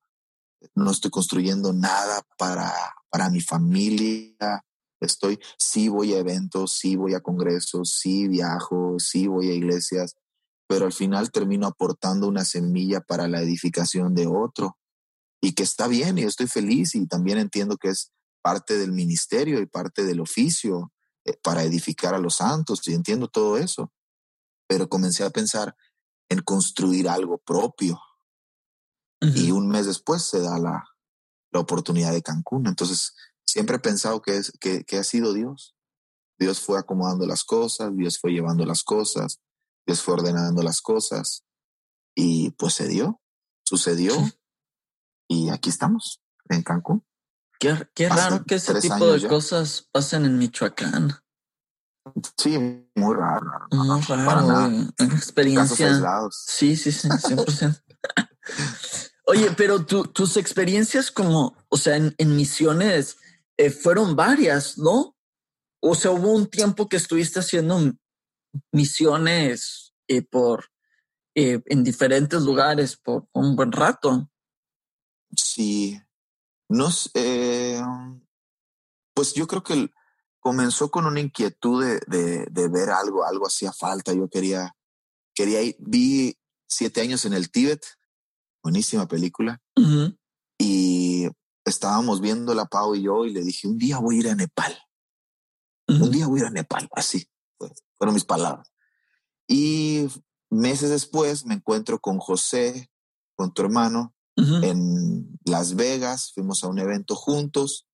No 0.75 0.91
estoy 0.91 1.11
construyendo 1.11 1.73
nada 1.73 2.21
para, 2.37 2.73
para 3.09 3.29
mi 3.29 3.41
familia. 3.41 4.63
Estoy, 4.99 5.39
sí 5.57 5.89
voy 5.89 6.13
a 6.13 6.19
eventos, 6.19 6.73
sí 6.73 6.95
voy 6.95 7.13
a 7.13 7.21
congresos, 7.21 7.97
sí 7.99 8.27
viajo, 8.27 8.95
sí 8.99 9.27
voy 9.27 9.49
a 9.49 9.53
iglesias, 9.53 10.15
pero 10.67 10.85
al 10.85 10.93
final 10.93 11.31
termino 11.31 11.67
aportando 11.67 12.27
una 12.27 12.45
semilla 12.45 13.01
para 13.01 13.27
la 13.27 13.41
edificación 13.41 14.15
de 14.15 14.27
otro. 14.27 14.77
Y 15.41 15.53
que 15.53 15.63
está 15.63 15.87
bien 15.87 16.17
y 16.17 16.23
estoy 16.23 16.47
feliz 16.47 16.95
y 16.95 17.05
también 17.05 17.37
entiendo 17.37 17.75
que 17.75 17.89
es 17.89 18.11
parte 18.41 18.77
del 18.77 18.93
ministerio 18.93 19.59
y 19.59 19.65
parte 19.65 20.05
del 20.05 20.21
oficio 20.21 20.93
eh, 21.25 21.37
para 21.41 21.63
edificar 21.63 22.13
a 22.13 22.19
los 22.19 22.35
santos 22.35 22.87
y 22.87 22.93
entiendo 22.93 23.27
todo 23.27 23.57
eso, 23.57 23.91
pero 24.67 24.87
comencé 24.87 25.23
a 25.23 25.29
pensar 25.29 25.75
en 26.29 26.39
construir 26.41 27.09
algo 27.09 27.37
propio 27.37 27.99
y 29.35 29.51
un 29.51 29.67
mes 29.67 29.85
después 29.85 30.23
se 30.23 30.39
da 30.41 30.59
la, 30.59 30.83
la, 31.51 31.59
oportunidad 31.59 32.11
de 32.11 32.21
Cancún. 32.21 32.67
Entonces, 32.67 33.15
siempre 33.45 33.77
he 33.77 33.79
pensado 33.79 34.21
que, 34.21 34.37
es, 34.37 34.51
que, 34.59 34.83
que 34.83 34.97
ha 34.97 35.03
sido 35.03 35.33
Dios. 35.33 35.75
Dios 36.39 36.59
fue 36.59 36.79
acomodando 36.79 37.25
las 37.25 37.43
cosas, 37.43 37.95
Dios 37.95 38.19
fue 38.19 38.31
llevando 38.31 38.65
las 38.65 38.83
cosas, 38.83 39.39
Dios 39.85 40.01
fue 40.01 40.15
ordenando 40.15 40.63
las 40.63 40.81
cosas 40.81 41.43
y 42.15 42.51
pues 42.51 42.73
se 42.73 42.87
dio, 42.87 43.21
sucedió 43.63 44.13
y 45.27 45.49
aquí 45.49 45.69
estamos, 45.69 46.21
en 46.49 46.63
Cancún. 46.63 47.05
Qué, 47.59 47.87
qué 47.93 48.09
raro 48.09 48.43
que 48.45 48.55
ese 48.55 48.79
tipo 48.81 49.07
de 49.07 49.27
cosas 49.27 49.87
pasen 49.91 50.25
en 50.25 50.37
Michoacán. 50.37 51.23
Sí, 52.37 52.57
muy 52.95 53.15
raro. 53.15 53.67
Muy 53.71 54.01
raro. 54.01 54.45
Una 54.45 54.93
experiencia. 54.99 56.29
Sí, 56.31 56.75
sí, 56.75 56.91
sí, 56.91 57.07
100%. 57.07 57.81
Oye, 59.25 59.51
pero 59.55 59.85
tus 59.85 60.37
experiencias 60.37 61.09
como, 61.09 61.55
o 61.69 61.77
sea, 61.77 61.95
en, 61.95 62.35
misiones 62.35 63.17
eh, 63.57 63.69
fueron 63.69 64.15
varias, 64.15 64.77
¿no? 64.77 65.15
O 65.81 65.95
sea, 65.95 66.11
hubo 66.11 66.31
un 66.31 66.47
tiempo 66.47 66.89
que 66.89 66.97
estuviste 66.97 67.39
haciendo 67.39 67.93
misiones 68.71 69.93
eh, 70.07 70.21
por 70.21 70.65
eh, 71.35 71.61
en 71.65 71.83
diferentes 71.83 72.41
lugares 72.41 72.95
por 72.95 73.27
un 73.33 73.55
buen 73.55 73.71
rato. 73.71 74.29
Sí, 75.35 75.99
nos, 76.69 77.09
eh, 77.15 77.81
pues 79.15 79.33
yo 79.33 79.47
creo 79.47 79.63
que 79.63 79.91
comenzó 80.39 80.91
con 80.91 81.05
una 81.05 81.19
inquietud 81.19 81.83
de, 81.83 82.45
de, 82.49 82.67
ver 82.67 82.91
algo, 82.91 83.25
algo 83.25 83.47
hacía 83.47 83.73
falta. 83.73 84.13
Yo 84.13 84.29
quería, 84.29 84.75
quería 85.33 85.61
ir, 85.61 85.75
vi 85.79 86.37
siete 86.67 87.01
años 87.01 87.25
en 87.25 87.33
el 87.33 87.49
Tíbet, 87.49 87.83
buenísima 88.63 89.07
película, 89.07 89.61
y 90.57 91.27
estábamos 91.65 92.21
viendo 92.21 92.53
la 92.55 92.65
Pau 92.65 92.95
y 92.95 93.03
yo 93.03 93.25
y 93.25 93.33
le 93.33 93.43
dije, 93.43 93.67
un 93.67 93.77
día 93.77 93.99
voy 93.99 94.15
a 94.15 94.19
ir 94.19 94.29
a 94.29 94.35
Nepal. 94.35 94.77
Un 95.87 96.09
día 96.11 96.27
voy 96.27 96.39
a 96.39 96.43
ir 96.43 96.47
a 96.47 96.51
Nepal, 96.51 96.89
así, 96.93 97.27
fueron 97.97 98.13
mis 98.13 98.25
palabras. 98.25 98.71
Y 99.47 100.07
meses 100.49 100.89
después 100.89 101.45
me 101.45 101.55
encuentro 101.55 101.99
con 101.99 102.19
José, 102.19 102.89
con 103.35 103.53
tu 103.53 103.61
hermano, 103.61 104.15
en 104.35 105.37
Las 105.45 105.75
Vegas, 105.75 106.31
fuimos 106.33 106.63
a 106.63 106.67
un 106.67 106.79
evento 106.79 107.15
juntos 107.15 107.87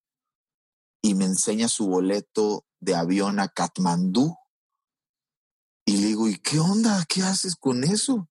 y 1.01 1.15
me 1.15 1.25
enseña 1.25 1.67
su 1.67 1.87
boleto 1.87 2.65
de 2.79 2.95
avión 2.95 3.39
a 3.39 3.49
Katmandú. 3.49 4.35
Y 5.85 5.97
le 5.97 6.07
digo, 6.07 6.29
¿y 6.29 6.37
qué 6.37 6.59
onda? 6.59 7.03
¿Qué 7.09 7.23
haces 7.23 7.55
con 7.55 7.83
eso? 7.83 8.29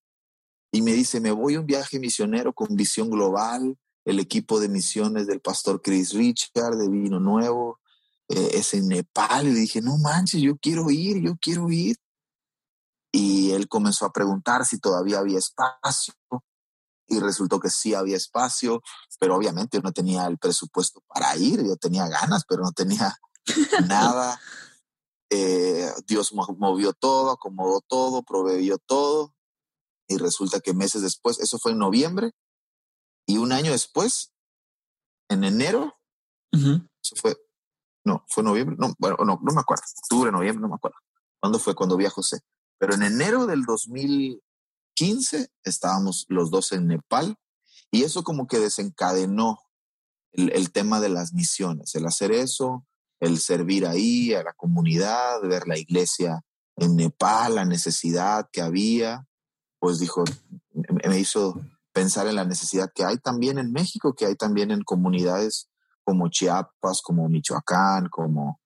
Y 0.70 0.82
me 0.82 0.92
dice, 0.92 1.20
me 1.20 1.30
voy 1.30 1.54
a 1.54 1.60
un 1.60 1.66
viaje 1.66 1.98
misionero 1.98 2.52
con 2.52 2.76
visión 2.76 3.08
global, 3.08 3.76
el 4.04 4.20
equipo 4.20 4.60
de 4.60 4.68
misiones 4.68 5.26
del 5.26 5.40
pastor 5.40 5.80
Chris 5.82 6.12
Richard 6.12 6.76
de 6.76 6.88
Vino 6.88 7.20
Nuevo, 7.20 7.80
eh, 8.28 8.50
es 8.54 8.74
en 8.74 8.88
Nepal. 8.88 9.48
Y 9.48 9.54
dije, 9.54 9.80
no 9.80 9.96
manches, 9.98 10.40
yo 10.42 10.56
quiero 10.58 10.90
ir, 10.90 11.22
yo 11.22 11.36
quiero 11.40 11.70
ir. 11.70 11.96
Y 13.10 13.52
él 13.52 13.68
comenzó 13.68 14.04
a 14.04 14.12
preguntar 14.12 14.66
si 14.66 14.78
todavía 14.78 15.18
había 15.18 15.38
espacio 15.38 16.14
y 17.06 17.18
resultó 17.20 17.58
que 17.58 17.70
sí 17.70 17.94
había 17.94 18.18
espacio, 18.18 18.82
pero 19.18 19.34
obviamente 19.34 19.80
no 19.80 19.92
tenía 19.92 20.26
el 20.26 20.36
presupuesto 20.36 21.02
para 21.08 21.34
ir, 21.36 21.64
yo 21.64 21.76
tenía 21.76 22.06
ganas, 22.06 22.44
pero 22.46 22.62
no 22.62 22.72
tenía 22.72 23.16
nada. 23.88 24.38
Eh, 25.30 25.90
Dios 26.06 26.34
movió 26.34 26.92
todo, 26.92 27.30
acomodó 27.30 27.80
todo, 27.80 28.22
proveyó 28.22 28.76
todo 28.76 29.34
y 30.08 30.16
resulta 30.16 30.60
que 30.60 30.74
meses 30.74 31.02
después, 31.02 31.38
eso 31.38 31.58
fue 31.58 31.72
en 31.72 31.78
noviembre 31.78 32.32
y 33.26 33.36
un 33.36 33.52
año 33.52 33.72
después, 33.72 34.32
en 35.28 35.44
enero, 35.44 35.94
eso 36.50 37.14
fue, 37.16 37.36
no, 38.04 38.24
fue 38.28 38.42
noviembre, 38.42 38.76
no, 38.78 38.94
bueno, 38.98 39.16
no, 39.18 39.38
no 39.42 39.52
me 39.52 39.60
acuerdo, 39.60 39.84
octubre, 40.02 40.32
noviembre, 40.32 40.62
no 40.62 40.68
me 40.68 40.76
acuerdo. 40.76 40.96
¿Cuándo 41.38 41.58
fue? 41.58 41.74
Cuando 41.74 41.96
vi 41.96 42.06
a 42.06 42.10
José. 42.10 42.40
Pero 42.78 42.94
en 42.94 43.02
enero 43.02 43.46
del 43.46 43.64
2015 43.64 45.50
estábamos 45.62 46.24
los 46.28 46.50
dos 46.50 46.72
en 46.72 46.86
Nepal 46.86 47.36
y 47.90 48.02
eso 48.02 48.22
como 48.24 48.46
que 48.46 48.58
desencadenó 48.58 49.58
el, 50.32 50.72
tema 50.72 51.00
de 51.00 51.08
las 51.08 51.32
misiones, 51.32 51.94
el 51.94 52.06
hacer 52.06 52.32
eso, 52.32 52.86
el 53.20 53.38
servir 53.38 53.86
ahí 53.86 54.34
a 54.34 54.42
la 54.42 54.52
comunidad, 54.52 55.40
ver 55.42 55.66
la 55.66 55.78
iglesia 55.78 56.42
en 56.76 56.96
Nepal, 56.96 57.56
la 57.56 57.64
necesidad 57.64 58.48
que 58.52 58.60
había, 58.60 59.26
pues 59.78 59.98
dijo, 59.98 60.24
me 61.06 61.18
hizo 61.18 61.60
pensar 61.92 62.26
en 62.26 62.36
la 62.36 62.44
necesidad 62.44 62.92
que 62.94 63.04
hay 63.04 63.18
también 63.18 63.58
en 63.58 63.72
México, 63.72 64.14
que 64.14 64.26
hay 64.26 64.36
también 64.36 64.70
en 64.70 64.82
comunidades 64.82 65.68
como 66.04 66.28
Chiapas, 66.28 67.02
como 67.02 67.28
Michoacán, 67.28 68.08
como, 68.08 68.60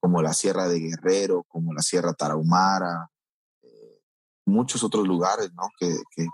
como 0.00 0.22
la 0.22 0.32
Sierra 0.32 0.68
de 0.68 0.78
Guerrero, 0.78 1.44
como 1.48 1.72
la 1.72 1.82
Sierra 1.82 2.12
Tarahumara, 2.12 3.10
eh, 3.62 4.02
muchos 4.46 4.84
otros 4.84 5.06
lugares 5.06 5.50
¿no? 5.54 5.68
que, 5.78 5.96
que, 6.14 6.28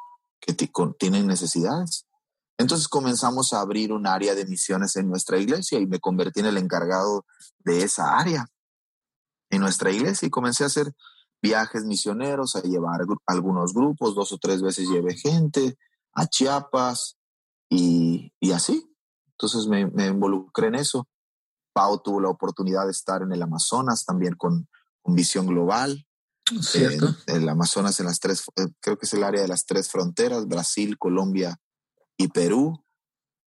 tienen 0.99 1.27
necesidades. 1.27 2.07
Entonces 2.59 2.89
comenzamos 2.89 3.53
a 3.53 3.61
abrir 3.61 3.93
un 3.93 4.07
área 4.07 4.35
de 4.35 4.45
misiones 4.45 4.97
en 4.97 5.09
nuestra 5.09 5.39
iglesia 5.39 5.79
y 5.79 5.87
me 5.87 6.01
convertí 6.01 6.41
en 6.41 6.47
el 6.47 6.59
encargado 6.59 7.25
de 7.61 7.83
esa 7.85 8.19
área 8.19 8.47
en 9.51 9.61
nuestra 9.61 9.91
iglesia 9.91 10.27
y 10.27 10.31
comencé 10.31 10.65
a 10.65 10.67
hacer 10.67 10.93
viajes 11.43 11.85
misioneros, 11.85 12.57
a 12.57 12.63
llevar 12.63 13.01
algunos 13.27 13.73
grupos, 13.73 14.15
dos 14.15 14.33
o 14.33 14.39
tres 14.39 14.63
veces 14.63 14.89
llevé 14.89 15.17
gente 15.17 15.77
a 16.13 16.27
Chiapas 16.27 17.17
y, 17.69 18.33
así. 18.53 18.85
Entonces 19.33 19.67
me, 19.67 19.81
involucré 20.07 20.69
en 20.69 20.75
eso. 20.75 21.09
Pau 21.73 22.03
tuvo 22.03 22.21
la 22.21 22.29
oportunidad 22.29 22.85
de 22.85 22.91
estar 22.91 23.23
en 23.23 23.33
el 23.33 23.43
Amazonas 23.43 24.05
también 24.05 24.35
con, 24.35 24.69
visión 25.05 25.47
global. 25.47 26.07
¿Cierto? 26.61 27.15
el 27.27 27.49
Amazonas 27.49 27.99
en 28.01 28.07
las 28.07 28.19
tres, 28.19 28.45
eh, 28.57 28.67
creo 28.81 28.99
que 28.99 29.07
es 29.07 29.13
el 29.13 29.23
área 29.23 29.41
de 29.41 29.49
las 29.49 29.67
tres 29.67 29.89
fronteras, 29.89 30.47
Brasil, 30.49 30.99
Colombia 30.99 31.57
y 32.17 32.29
Perú. 32.29 32.85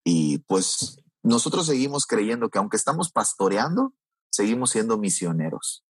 Y 0.05 0.39
pues 0.39 0.99
nosotros 1.23 1.67
seguimos 1.67 2.07
creyendo 2.07 2.49
que 2.49 2.59
aunque 2.59 2.77
estamos 2.77 3.11
pastoreando, 3.11 3.93
seguimos 4.31 4.71
siendo 4.71 4.99
misioneros. 4.99 5.85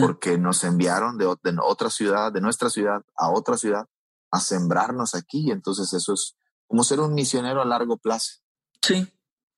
Porque 0.00 0.36
nos 0.36 0.62
enviaron 0.64 1.16
de, 1.16 1.24
de, 1.42 1.56
otra 1.62 1.88
ciudad, 1.88 2.32
de 2.32 2.40
nuestra 2.40 2.68
ciudad 2.68 3.02
a 3.16 3.30
otra 3.30 3.56
ciudad, 3.56 3.86
a 4.30 4.40
sembrarnos 4.40 5.14
aquí. 5.14 5.50
Entonces 5.50 5.92
eso 5.92 6.12
es 6.12 6.36
como 6.66 6.84
ser 6.84 7.00
un 7.00 7.14
misionero 7.14 7.62
a 7.62 7.64
largo 7.64 7.96
plazo. 7.96 8.40
Sí. 8.82 9.10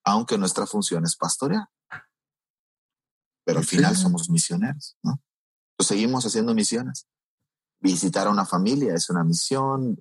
Aunque 0.04 0.38
nuestra 0.38 0.66
función 0.66 1.04
es 1.04 1.16
pastorear. 1.16 1.68
Pero 3.44 3.58
al 3.58 3.64
final 3.64 3.96
somos 3.96 4.30
misioneros, 4.30 4.96
¿no? 5.02 5.20
Pues 5.76 5.88
seguimos 5.88 6.24
haciendo 6.24 6.54
misiones. 6.54 7.08
Visitar 7.80 8.28
a 8.28 8.30
una 8.30 8.46
familia 8.46 8.94
es 8.94 9.10
una 9.10 9.24
misión, 9.24 9.98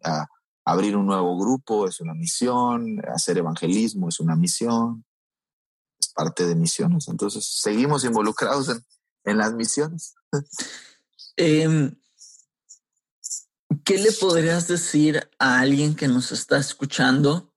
abrir 0.63 0.95
un 0.95 1.07
nuevo 1.07 1.37
grupo 1.39 1.87
es 1.87 1.99
una 1.99 2.13
misión, 2.13 3.01
hacer 3.13 3.39
evangelismo 3.39 4.09
es 4.09 4.19
una 4.19 4.35
misión, 4.35 5.03
es 5.99 6.09
parte 6.13 6.45
de 6.45 6.55
misiones. 6.55 7.07
Entonces 7.07 7.59
seguimos 7.59 8.05
involucrados 8.05 8.69
en, 8.69 8.85
en 9.23 9.37
las 9.37 9.53
misiones. 9.53 10.15
eh, 11.37 11.91
¿Qué 13.83 13.97
le 13.97 14.11
podrías 14.11 14.67
decir 14.67 15.29
a 15.39 15.59
alguien 15.59 15.95
que 15.95 16.07
nos 16.07 16.31
está 16.31 16.57
escuchando 16.57 17.53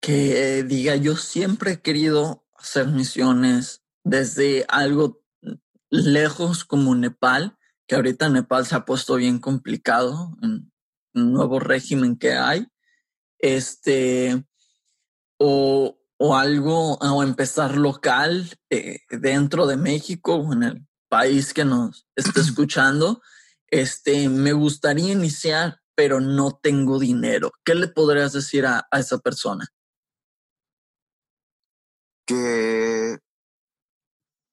que 0.00 0.64
diga, 0.64 0.96
yo 0.96 1.16
siempre 1.16 1.72
he 1.72 1.80
querido 1.80 2.44
hacer 2.56 2.88
misiones 2.88 3.84
desde 4.02 4.64
algo 4.68 5.22
lejos 5.88 6.64
como 6.64 6.94
Nepal, 6.96 7.56
que 7.86 7.94
ahorita 7.94 8.28
Nepal 8.28 8.66
se 8.66 8.74
ha 8.74 8.84
puesto 8.84 9.14
bien 9.14 9.38
complicado 9.38 10.36
en 10.42 10.72
un 11.14 11.32
nuevo 11.32 11.60
régimen 11.60 12.16
que 12.16 12.32
hay, 12.32 12.66
este, 13.38 14.44
o, 15.38 15.96
algo, 16.34 16.94
o 16.94 17.22
empezar 17.22 17.76
local 17.76 18.58
eh, 18.70 19.00
dentro 19.10 19.66
de 19.66 19.76
México 19.76 20.34
o 20.34 20.52
en 20.52 20.62
el 20.64 20.86
país 21.12 21.52
que 21.52 21.66
nos 21.66 22.08
esté 22.16 22.40
escuchando 22.40 23.20
este, 23.68 24.30
me 24.30 24.54
gustaría 24.54 25.12
iniciar, 25.12 25.82
pero 25.94 26.20
no 26.20 26.58
tengo 26.62 26.98
dinero. 26.98 27.52
¿Qué 27.64 27.74
le 27.74 27.88
podrías 27.88 28.32
decir 28.32 28.64
a, 28.64 28.86
esa 28.92 29.18
persona? 29.18 29.66
Que 32.24 33.18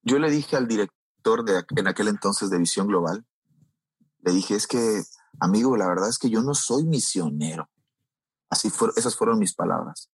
yo 0.01 0.19
le 0.19 0.29
dije 0.29 0.57
al 0.57 0.67
director 0.67 1.45
de 1.45 1.63
en 1.77 1.87
aquel 1.87 2.09
entonces 2.09 2.49
de 2.49 2.57
Visión 2.57 2.87
Global, 2.87 3.25
le 4.19 4.33
dije, 4.33 4.55
es 4.55 4.67
que, 4.67 5.03
amigo, 5.39 5.77
la 5.77 5.87
verdad 5.87 6.09
es 6.09 6.17
que 6.17 6.29
yo 6.29 6.41
no 6.41 6.55
soy 6.55 6.83
misionero. 6.83 7.69
Así 8.49 8.69
fueron, 8.69 8.97
esas 8.97 9.15
fueron 9.15 9.39
mis 9.39 9.53
palabras. 9.53 10.09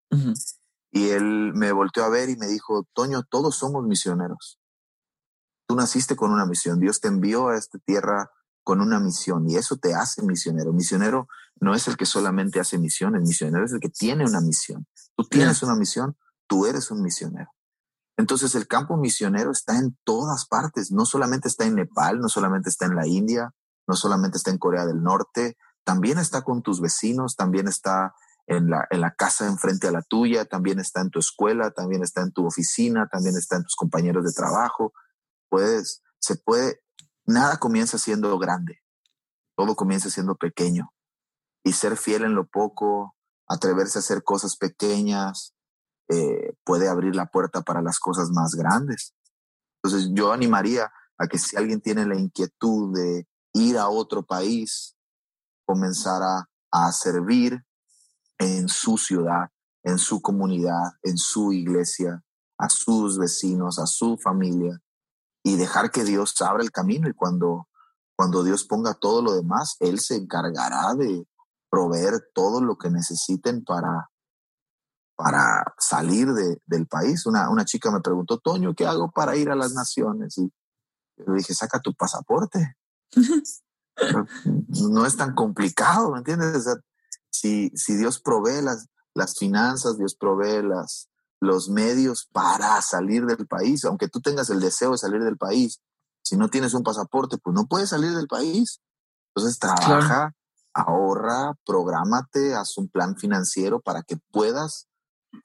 Y 0.91 1.09
él 1.09 1.53
me 1.55 1.71
volteó 1.71 2.03
a 2.03 2.09
ver 2.09 2.29
y 2.29 2.37
me 2.37 2.45
dijo, 2.45 2.87
Toño, 2.93 3.23
todos 3.23 3.55
somos 3.55 3.83
misioneros. 3.85 4.59
Tú 5.67 5.75
naciste 5.75 6.15
con 6.15 6.31
una 6.31 6.45
misión. 6.45 6.79
Dios 6.79 7.01
te 7.01 7.07
envió 7.07 7.49
a 7.49 7.57
esta 7.57 7.77
tierra 7.79 8.31
con 8.63 8.81
una 8.81 8.99
misión 8.99 9.49
y 9.49 9.55
eso 9.55 9.77
te 9.77 9.93
hace 9.93 10.23
misionero. 10.23 10.73
Misionero 10.73 11.27
no 11.59 11.75
es 11.75 11.87
el 11.87 11.97
que 11.97 12.05
solamente 12.05 12.59
hace 12.59 12.77
misiones, 12.77 13.21
misionero 13.21 13.63
es 13.63 13.71
el 13.71 13.79
que 13.79 13.89
tiene 13.89 14.25
una 14.25 14.41
misión. 14.41 14.87
Tú 15.15 15.23
tienes 15.23 15.61
una 15.63 15.75
misión, 15.75 16.17
tú 16.47 16.65
eres 16.65 16.91
un 16.91 17.01
misionero. 17.01 17.49
Entonces 18.17 18.55
el 18.55 18.67
campo 18.67 18.97
misionero 18.97 19.51
está 19.51 19.77
en 19.77 19.97
todas 20.03 20.45
partes, 20.47 20.91
no 20.91 21.05
solamente 21.05 21.47
está 21.47 21.65
en 21.65 21.75
Nepal, 21.75 22.19
no 22.19 22.29
solamente 22.29 22.69
está 22.69 22.85
en 22.85 22.95
la 22.95 23.07
India, 23.07 23.53
no 23.87 23.95
solamente 23.95 24.37
está 24.37 24.51
en 24.51 24.57
Corea 24.57 24.85
del 24.85 25.03
Norte, 25.03 25.57
también 25.83 26.17
está 26.17 26.41
con 26.41 26.61
tus 26.61 26.81
vecinos, 26.81 27.35
también 27.35 27.67
está 27.67 28.15
en 28.47 28.69
la, 28.69 28.87
en 28.89 29.01
la 29.01 29.11
casa 29.11 29.47
enfrente 29.47 29.87
a 29.87 29.91
la 29.91 30.01
tuya, 30.01 30.45
también 30.45 30.79
está 30.79 31.01
en 31.01 31.09
tu 31.09 31.19
escuela, 31.19 31.71
también 31.71 32.03
está 32.03 32.21
en 32.21 32.31
tu 32.31 32.45
oficina, 32.45 33.07
también 33.11 33.35
está 33.35 33.57
en 33.57 33.63
tus 33.63 33.75
compañeros 33.75 34.23
de 34.23 34.31
trabajo. 34.31 34.93
Se 36.19 36.35
puede, 36.35 36.81
nada 37.25 37.57
comienza 37.57 37.97
siendo 37.97 38.37
grande, 38.37 38.81
todo 39.55 39.75
comienza 39.75 40.09
siendo 40.09 40.35
pequeño. 40.35 40.91
Y 41.63 41.73
ser 41.73 41.97
fiel 41.97 42.23
en 42.23 42.35
lo 42.35 42.47
poco, 42.47 43.15
atreverse 43.47 43.97
a 43.97 44.01
hacer 44.01 44.23
cosas 44.23 44.57
pequeñas, 44.57 45.55
eh, 46.09 46.53
puede 46.63 46.87
abrir 46.87 47.15
la 47.15 47.25
puerta 47.27 47.61
para 47.61 47.81
las 47.81 47.99
cosas 47.99 48.29
más 48.29 48.53
grandes. 48.55 49.13
Entonces 49.81 50.11
yo 50.13 50.31
animaría 50.31 50.91
a 51.17 51.27
que 51.27 51.39
si 51.39 51.55
alguien 51.55 51.81
tiene 51.81 52.05
la 52.05 52.17
inquietud 52.17 52.93
de 52.93 53.27
ir 53.53 53.77
a 53.77 53.89
otro 53.89 54.23
país, 54.23 54.95
comenzar 55.65 56.21
a 56.71 56.91
servir 56.91 57.65
en 58.37 58.67
su 58.67 58.97
ciudad, 58.97 59.49
en 59.83 59.97
su 59.97 60.21
comunidad, 60.21 60.93
en 61.03 61.17
su 61.17 61.53
iglesia, 61.53 62.23
a 62.57 62.69
sus 62.69 63.17
vecinos, 63.17 63.79
a 63.79 63.85
su 63.85 64.17
familia, 64.17 64.81
y 65.45 65.57
dejar 65.57 65.91
que 65.91 66.03
Dios 66.03 66.41
abra 66.41 66.63
el 66.63 66.71
camino 66.71 67.07
y 67.07 67.13
cuando, 67.13 67.69
cuando 68.15 68.43
Dios 68.43 68.63
ponga 68.63 68.95
todo 68.95 69.21
lo 69.21 69.35
demás, 69.35 69.75
Él 69.79 69.99
se 69.99 70.15
encargará 70.15 70.95
de 70.95 71.27
proveer 71.69 72.31
todo 72.33 72.61
lo 72.61 72.79
que 72.79 72.89
necesiten 72.89 73.63
para, 73.63 74.09
para 75.15 75.75
salir 75.77 76.33
de, 76.33 76.59
del 76.65 76.87
país. 76.87 77.27
Una, 77.27 77.51
una 77.51 77.63
chica 77.63 77.91
me 77.91 78.01
preguntó, 78.01 78.39
Toño, 78.39 78.73
¿qué 78.73 78.87
hago 78.87 79.11
para 79.11 79.35
ir 79.35 79.51
a 79.51 79.55
las 79.55 79.73
naciones? 79.73 80.35
Y 80.39 80.51
yo 81.17 81.25
le 81.27 81.37
dije, 81.37 81.53
saca 81.53 81.79
tu 81.79 81.93
pasaporte. 81.93 82.77
no 84.89 85.05
es 85.05 85.15
tan 85.15 85.35
complicado, 85.35 86.11
¿me 86.11 86.17
entiendes? 86.17 86.65
si, 87.29 87.69
si 87.75 87.95
Dios 87.95 88.19
provee 88.19 88.63
las, 88.63 88.87
las 89.13 89.37
finanzas, 89.37 89.99
Dios 89.99 90.15
provee 90.15 90.63
las, 90.63 91.07
los 91.39 91.69
medios 91.69 92.27
para 92.31 92.81
salir 92.81 93.25
del 93.25 93.47
país, 93.47 93.85
aunque 93.85 94.07
tú 94.07 94.21
tengas 94.21 94.49
el 94.49 94.59
deseo 94.59 94.91
de 94.91 94.97
salir 94.97 95.23
del 95.23 95.37
país, 95.37 95.81
si 96.23 96.37
no 96.37 96.49
tienes 96.49 96.73
un 96.73 96.83
pasaporte, 96.83 97.37
pues 97.37 97.53
no 97.53 97.67
puedes 97.67 97.89
salir 97.89 98.13
del 98.15 98.27
país. 98.27 98.81
Entonces 99.35 99.59
trabaja, 99.59 100.33
ahorra, 100.73 101.53
prográmate, 101.65 102.55
haz 102.55 102.77
un 102.77 102.89
plan 102.89 103.15
financiero 103.15 103.79
para 103.79 104.01
que 104.01 104.17
puedas 104.31 104.87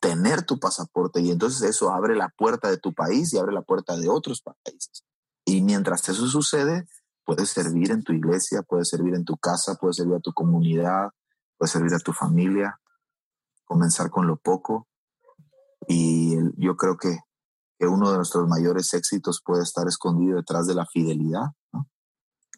tener 0.01 0.43
tu 0.43 0.59
pasaporte 0.59 1.21
y 1.21 1.31
entonces 1.31 1.63
eso 1.69 1.91
abre 1.91 2.15
la 2.15 2.29
puerta 2.29 2.71
de 2.71 2.79
tu 2.79 2.95
país 2.95 3.33
y 3.33 3.39
abre 3.39 3.53
la 3.53 3.63
puerta 3.63 3.97
de 3.97 4.09
otros 4.09 4.43
países. 4.43 5.05
Y 5.45 5.63
mientras 5.63 6.09
eso 6.09 6.27
sucede, 6.29 6.87
puedes 7.25 7.51
servir 7.51 7.91
en 7.91 8.03
tu 8.03 8.13
iglesia, 8.13 8.63
puedes 8.63 8.89
servir 8.89 9.15
en 9.15 9.25
tu 9.25 9.37
casa, 9.37 9.75
puedes 9.75 9.97
servir 9.97 10.15
a 10.15 10.21
tu 10.21 10.33
comunidad, 10.33 11.11
puedes 11.59 11.73
servir 11.73 11.93
a 11.95 11.99
tu 11.99 12.13
familia, 12.13 12.81
comenzar 13.65 14.11
con 14.11 14.27
lo 14.27 14.37
poco 14.37 14.87
y 15.89 16.37
yo 16.57 16.77
creo 16.77 16.97
que, 16.97 17.19
uno 17.83 18.11
de 18.11 18.19
nuestros 18.19 18.47
mayores 18.47 18.93
éxitos 18.93 19.41
puede 19.43 19.63
estar 19.63 19.89
escondido 19.89 20.37
detrás 20.37 20.67
de 20.67 20.75
la 20.75 20.85
fidelidad. 20.85 21.47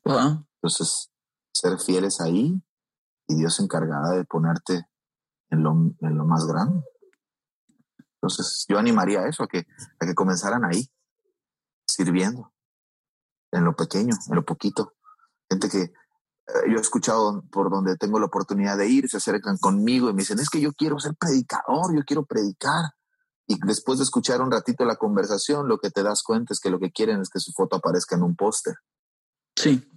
Entonces, 0.04 1.12
ser 1.52 1.78
fieles 1.78 2.20
ahí 2.20 2.60
y 3.28 3.34
Dios 3.36 3.54
se 3.54 3.62
encargará 3.62 4.10
de 4.10 4.24
ponerte 4.24 4.84
en 5.50 5.62
lo, 5.62 5.70
en 6.00 6.18
lo 6.18 6.24
más 6.24 6.44
grande. 6.44 6.84
Entonces, 8.14 8.64
yo 8.68 8.78
animaría 8.78 9.20
a 9.20 9.28
eso, 9.28 9.44
a 9.44 9.46
que, 9.46 9.64
a 10.00 10.06
que 10.06 10.14
comenzaran 10.14 10.64
ahí, 10.64 10.90
sirviendo, 11.86 12.52
en 13.52 13.64
lo 13.64 13.76
pequeño, 13.76 14.16
en 14.28 14.34
lo 14.34 14.44
poquito. 14.44 14.94
Gente 15.48 15.68
que 15.68 15.82
eh, 15.82 15.92
yo 16.68 16.78
he 16.78 16.80
escuchado 16.80 17.42
por 17.50 17.70
donde 17.70 17.96
tengo 17.96 18.18
la 18.18 18.26
oportunidad 18.26 18.76
de 18.76 18.88
ir, 18.88 19.08
se 19.08 19.18
acercan 19.18 19.58
conmigo 19.58 20.10
y 20.10 20.14
me 20.14 20.22
dicen, 20.22 20.38
es 20.38 20.50
que 20.50 20.60
yo 20.60 20.72
quiero 20.72 20.98
ser 20.98 21.14
predicador, 21.14 21.94
yo 21.94 22.02
quiero 22.04 22.24
predicar. 22.24 22.92
Y 23.46 23.58
después 23.66 23.98
de 23.98 24.04
escuchar 24.04 24.40
un 24.40 24.50
ratito 24.50 24.84
la 24.84 24.96
conversación, 24.96 25.68
lo 25.68 25.78
que 25.78 25.90
te 25.90 26.02
das 26.02 26.22
cuenta 26.22 26.52
es 26.52 26.60
que 26.60 26.70
lo 26.70 26.78
que 26.78 26.92
quieren 26.92 27.20
es 27.20 27.28
que 27.28 27.40
su 27.40 27.52
foto 27.52 27.76
aparezca 27.76 28.16
en 28.16 28.22
un 28.22 28.36
póster. 28.36 28.76
Sí. 29.56 29.88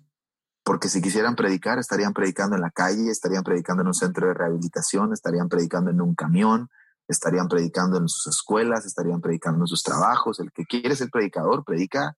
Porque 0.63 0.89
si 0.89 1.01
quisieran 1.01 1.35
predicar, 1.35 1.77
estarían 1.77 2.13
predicando 2.13 2.55
en 2.55 2.61
la 2.61 2.71
calle, 2.71 3.11
estarían 3.11 3.43
predicando 3.43 3.81
en 3.81 3.87
un 3.87 3.93
centro 3.93 4.27
de 4.27 4.33
rehabilitación, 4.33 5.13
estarían 5.13 5.47
predicando 5.47 5.91
en 5.91 6.01
un 6.01 6.15
camión, 6.15 6.69
estarían 7.07 7.47
predicando 7.47 7.97
en 7.97 8.09
sus 8.09 8.35
escuelas, 8.35 8.85
estarían 8.85 9.21
predicando 9.21 9.63
en 9.63 9.67
sus 9.67 9.83
trabajos. 9.83 10.39
El 10.39 10.51
que 10.51 10.65
quiere 10.65 10.95
ser 10.95 11.09
predicador, 11.11 11.63
predica 11.63 12.17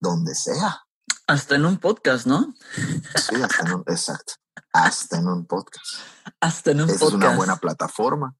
donde 0.00 0.34
sea. 0.34 0.82
Hasta 1.28 1.56
en 1.56 1.66
un 1.66 1.78
podcast, 1.78 2.26
¿no? 2.26 2.54
Sí, 3.14 3.36
hasta 3.42 3.66
en 3.66 3.74
un, 3.74 3.80
exacto. 3.86 4.32
Hasta 4.72 5.18
en 5.18 5.28
un 5.28 5.46
podcast. 5.46 5.86
Hasta 6.40 6.70
en 6.72 6.80
un 6.80 6.86
podcast. 6.86 7.02
Es 7.02 7.12
una 7.12 7.36
buena 7.36 7.56
plataforma. 7.56 8.34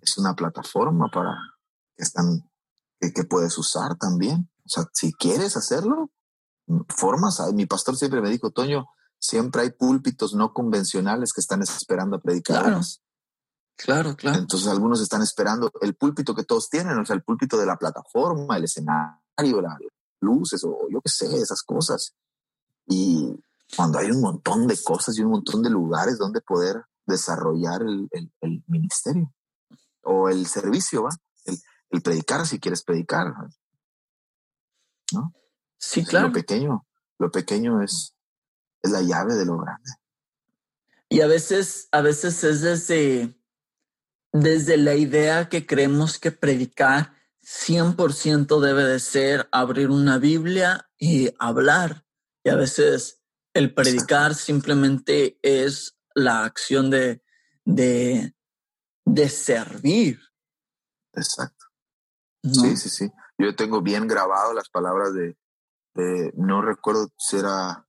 Es 0.00 0.18
una 0.18 0.34
plataforma 0.34 1.08
para 1.12 1.36
que 1.96 2.02
están, 2.02 2.48
que, 3.00 3.24
puedes 3.24 3.56
usar 3.58 3.96
también. 3.96 4.50
O 4.64 4.68
sea, 4.68 4.84
si 4.92 5.12
quieres 5.12 5.56
hacerlo, 5.56 6.10
formas. 6.88 7.40
Mi 7.54 7.66
pastor 7.66 7.96
siempre 7.96 8.20
me 8.20 8.30
dijo, 8.30 8.50
Toño, 8.50 8.86
siempre 9.18 9.62
hay 9.62 9.70
púlpitos 9.70 10.34
no 10.34 10.52
convencionales 10.52 11.32
que 11.32 11.40
están 11.40 11.62
esperando 11.62 12.16
a 12.16 12.20
predicar. 12.20 12.62
Claro. 12.62 12.80
Claro, 13.76 14.16
claro. 14.16 14.38
Entonces 14.38 14.66
algunos 14.68 15.00
están 15.00 15.22
esperando 15.22 15.70
el 15.80 15.94
púlpito 15.94 16.34
que 16.34 16.42
todos 16.42 16.68
tienen, 16.68 16.98
o 16.98 17.06
sea, 17.06 17.14
el 17.14 17.22
púlpito 17.22 17.56
de 17.56 17.64
la 17.64 17.76
plataforma, 17.76 18.56
el 18.56 18.64
escenario, 18.64 19.62
las 19.62 19.78
luces 20.20 20.64
o 20.64 20.88
yo 20.90 21.00
qué 21.00 21.08
sé, 21.08 21.36
esas 21.36 21.62
cosas. 21.62 22.12
Y 22.86 23.40
cuando 23.76 23.98
hay 23.98 24.10
un 24.10 24.20
montón 24.20 24.66
de 24.66 24.76
cosas 24.82 25.16
y 25.16 25.22
un 25.22 25.30
montón 25.30 25.62
de 25.62 25.70
lugares 25.70 26.18
donde 26.18 26.40
poder 26.40 26.82
desarrollar 27.06 27.82
el, 27.82 28.64
ministerio 28.66 29.32
o 30.08 30.28
el 30.28 30.46
servicio, 30.46 31.04
¿va? 31.04 31.10
El, 31.90 32.02
predicar 32.02 32.46
si 32.46 32.58
quieres 32.58 32.82
predicar. 32.82 33.32
¿No? 35.12 35.32
Sí, 35.78 36.04
claro. 36.04 36.28
Lo 36.28 36.32
pequeño, 36.32 36.86
lo 37.18 37.30
pequeño 37.30 37.82
es, 37.82 38.14
es 38.82 38.90
la 38.90 39.02
llave 39.02 39.34
de 39.34 39.44
lo 39.44 39.58
grande. 39.58 39.90
Y 41.08 41.20
a 41.22 41.26
veces, 41.26 41.88
a 41.92 42.02
veces 42.02 42.44
es 42.44 42.60
desde, 42.60 43.38
desde 44.32 44.76
la 44.76 44.94
idea 44.94 45.48
que 45.48 45.66
creemos 45.66 46.18
que 46.18 46.30
predicar 46.30 47.14
100% 47.42 48.60
debe 48.60 48.84
de 48.84 49.00
ser 49.00 49.48
abrir 49.50 49.88
una 49.88 50.18
Biblia 50.18 50.90
y 50.98 51.30
hablar. 51.38 52.04
Y 52.44 52.50
a 52.50 52.56
veces 52.56 53.22
el 53.54 53.72
predicar 53.72 54.34
simplemente 54.34 55.38
es 55.42 55.98
la 56.14 56.44
acción 56.44 56.90
de, 56.90 57.22
de, 57.64 58.34
de 59.14 59.28
servir. 59.28 60.20
Exacto. 61.12 61.66
Sí, 62.42 62.76
sí, 62.76 62.88
sí. 62.88 63.12
Yo 63.36 63.54
tengo 63.54 63.82
bien 63.82 64.06
grabado 64.06 64.52
las 64.52 64.68
palabras 64.68 65.12
de, 65.14 65.36
no 66.36 66.62
recuerdo 66.62 67.08
si 67.16 67.36
era 67.36 67.84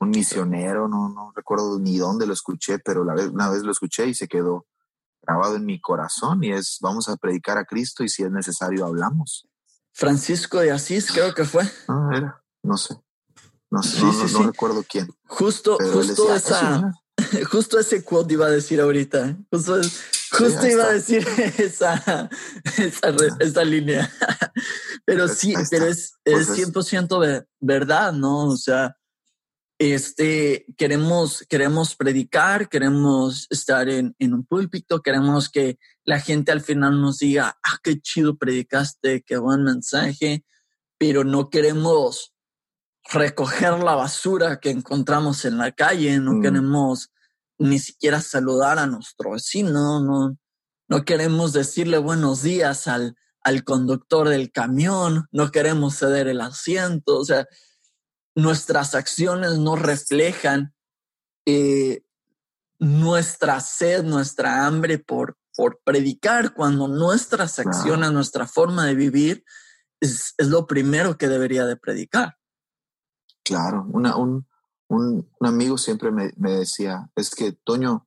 un 0.00 0.10
misionero, 0.10 0.88
no, 0.88 1.08
no 1.08 1.32
recuerdo 1.34 1.78
ni 1.78 1.98
dónde 1.98 2.26
lo 2.26 2.32
escuché, 2.32 2.78
pero 2.78 3.04
la 3.04 3.14
vez, 3.14 3.28
una 3.28 3.48
vez 3.48 3.62
lo 3.62 3.72
escuché 3.72 4.06
y 4.06 4.14
se 4.14 4.28
quedó 4.28 4.66
grabado 5.22 5.56
en 5.56 5.64
mi 5.64 5.80
corazón 5.80 6.44
y 6.44 6.52
es 6.52 6.78
vamos 6.80 7.08
a 7.08 7.16
predicar 7.16 7.56
a 7.56 7.64
Cristo 7.64 8.04
y 8.04 8.08
si 8.08 8.22
es 8.22 8.30
necesario 8.30 8.84
hablamos. 8.84 9.46
Francisco 9.92 10.58
de 10.58 10.72
Asís 10.72 11.10
creo 11.12 11.32
que 11.34 11.44
fue. 11.44 11.64
No, 11.88 12.12
era, 12.12 12.42
no 12.62 12.76
sé. 12.76 12.96
No, 13.70 13.80
no, 14.32 14.42
recuerdo 14.46 14.84
quién. 14.88 15.08
Justo, 15.26 15.78
justo 15.78 16.32
esa, 16.34 16.92
justo 17.50 17.78
ese 17.78 18.04
quote 18.04 18.34
iba 18.34 18.46
a 18.46 18.50
decir 18.50 18.80
ahorita. 18.80 19.36
Justo, 19.50 19.80
justo 20.30 20.66
iba 20.66 20.84
a 20.84 20.92
decir 20.92 21.26
esa, 21.58 22.28
esa, 23.40 23.64
línea. 23.64 24.10
pero 25.04 25.28
sí, 25.28 25.54
pero 25.70 25.86
es, 25.86 26.14
es 26.24 26.50
100% 26.50 27.08
pues 27.08 27.42
verdad, 27.60 28.12
¿no? 28.12 28.46
O 28.46 28.56
sea, 28.56 28.96
este, 29.78 30.66
queremos, 30.76 31.44
queremos 31.48 31.96
predicar, 31.96 32.68
queremos 32.68 33.46
estar 33.50 33.88
en, 33.88 34.14
en, 34.18 34.34
un 34.34 34.46
púlpito, 34.46 35.02
queremos 35.02 35.48
que 35.48 35.78
la 36.04 36.20
gente 36.20 36.52
al 36.52 36.60
final 36.60 37.00
nos 37.00 37.18
diga, 37.18 37.58
ah, 37.62 37.78
qué 37.82 38.00
chido 38.00 38.36
predicaste, 38.36 39.22
qué 39.22 39.36
buen 39.36 39.64
mensaje, 39.64 40.44
pero 40.96 41.24
no 41.24 41.50
queremos 41.50 42.34
recoger 43.12 43.80
la 43.80 43.94
basura 43.94 44.60
que 44.60 44.70
encontramos 44.70 45.44
en 45.44 45.58
la 45.58 45.72
calle, 45.72 46.18
no 46.18 46.34
mm. 46.34 46.42
queremos 46.42 47.10
ni 47.58 47.78
siquiera 47.78 48.20
saludar 48.20 48.78
a 48.78 48.86
nuestro 48.86 49.32
vecino, 49.32 50.00
no, 50.00 50.36
no 50.88 51.04
queremos 51.04 51.52
decirle 51.52 51.98
buenos 51.98 52.42
días 52.42 52.88
al, 52.88 53.16
al 53.40 53.64
conductor 53.64 54.28
del 54.28 54.50
camión, 54.50 55.28
no 55.30 55.50
queremos 55.50 55.98
ceder 55.98 56.28
el 56.28 56.40
asiento, 56.40 57.18
o 57.18 57.24
sea, 57.24 57.46
nuestras 58.34 58.94
acciones 58.94 59.58
no 59.58 59.76
reflejan 59.76 60.74
eh, 61.46 62.02
nuestra 62.78 63.60
sed, 63.60 64.02
nuestra 64.02 64.66
hambre 64.66 64.98
por, 64.98 65.36
por 65.54 65.80
predicar, 65.84 66.54
cuando 66.54 66.88
nuestras 66.88 67.58
acciones, 67.58 68.10
nuestra 68.12 68.46
forma 68.46 68.86
de 68.86 68.94
vivir 68.94 69.44
es, 70.00 70.34
es 70.36 70.48
lo 70.48 70.66
primero 70.66 71.16
que 71.16 71.28
debería 71.28 71.64
de 71.66 71.76
predicar. 71.76 72.36
Claro, 73.44 73.86
una, 73.92 74.16
un, 74.16 74.46
un, 74.88 75.28
amigo 75.40 75.78
siempre 75.78 76.10
me, 76.10 76.32
decía, 76.36 77.10
es 77.14 77.30
que 77.30 77.52
Toño, 77.52 78.06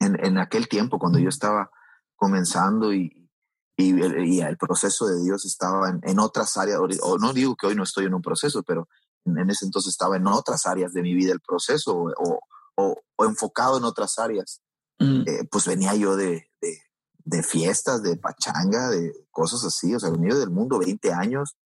en, 0.00 0.22
en, 0.24 0.38
aquel 0.38 0.68
tiempo 0.68 0.98
cuando 0.98 1.18
yo 1.18 1.28
estaba 1.28 1.70
comenzando 2.16 2.92
y, 2.92 3.30
y, 3.76 4.00
el 4.40 4.56
proceso 4.56 5.06
de 5.06 5.22
Dios 5.22 5.44
estaba 5.44 5.90
en, 5.90 6.00
en, 6.02 6.18
otras 6.18 6.56
áreas, 6.56 6.80
o 7.02 7.18
no 7.18 7.32
digo 7.32 7.56
que 7.56 7.66
hoy 7.66 7.74
no 7.74 7.82
estoy 7.82 8.06
en 8.06 8.14
un 8.14 8.22
proceso, 8.22 8.62
pero 8.62 8.88
en, 9.24 9.50
ese 9.50 9.64
entonces 9.64 9.90
estaba 9.90 10.16
en 10.16 10.26
otras 10.26 10.66
áreas 10.66 10.92
de 10.92 11.02
mi 11.02 11.14
vida 11.14 11.32
el 11.32 11.40
proceso 11.40 11.96
o, 11.96 12.40
o, 12.76 13.00
o 13.16 13.24
enfocado 13.24 13.78
en 13.78 13.84
otras 13.84 14.18
áreas, 14.18 14.62
mm. 14.98 15.22
eh, 15.26 15.48
pues 15.50 15.66
venía 15.66 15.94
yo 15.94 16.16
de, 16.16 16.50
de, 16.60 16.78
de, 17.24 17.42
fiestas, 17.42 18.02
de 18.02 18.16
pachanga, 18.16 18.90
de 18.90 19.12
cosas 19.30 19.64
así, 19.64 19.94
o 19.94 20.00
sea, 20.00 20.10
venía 20.10 20.34
del 20.34 20.50
mundo 20.50 20.78
20 20.78 21.12
años 21.12 21.56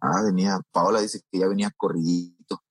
Ah, 0.00 0.22
venía, 0.22 0.60
Paola 0.72 1.00
dice 1.00 1.20
que 1.30 1.38
ya 1.38 1.48
venía 1.48 1.70
corridito. 1.76 2.62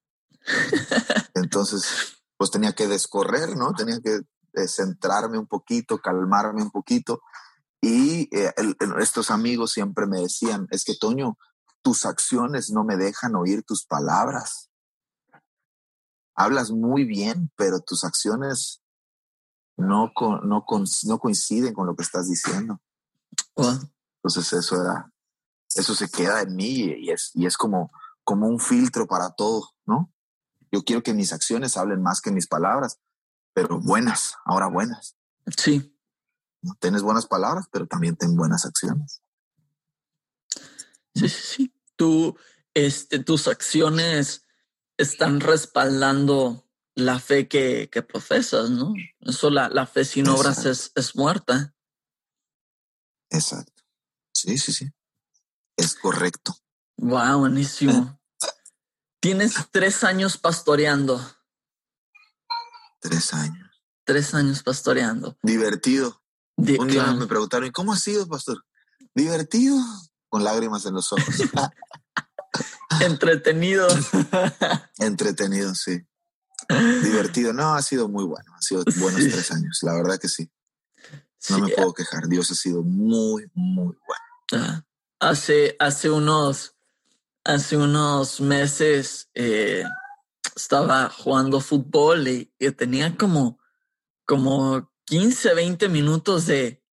Entonces, 1.33 2.17
pues 2.37 2.51
tenía 2.51 2.73
que 2.73 2.87
descorrer, 2.87 3.55
¿no? 3.55 3.73
Tenía 3.73 3.99
que 3.99 4.21
eh, 4.53 4.67
centrarme 4.67 5.37
un 5.37 5.47
poquito, 5.47 5.99
calmarme 5.99 6.61
un 6.61 6.71
poquito. 6.71 7.21
Y 7.81 8.29
eh, 8.35 8.53
estos 8.99 9.31
amigos 9.31 9.71
siempre 9.71 10.07
me 10.07 10.21
decían, 10.21 10.67
es 10.71 10.83
que 10.83 10.95
Toño, 10.95 11.37
tus 11.81 12.05
acciones 12.05 12.71
no 12.71 12.83
me 12.83 12.97
dejan 12.97 13.35
oír 13.35 13.63
tus 13.63 13.85
palabras. 13.85 14.69
Hablas 16.35 16.71
muy 16.71 17.05
bien, 17.05 17.51
pero 17.55 17.79
tus 17.79 18.03
acciones 18.03 18.81
no, 19.77 20.11
no, 20.43 20.65
no 21.03 21.19
coinciden 21.19 21.73
con 21.73 21.85
lo 21.85 21.95
que 21.95 22.03
estás 22.03 22.27
diciendo. 22.27 22.81
Entonces 23.55 24.53
eso 24.53 24.81
era, 24.81 25.11
eso 25.75 25.93
se 25.93 26.09
queda 26.09 26.41
en 26.41 26.55
mí 26.55 26.93
y 26.97 27.11
es, 27.11 27.31
y 27.35 27.45
es 27.45 27.57
como, 27.57 27.91
como 28.23 28.47
un 28.47 28.59
filtro 28.59 29.05
para 29.05 29.31
todo, 29.31 29.69
¿no? 29.85 30.11
Yo 30.71 30.83
quiero 30.83 31.03
que 31.03 31.13
mis 31.13 31.33
acciones 31.33 31.77
hablen 31.77 32.01
más 32.01 32.21
que 32.21 32.31
mis 32.31 32.47
palabras, 32.47 32.99
pero 33.53 33.79
buenas, 33.79 34.35
ahora 34.45 34.67
buenas. 34.67 35.15
Sí. 35.57 35.97
¿No? 36.61 36.75
Tienes 36.79 37.01
buenas 37.01 37.27
palabras, 37.27 37.67
pero 37.71 37.87
también 37.87 38.15
ten 38.15 38.35
buenas 38.35 38.65
acciones. 38.65 39.21
Sí, 41.13 41.29
sí, 41.29 41.41
sí. 41.41 41.73
Tú, 41.95 42.37
este, 42.73 43.19
tus 43.19 43.47
acciones 43.47 44.45
están 44.97 45.39
respaldando 45.39 46.69
la 46.95 47.19
fe 47.19 47.47
que, 47.47 47.89
que 47.89 48.01
profesas, 48.01 48.69
¿no? 48.69 48.93
Eso, 49.19 49.49
la, 49.49 49.69
la 49.69 49.85
fe 49.85 50.05
sin 50.05 50.27
obras 50.27 50.65
es, 50.65 50.91
es 50.95 51.15
muerta. 51.15 51.75
Exacto. 53.29 53.83
Sí, 54.33 54.57
sí, 54.57 54.73
sí. 54.73 54.89
Es 55.77 55.95
correcto. 55.95 56.55
Wow, 56.97 57.39
buenísimo. 57.39 58.19
Tienes 59.25 59.55
tres 59.71 60.03
años 60.03 60.37
pastoreando. 60.37 61.19
Tres 62.99 63.33
años. 63.33 63.71
Tres 64.03 64.35
años 64.35 64.61
pastoreando. 64.61 65.35
Divertido. 65.41 66.21
Un 66.57 66.87
día 66.87 67.11
me 67.13 67.25
preguntaron, 67.25 67.71
¿cómo 67.71 67.91
ha 67.91 67.97
sido, 67.97 68.27
pastor? 68.27 68.63
Divertido, 69.15 69.79
con 70.29 70.43
lágrimas 70.43 70.85
en 70.85 70.93
los 70.93 71.11
ojos. 71.11 71.25
Entretenido. 73.01 73.87
Entretenido, 74.99 75.73
sí. 75.73 76.05
Divertido. 77.01 77.51
No, 77.51 77.73
ha 77.73 77.81
sido 77.81 78.07
muy 78.07 78.25
bueno. 78.25 78.53
Ha 78.55 78.61
sido 78.61 78.83
buenos 78.97 79.21
tres 79.21 79.51
años. 79.51 79.79
La 79.81 79.95
verdad 79.95 80.19
que 80.19 80.29
sí. 80.29 80.51
No 81.49 81.61
me 81.61 81.69
puedo 81.69 81.95
quejar. 81.95 82.27
Dios 82.27 82.51
ha 82.51 82.53
sido 82.53 82.83
muy, 82.83 83.49
muy 83.55 83.97
bueno. 84.05 84.65
Ah. 84.67 84.83
Hace, 85.19 85.75
hace 85.79 86.11
unos, 86.11 86.74
hace 87.45 87.77
unos 87.77 88.41
meses, 88.41 89.29
eh, 89.35 89.83
estaba 90.55 91.09
jugando 91.09 91.61
fútbol 91.61 92.27
y, 92.27 92.51
tenía 92.71 93.15
como, 93.15 93.59
como 94.25 94.91
15, 95.05 95.53
20 95.53 95.89
minutos 95.89 96.47
de, 96.47 96.83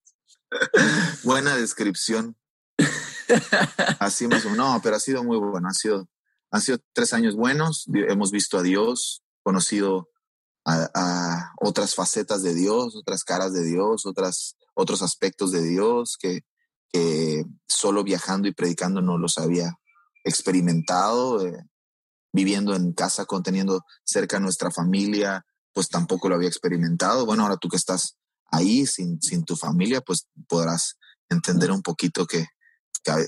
Buena 1.24 1.56
descripción. 1.56 2.36
Así 3.98 4.28
más 4.28 4.44
o. 4.44 4.50
No, 4.54 4.80
pero 4.82 4.96
ha 4.96 5.00
sido 5.00 5.24
muy 5.24 5.38
bueno. 5.38 5.68
Ha 5.68 5.74
sido, 5.74 6.08
han 6.50 6.60
sido 6.60 6.78
tres 6.92 7.12
años 7.12 7.34
buenos. 7.34 7.86
Hemos 7.92 8.30
visto 8.30 8.58
a 8.58 8.62
Dios, 8.62 9.22
conocido 9.42 10.08
a, 10.64 11.52
otras 11.60 11.94
facetas 11.94 12.42
de 12.42 12.54
Dios, 12.54 12.96
otras 12.96 13.24
caras 13.24 13.52
de 13.52 13.64
Dios, 13.64 14.04
otras, 14.06 14.56
otros 14.74 15.02
aspectos 15.02 15.52
de 15.52 15.62
Dios 15.62 16.16
que, 16.18 16.42
solo 17.68 18.02
viajando 18.02 18.48
y 18.48 18.54
predicando 18.54 19.02
no 19.02 19.18
los 19.18 19.36
había 19.36 19.78
experimentado, 20.24 21.46
eh, 21.46 21.62
viviendo 22.32 22.74
en 22.74 22.94
casa, 22.94 23.26
conteniendo 23.26 23.84
cerca 24.02 24.40
nuestra 24.40 24.70
familia, 24.70 25.44
pues 25.74 25.90
tampoco 25.90 26.30
lo 26.30 26.36
había 26.36 26.48
experimentado. 26.48 27.26
Bueno, 27.26 27.42
ahora 27.42 27.58
tú 27.58 27.68
que 27.68 27.76
estás 27.76 28.16
ahí 28.50 28.86
sin, 28.86 29.20
sin 29.20 29.44
tu 29.44 29.56
familia, 29.56 30.00
pues 30.00 30.26
podrás 30.48 30.96
entender 31.28 31.70
un 31.70 31.82
poquito 31.82 32.26
que, 32.26 32.46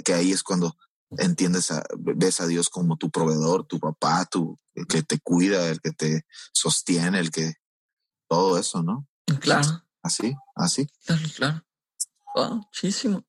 que 0.04 0.14
ahí 0.14 0.32
es 0.32 0.42
cuando 0.42 0.76
entiendes, 1.10 1.70
a, 1.70 1.84
ves 1.96 2.40
a 2.40 2.46
Dios 2.46 2.68
como 2.68 2.96
tu 2.96 3.10
proveedor, 3.10 3.64
tu 3.64 3.78
papá, 3.78 4.26
tu, 4.26 4.58
el 4.74 4.86
que 4.86 5.02
te 5.02 5.18
cuida, 5.20 5.68
el 5.68 5.80
que 5.80 5.92
te 5.92 6.26
sostiene, 6.52 7.18
el 7.18 7.30
que, 7.30 7.54
todo 8.28 8.58
eso, 8.58 8.82
¿no? 8.82 9.08
Claro. 9.40 9.84
Así, 10.02 10.34
así. 10.54 10.88
Claro, 11.04 11.22
claro. 11.34 11.64
Wow, 12.34 12.54
muchísimo. 12.56 13.24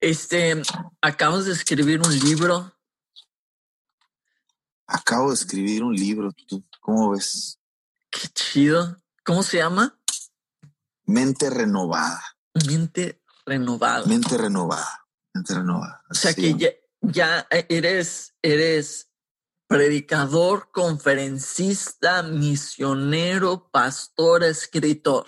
Este, 0.00 0.60
acabas 1.00 1.46
de 1.46 1.52
escribir 1.52 2.00
un 2.00 2.18
libro. 2.18 2.76
Acabo 4.86 5.30
de 5.30 5.34
escribir 5.34 5.82
un 5.82 5.94
libro, 5.94 6.32
¿tú 6.46 6.64
cómo 6.80 7.10
ves? 7.10 7.58
Qué 8.10 8.28
chido. 8.28 8.96
¿Cómo 9.24 9.42
se 9.42 9.58
llama? 9.58 9.98
Mente 11.06 11.48
renovada. 11.48 12.22
Mente 12.66 13.22
renovada. 13.46 14.04
Mente 14.06 14.36
renovada. 14.36 15.03
Mente 15.34 15.54
renovada. 15.54 16.02
O 16.08 16.14
sea 16.14 16.32
que 16.32 16.54
ya, 16.54 16.68
ya 17.00 17.46
eh, 17.50 17.66
eres, 17.68 18.34
eres 18.40 19.10
predicador, 19.66 20.70
conferencista, 20.72 22.22
misionero, 22.22 23.68
pastor, 23.70 24.44
escritor. 24.44 25.26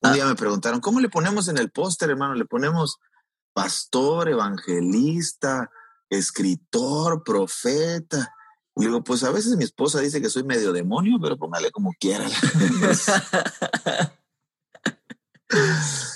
Un 0.00 0.14
día 0.14 0.26
me 0.26 0.34
preguntaron, 0.34 0.80
¿cómo 0.80 1.00
le 1.00 1.08
ponemos 1.08 1.48
en 1.48 1.58
el 1.58 1.70
póster, 1.70 2.10
hermano? 2.10 2.34
Le 2.34 2.46
ponemos 2.46 2.98
pastor, 3.52 4.28
evangelista, 4.28 5.70
escritor, 6.08 7.22
profeta. 7.24 8.32
Y 8.76 8.86
digo, 8.86 9.02
pues 9.02 9.24
a 9.24 9.30
veces 9.30 9.56
mi 9.56 9.64
esposa 9.64 10.00
dice 10.00 10.22
que 10.22 10.30
soy 10.30 10.44
medio 10.44 10.72
demonio, 10.72 11.18
pero 11.20 11.36
póngale 11.36 11.70
como 11.70 11.92
quiera. 11.98 12.26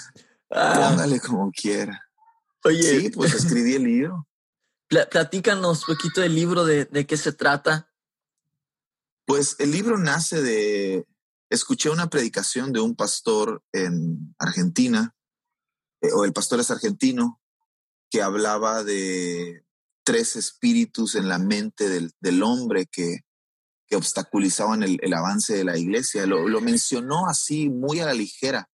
póngale 0.51 1.21
como 1.21 1.51
quiera. 1.51 2.01
Oye, 2.65 3.01
sí, 3.01 3.11
pues 3.11 3.35
escribí 3.35 3.75
el 3.75 3.85
libro. 3.85 4.27
Platícanos 4.89 5.89
un 5.89 5.95
poquito 5.95 6.21
del 6.21 6.35
libro, 6.35 6.65
de, 6.65 6.85
de 6.85 7.07
qué 7.07 7.17
se 7.17 7.33
trata. 7.33 7.91
Pues 9.25 9.57
el 9.61 9.71
libro 9.71 9.97
nace 9.97 10.43
de, 10.43 11.07
escuché 11.51 11.91
una 11.91 12.09
predicación 12.09 12.73
de 12.73 12.81
un 12.81 12.95
pastor 12.95 13.63
en 13.73 14.35
Argentina, 14.39 15.15
eh, 16.01 16.13
o 16.13 16.25
el 16.25 16.33
pastor 16.33 16.61
es 16.61 16.71
argentino, 16.71 17.41
que 18.11 18.23
hablaba 18.23 18.83
de 18.85 19.65
tres 20.05 20.37
espíritus 20.37 21.15
en 21.17 21.29
la 21.29 21.39
mente 21.39 21.89
del, 21.89 22.13
del 22.21 22.43
hombre 22.43 22.87
que, 22.87 23.21
que 23.87 23.97
obstaculizaban 23.97 24.83
el, 24.83 24.99
el, 25.03 25.13
avance 25.13 25.55
de 25.55 25.65
la 25.65 25.77
iglesia. 25.77 26.27
Lo, 26.27 26.49
lo, 26.49 26.61
mencionó 26.61 27.27
así, 27.29 27.69
muy 27.69 28.01
a 28.01 28.07
la 28.07 28.15
ligera. 28.15 28.70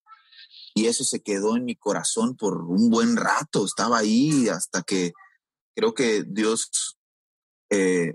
Y 0.76 0.88
eso 0.88 1.04
se 1.04 1.22
quedó 1.22 1.56
en 1.56 1.64
mi 1.64 1.74
corazón 1.74 2.36
por 2.36 2.60
un 2.60 2.90
buen 2.90 3.16
rato. 3.16 3.64
Estaba 3.64 3.96
ahí 3.96 4.50
hasta 4.50 4.82
que 4.82 5.14
creo 5.74 5.94
que 5.94 6.22
Dios 6.22 6.98
eh, 7.70 8.14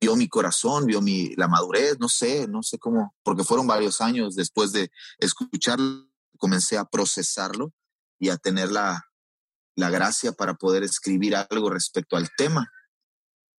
vio 0.00 0.16
mi 0.16 0.28
corazón, 0.28 0.86
vio 0.86 1.00
mi, 1.00 1.36
la 1.36 1.46
madurez, 1.46 2.00
no 2.00 2.08
sé, 2.08 2.48
no 2.48 2.64
sé 2.64 2.80
cómo, 2.80 3.14
porque 3.22 3.44
fueron 3.44 3.68
varios 3.68 4.00
años 4.00 4.34
después 4.34 4.72
de 4.72 4.90
escucharlo, 5.18 6.10
comencé 6.36 6.76
a 6.78 6.84
procesarlo 6.84 7.72
y 8.18 8.30
a 8.30 8.36
tener 8.38 8.72
la, 8.72 9.06
la 9.76 9.88
gracia 9.88 10.32
para 10.32 10.54
poder 10.54 10.82
escribir 10.82 11.36
algo 11.36 11.70
respecto 11.70 12.16
al 12.16 12.28
tema. 12.36 12.72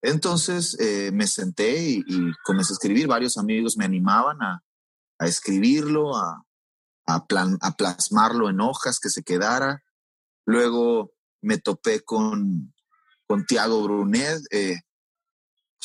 Entonces 0.02 0.78
eh, 0.78 1.12
me 1.14 1.26
senté 1.26 1.82
y, 1.88 2.04
comencé 2.44 2.74
a 2.74 2.76
escribir. 2.76 3.08
Varios 3.08 3.38
amigos 3.38 3.78
me 3.78 3.86
animaban 3.86 4.42
a, 4.42 4.62
a 5.20 5.26
escribirlo, 5.26 6.18
a, 6.18 6.46
a, 7.06 7.26
plan, 7.26 7.58
plasmarlo 7.78 8.50
en 8.50 8.62
hojas 8.62 9.00
que 9.00 9.10
se 9.10 9.24
quedara. 9.24 9.84
Luego 10.46 11.14
me 11.42 11.58
topé 11.58 12.02
con, 12.02 12.74
con 13.28 13.46
Tiago 13.46 13.84
Brunet, 13.84 14.42
eh, 14.52 14.80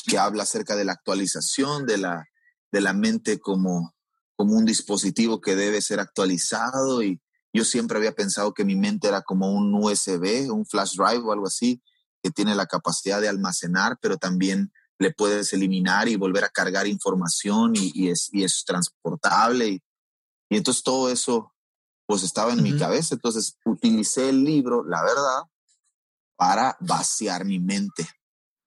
que 0.07 0.19
habla 0.19 0.45
acerca 0.45 0.77
de 0.77 0.85
la 0.85 0.93
actualización 0.93 1.87
de 1.87 1.99
la, 1.99 2.27
de 2.71 2.81
la 2.81 2.93
mente 2.93 3.39
como, 3.39 3.95
como 4.37 4.55
un 4.57 4.65
dispositivo 4.65 5.41
que 5.41 5.57
debe 5.57 5.81
ser 5.81 6.01
actualizado. 6.01 7.03
Y 7.03 7.21
yo 7.53 7.65
siempre 7.65 7.99
había 7.99 8.13
pensado 8.13 8.53
que 8.53 8.65
mi 8.65 8.77
mente 8.77 9.09
era 9.09 9.23
como 9.23 9.53
un 9.53 9.75
USB, 9.75 10.51
un 10.51 10.67
flash 10.67 10.95
drive 10.97 11.25
o 11.25 11.33
algo 11.33 11.47
así, 11.47 11.83
que 12.23 12.31
tiene 12.31 12.55
la 12.55 12.67
capacidad 12.67 13.21
de 13.21 13.29
almacenar, 13.29 13.99
pero 14.01 14.17
también 14.17 14.73
le 14.99 15.13
puedes 15.13 15.53
eliminar 15.53 16.09
y 16.09 16.17
volver 16.17 16.45
a 16.45 16.49
cargar 16.49 16.87
información 16.87 17.73
y, 17.75 18.09
es, 18.09 18.29
y 18.33 18.45
es 18.45 18.65
transportable. 18.67 19.83
Y 20.49 20.57
entonces 20.57 20.83
todo 20.83 21.11
eso 21.11 21.53
pues 22.07 22.23
estaba 22.23 22.53
en 22.53 22.63
mi 22.63 22.77
cabeza. 22.79 23.15
Entonces 23.17 23.59
utilicé 23.65 24.29
el 24.29 24.45
libro, 24.45 24.85
la 24.85 25.03
verdad, 25.03 25.43
para 26.37 26.77
vaciar 26.81 27.45
mi 27.45 27.59
mente 27.59 28.09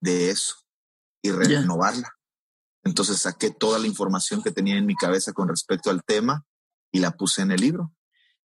de 0.02 0.30
eso 0.30 0.56
y 1.22 1.32
renovarla. 1.32 2.14
Entonces 2.84 3.20
saqué 3.20 3.52
toda 3.52 3.80
la 3.80 3.88
información 3.88 4.42
que 4.42 4.52
tenía 4.52 4.78
en 4.78 4.86
mi 4.86 4.96
cabeza 4.96 5.34
con 5.34 5.48
respecto 5.48 5.90
al 5.90 6.04
tema 6.04 6.46
y 6.92 7.00
la 7.00 7.12
puse 7.12 7.42
en 7.42 7.52
el 7.52 7.62
libro. 7.62 7.94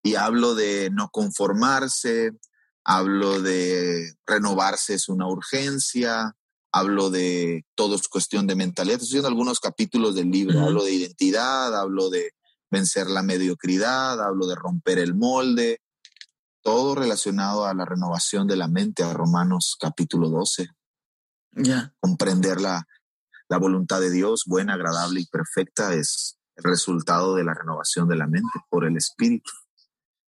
Y 0.03 0.17
hablo 0.17 0.55
de 0.55 0.91
no 0.91 1.09
conformarse, 1.11 2.33
hablo 2.85 3.41
de 3.41 4.15
renovarse 4.27 4.95
es 4.95 5.09
una 5.09 5.27
urgencia, 5.27 6.37
hablo 6.73 7.09
de 7.11 7.65
todo 7.75 7.97
es 7.97 8.07
cuestión 8.09 8.47
de 8.47 8.55
mentalidad. 8.55 8.97
Estoy 8.97 9.09
haciendo 9.09 9.29
algunos 9.29 9.61
capítulos 9.61 10.15
del 10.15 10.31
libro, 10.31 10.61
hablo 10.61 10.85
de 10.85 10.93
identidad, 10.93 11.75
hablo 11.75 12.11
de 12.11 12.33
vencer 12.75 13.07
la 13.07 13.23
mediocridad, 13.23 14.21
hablo 14.21 14.49
de 14.49 14.57
romper 14.57 14.99
el 14.99 15.15
molde, 15.15 15.81
todo 16.61 16.97
relacionado 16.97 17.67
a 17.67 17.73
la 17.73 17.85
renovación 17.85 18.49
de 18.49 18.57
la 18.57 18.67
mente, 18.67 19.05
a 19.05 19.13
Romanos 19.13 19.77
capítulo 19.81 20.29
12. 20.29 20.67
Comprender 22.01 22.61
la, 22.61 22.85
la 23.49 23.59
voluntad 23.59 24.01
de 24.01 24.11
Dios, 24.11 24.43
buena, 24.47 24.75
agradable 24.75 25.21
y 25.21 25.27
perfecta, 25.27 25.95
es 25.95 26.37
el 26.57 26.65
resultado 26.65 27.37
de 27.37 27.45
la 27.45 27.55
renovación 27.55 28.09
de 28.09 28.17
la 28.17 28.27
mente 28.27 28.59
por 28.69 28.85
el 28.85 28.97
Espíritu. 28.97 29.53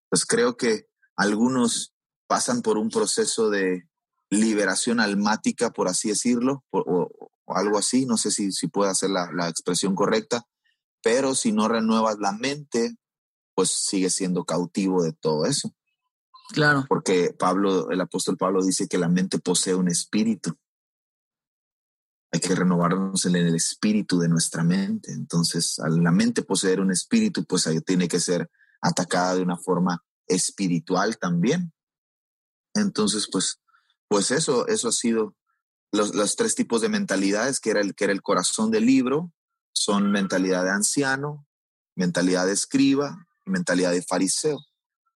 Pues 0.09 0.25
creo 0.25 0.57
que 0.57 0.87
algunos 1.17 1.95
pasan 2.29 2.63
por 2.63 2.79
un 2.79 2.91
proceso 2.91 3.51
de 3.51 3.89
liberación 4.31 5.01
almática, 5.01 5.71
por 5.71 5.89
así 5.89 6.11
decirlo, 6.11 6.65
o, 6.71 7.11
algo 7.49 7.79
así, 7.79 8.07
no 8.07 8.17
sé 8.17 8.31
si, 8.31 8.53
si 8.53 8.69
puede 8.69 8.93
hacer 8.93 9.11
la, 9.11 9.33
la 9.33 9.49
expresión 9.49 9.97
correcta, 9.97 10.47
pero 11.07 11.37
si 11.37 11.53
no 11.53 11.69
renuevas 11.69 12.19
la 12.19 12.33
mente, 12.33 12.97
pues 13.55 13.71
sigue 13.71 14.11
siendo 14.11 14.45
cautivo 14.45 15.05
de 15.05 15.13
todo 15.13 15.45
eso. 15.45 15.73
Claro. 16.49 16.85
Porque 16.89 17.33
Pablo, 17.33 17.93
el 17.93 18.01
apóstol 18.01 18.37
Pablo 18.37 18.61
dice 18.65 18.89
que 18.89 18.99
la 18.99 19.09
mente 19.09 19.39
posee 19.39 19.77
un 19.77 19.87
espíritu. 19.87 20.59
Hay 22.33 22.41
que 22.41 22.57
renovarnos 22.57 23.25
en 23.25 23.37
el 23.37 23.55
espíritu 23.55 24.19
de 24.19 24.29
nuestra 24.29 24.65
mente. 24.65 25.13
Entonces, 25.13 25.79
al 25.79 26.03
la 26.03 26.11
mente 26.11 26.43
poseer 26.43 26.81
un 26.81 26.91
espíritu, 26.91 27.45
pues 27.45 27.69
ahí 27.69 27.81
tiene 27.83 28.09
que 28.09 28.19
ser 28.19 28.51
atacada 28.81 29.37
de 29.37 29.43
una 29.43 29.59
forma 29.59 30.03
espiritual 30.27 31.19
también. 31.19 31.73
Entonces, 32.75 33.29
pues, 33.31 33.61
pues 34.09 34.33
eso, 34.33 34.67
eso 34.67 34.89
ha 34.89 34.93
sido 34.93 35.37
los, 35.93 36.17
los, 36.17 36.35
tres 36.35 36.57
tipos 36.57 36.81
de 36.81 36.89
mentalidades, 36.89 37.61
que 37.61 37.71
era, 37.71 37.81
el, 37.81 37.95
que 37.95 38.03
era 38.03 38.13
el 38.13 38.23
corazón 38.23 38.73
del 38.73 38.87
libro, 38.87 39.33
son 39.79 40.11
mentalidad 40.11 40.65
de 40.65 40.71
anciano, 40.71 41.47
mentalidad 41.95 42.47
de 42.47 42.53
escriba 42.53 43.27
mentalidad 43.47 43.93
de 43.93 44.03
fariseo. 44.03 44.59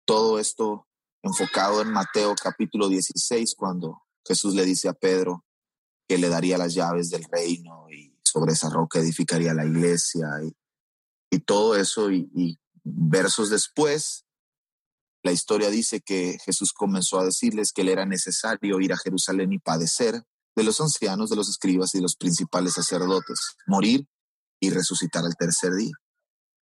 Todo 0.04 0.38
esto 0.38 0.86
enfocado 1.22 1.82
en 1.82 1.90
Mateo 1.90 2.34
capítulo 2.40 2.88
16, 2.88 3.54
cuando 3.56 4.02
Jesús 4.26 4.54
le 4.54 4.64
dice 4.64 4.88
a 4.88 4.94
Pedro 4.94 5.44
que 6.08 6.18
le 6.18 6.28
daría 6.28 6.58
las 6.58 6.74
llaves 6.74 7.10
del 7.10 7.24
reino 7.24 7.90
y 7.90 8.16
sobre 8.22 8.52
esa 8.52 8.70
roca 8.70 9.00
edificaría 9.00 9.52
la 9.52 9.66
iglesia 9.66 10.28
y, 10.44 10.56
y 11.30 11.40
todo 11.40 11.76
eso. 11.76 12.10
Y, 12.10 12.30
y 12.34 12.58
versos 12.84 13.50
después, 13.50 14.24
la 15.22 15.32
historia 15.32 15.70
dice 15.70 16.00
que 16.00 16.38
Jesús 16.44 16.72
comenzó 16.72 17.18
a 17.18 17.24
decirles 17.24 17.72
que 17.72 17.84
le 17.84 17.92
era 17.92 18.06
necesario 18.06 18.80
ir 18.80 18.92
a 18.92 18.98
Jerusalén 18.98 19.52
y 19.52 19.58
padecer 19.58 20.22
de 20.56 20.64
los 20.64 20.80
ancianos, 20.80 21.30
de 21.30 21.36
los 21.36 21.48
escribas 21.48 21.94
y 21.94 21.98
de 21.98 22.02
los 22.02 22.16
principales 22.16 22.74
sacerdotes, 22.74 23.56
morir 23.66 24.06
y 24.60 24.70
resucitar 24.70 25.24
al 25.24 25.36
tercer 25.36 25.74
día. 25.74 25.94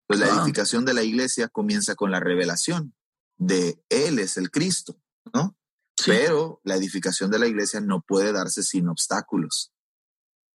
Pues 0.07 0.19
la 0.19 0.27
edificación 0.27 0.85
de 0.85 0.93
la 0.93 1.03
iglesia 1.03 1.49
comienza 1.49 1.95
con 1.95 2.11
la 2.11 2.21
revelación 2.21 2.95
de 3.37 3.83
Él 3.89 4.19
es 4.19 4.37
el 4.37 4.51
Cristo, 4.51 4.97
¿no? 5.33 5.57
Pero 6.05 6.61
la 6.63 6.75
edificación 6.75 7.29
de 7.31 7.39
la 7.39 7.47
iglesia 7.47 7.81
no 7.81 8.01
puede 8.01 8.31
darse 8.31 8.63
sin 8.63 8.87
obstáculos. 8.87 9.73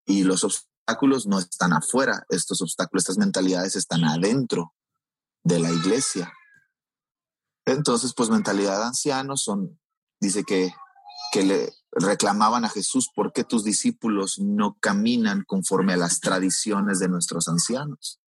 Y 0.05 0.23
los 0.23 0.43
obstáculos 0.43 1.27
no 1.27 1.39
están 1.39 1.73
afuera, 1.73 2.25
estos 2.29 2.61
obstáculos, 2.61 3.03
estas 3.03 3.17
mentalidades 3.17 3.75
están 3.75 4.03
adentro 4.03 4.73
de 5.43 5.59
la 5.59 5.71
iglesia. 5.71 6.31
Entonces, 7.65 8.13
pues 8.15 8.29
mentalidad 8.29 8.79
de 8.79 8.85
ancianos 8.85 9.43
son, 9.43 9.79
dice 10.19 10.43
que, 10.43 10.73
que 11.31 11.43
le 11.43 11.73
reclamaban 11.91 12.65
a 12.65 12.69
Jesús, 12.69 13.09
¿por 13.15 13.33
qué 13.33 13.43
tus 13.43 13.63
discípulos 13.63 14.39
no 14.39 14.77
caminan 14.79 15.43
conforme 15.45 15.93
a 15.93 15.97
las 15.97 16.19
tradiciones 16.19 16.99
de 16.99 17.09
nuestros 17.09 17.47
ancianos? 17.47 18.19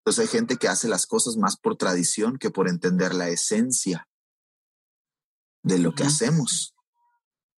Entonces 0.00 0.22
hay 0.22 0.38
gente 0.38 0.56
que 0.56 0.68
hace 0.68 0.88
las 0.88 1.06
cosas 1.06 1.36
más 1.36 1.56
por 1.56 1.76
tradición 1.76 2.38
que 2.38 2.50
por 2.50 2.68
entender 2.68 3.14
la 3.14 3.28
esencia 3.28 4.08
de 5.62 5.78
lo 5.78 5.94
que 5.94 6.04
hacemos. 6.04 6.74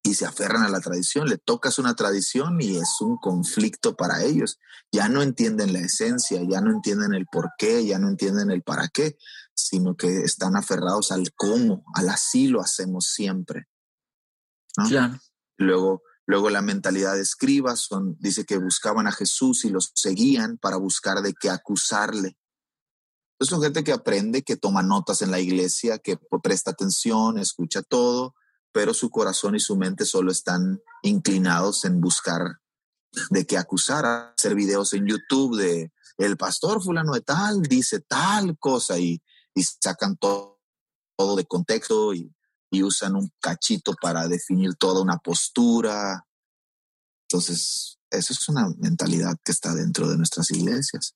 Y 0.01 0.13
se 0.13 0.25
aferran 0.25 0.63
a 0.63 0.69
la 0.69 0.79
tradición, 0.79 1.27
le 1.27 1.37
tocas 1.37 1.77
una 1.77 1.93
tradición 1.93 2.61
y 2.61 2.77
es 2.77 3.01
un 3.01 3.17
conflicto 3.17 3.97
para 3.97 4.23
ellos. 4.23 4.57
Ya 4.93 5.09
no 5.09 5.21
entienden 5.21 5.73
la 5.73 5.79
esencia, 5.79 6.41
ya 6.49 6.61
no 6.61 6.71
entienden 6.71 7.13
el 7.13 7.25
por 7.25 7.49
qué, 7.57 7.85
ya 7.85 7.99
no 7.99 8.07
entienden 8.07 8.49
el 8.49 8.63
para 8.63 8.87
qué, 8.87 9.17
sino 9.53 9.97
que 9.97 10.21
están 10.21 10.55
aferrados 10.55 11.11
al 11.11 11.33
cómo, 11.33 11.83
al 11.93 12.07
así 12.07 12.47
lo 12.47 12.61
hacemos 12.61 13.07
siempre. 13.07 13.67
Claro. 14.85 15.19
Luego, 15.57 16.03
luego 16.25 16.49
la 16.49 16.61
mentalidad 16.61 17.15
de 17.15 17.21
escribas 17.21 17.81
son, 17.81 18.15
dice 18.19 18.45
que 18.45 18.57
buscaban 18.57 19.07
a 19.07 19.11
Jesús 19.11 19.65
y 19.65 19.69
los 19.69 19.91
seguían 19.95 20.57
para 20.57 20.77
buscar 20.77 21.21
de 21.21 21.33
qué 21.33 21.49
acusarle. 21.49 22.37
Es 23.39 23.49
son 23.49 23.61
gente 23.61 23.83
que 23.83 23.91
aprende, 23.91 24.43
que 24.43 24.57
toma 24.57 24.81
notas 24.81 25.21
en 25.21 25.31
la 25.31 25.39
iglesia, 25.39 25.99
que 25.99 26.17
presta 26.41 26.71
atención, 26.71 27.37
escucha 27.37 27.83
todo, 27.83 28.35
pero 28.71 28.93
su 28.93 29.09
corazón 29.09 29.55
y 29.55 29.59
su 29.59 29.77
mente 29.77 30.05
solo 30.05 30.31
están 30.31 30.81
inclinados 31.03 31.85
en 31.85 32.01
buscar 32.01 32.59
de 33.29 33.45
qué 33.45 33.57
acusar, 33.57 34.05
hacer 34.05 34.55
videos 34.55 34.93
en 34.93 35.07
YouTube 35.07 35.57
de 35.57 35.91
el 36.17 36.35
pastor 36.35 36.81
fulano 36.81 37.13
de 37.13 37.21
tal 37.21 37.61
dice 37.61 37.99
tal 37.99 38.57
cosa 38.57 38.97
y, 38.97 39.21
y 39.53 39.63
sacan 39.63 40.17
todo, 40.17 40.59
todo 41.15 41.35
de 41.35 41.45
contexto 41.45 42.13
y, 42.13 42.33
y 42.69 42.83
usan 42.83 43.15
un 43.15 43.31
cachito 43.39 43.93
para 44.01 44.27
definir 44.27 44.75
toda 44.75 45.01
una 45.01 45.17
postura. 45.17 46.25
Entonces, 47.29 47.99
eso 48.09 48.33
es 48.33 48.49
una 48.49 48.69
mentalidad 48.77 49.35
que 49.43 49.51
está 49.51 49.73
dentro 49.73 50.09
de 50.09 50.17
nuestras 50.17 50.51
iglesias. 50.51 51.15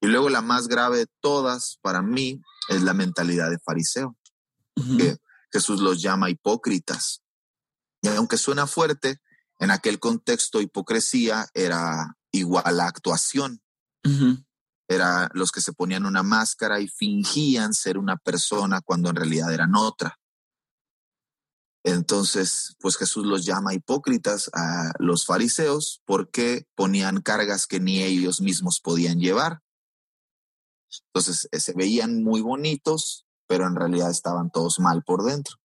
Y 0.00 0.08
luego 0.08 0.28
la 0.28 0.42
más 0.42 0.66
grave 0.68 0.98
de 0.98 1.06
todas 1.20 1.78
para 1.80 2.02
mí 2.02 2.40
es 2.68 2.82
la 2.82 2.94
mentalidad 2.94 3.50
de 3.50 3.58
fariseo, 3.58 4.16
que 4.74 5.16
Jesús 5.52 5.80
los 5.80 6.02
llama 6.02 6.30
hipócritas. 6.30 7.22
Y 8.00 8.08
aunque 8.08 8.36
suena 8.36 8.66
fuerte, 8.66 9.20
en 9.60 9.70
aquel 9.70 10.00
contexto 10.00 10.60
hipocresía 10.60 11.46
era 11.54 12.16
igual 12.32 12.80
a 12.80 12.86
actuación. 12.86 13.62
Era 14.88 15.30
los 15.34 15.52
que 15.52 15.60
se 15.60 15.72
ponían 15.72 16.04
una 16.04 16.24
máscara 16.24 16.80
y 16.80 16.88
fingían 16.88 17.72
ser 17.72 17.96
una 17.96 18.16
persona 18.16 18.80
cuando 18.80 19.10
en 19.10 19.16
realidad 19.16 19.52
eran 19.52 19.76
otra. 19.76 20.18
Entonces, 21.84 22.76
pues 22.80 22.96
Jesús 22.96 23.26
los 23.26 23.44
llama 23.44 23.74
hipócritas 23.74 24.50
a 24.54 24.92
los 24.98 25.26
fariseos 25.26 26.00
porque 26.04 26.66
ponían 26.76 27.22
cargas 27.22 27.66
que 27.66 27.80
ni 27.80 28.02
ellos 28.02 28.40
mismos 28.40 28.80
podían 28.80 29.18
llevar. 29.18 29.60
Entonces, 31.08 31.48
eh, 31.50 31.58
se 31.58 31.72
veían 31.72 32.22
muy 32.22 32.40
bonitos, 32.40 33.26
pero 33.48 33.66
en 33.66 33.74
realidad 33.74 34.10
estaban 34.10 34.50
todos 34.50 34.78
mal 34.78 35.02
por 35.02 35.24
dentro. 35.24 35.56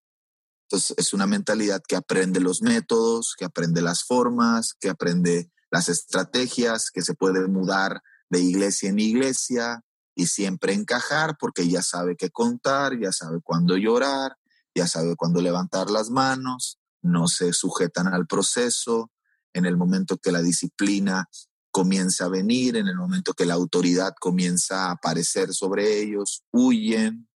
Entonces, 0.64 0.96
es 0.98 1.14
una 1.14 1.28
mentalidad 1.28 1.82
que 1.88 1.96
aprende 1.96 2.40
los 2.40 2.62
métodos, 2.62 3.36
que 3.38 3.46
aprende 3.46 3.82
las 3.82 4.04
formas, 4.04 4.74
que 4.80 4.90
aprende 4.90 5.52
las 5.70 5.88
estrategias, 5.88 6.90
que 6.92 7.02
se 7.02 7.14
puede 7.14 7.48
mudar 7.48 8.02
de 8.30 8.40
iglesia 8.40 8.90
en 8.90 9.00
iglesia 9.00 9.84
y 10.16 10.28
siempre 10.28 10.74
encajar 10.74 11.38
porque 11.40 11.68
ya 11.68 11.82
sabe 11.82 12.16
qué 12.16 12.32
contar, 12.32 13.00
ya 13.00 13.12
sabe 13.12 13.40
cuándo 13.42 13.78
llorar, 13.78 14.36
ya 14.78 14.88
sabe 14.88 15.16
cuándo 15.16 15.42
levantar 15.42 15.90
las 15.90 16.12
manos, 16.12 16.78
no 17.02 17.28
se 17.28 17.52
sujetan 17.52 18.08
al 18.08 18.28
proceso, 18.28 19.12
en 19.54 19.66
el 19.66 19.76
momento 19.76 20.18
que 20.18 20.32
la 20.32 20.44
disciplina 20.44 21.28
comienza 21.72 22.26
a 22.26 22.30
venir, 22.30 22.78
en 22.78 22.88
el 22.88 22.96
momento 22.96 23.34
que 23.34 23.48
la 23.48 23.56
autoridad 23.56 24.14
comienza 24.20 24.86
a 24.86 24.92
aparecer 24.92 25.52
sobre 25.52 26.00
ellos, 26.00 26.44
huyen. 26.52 27.28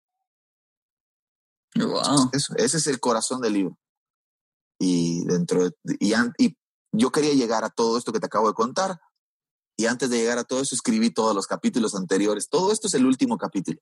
ese 2.57 2.77
es 2.77 2.87
el 2.87 2.99
corazón 2.99 3.41
del 3.41 3.53
libro. 3.53 3.77
Y 4.79 5.25
dentro 5.25 5.67
y, 5.99 6.13
y 6.37 6.57
yo 6.91 7.11
quería 7.11 7.33
llegar 7.33 7.63
a 7.63 7.69
todo 7.71 7.97
esto 7.97 8.13
que 8.13 8.19
te 8.19 8.27
acabo 8.27 8.49
de 8.49 8.53
contar. 8.53 8.99
Y 9.77 9.87
antes 9.87 10.11
de 10.11 10.17
llegar 10.17 10.37
a 10.37 10.43
todo 10.43 10.61
eso, 10.61 10.75
escribí 10.75 11.09
todos 11.09 11.33
los 11.33 11.47
capítulos 11.47 11.95
anteriores. 11.95 12.49
Todo 12.49 12.71
esto 12.71 12.85
es 12.85 12.93
el 12.93 13.05
último 13.05 13.37
capítulo. 13.37 13.79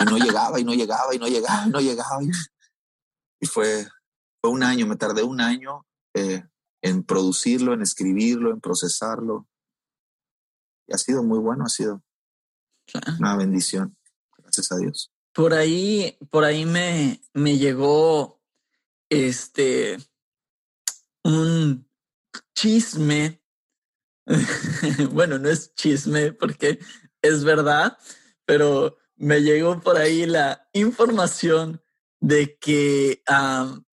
Y 0.00 0.04
no 0.04 0.18
llegaba, 0.18 0.60
y 0.60 0.64
no 0.64 0.74
llegaba, 0.74 1.14
y 1.14 1.18
no 1.18 1.28
llegaba, 1.28 1.66
y 1.66 1.70
no 1.70 1.80
llegaba. 1.80 2.18
Y 3.40 3.46
fue, 3.46 3.86
fue 4.40 4.50
un 4.50 4.62
año, 4.62 4.86
me 4.86 4.96
tardé 4.96 5.22
un 5.22 5.40
año 5.40 5.86
eh, 6.14 6.42
en 6.82 7.02
producirlo, 7.02 7.72
en 7.74 7.82
escribirlo, 7.82 8.50
en 8.50 8.60
procesarlo. 8.60 9.46
Y 10.86 10.94
ha 10.94 10.98
sido 10.98 11.22
muy 11.22 11.38
bueno, 11.38 11.64
ha 11.64 11.68
sido 11.68 12.02
una 13.18 13.36
bendición. 13.36 13.96
Gracias 14.38 14.72
a 14.72 14.76
Dios. 14.76 15.12
Por 15.32 15.54
ahí, 15.54 16.18
por 16.30 16.44
ahí 16.44 16.64
me, 16.64 17.20
me 17.34 17.58
llegó 17.58 18.40
este 19.08 19.98
un 21.22 21.88
chisme. 22.54 23.42
bueno, 25.12 25.38
no 25.38 25.48
es 25.48 25.74
chisme 25.74 26.32
porque 26.32 26.78
es 27.22 27.44
verdad, 27.44 27.98
pero 28.44 28.98
me 29.16 29.40
llegó 29.42 29.80
por 29.80 29.96
ahí 29.96 30.26
la 30.26 30.68
información 30.72 31.82
de 32.20 32.56
que 32.58 33.22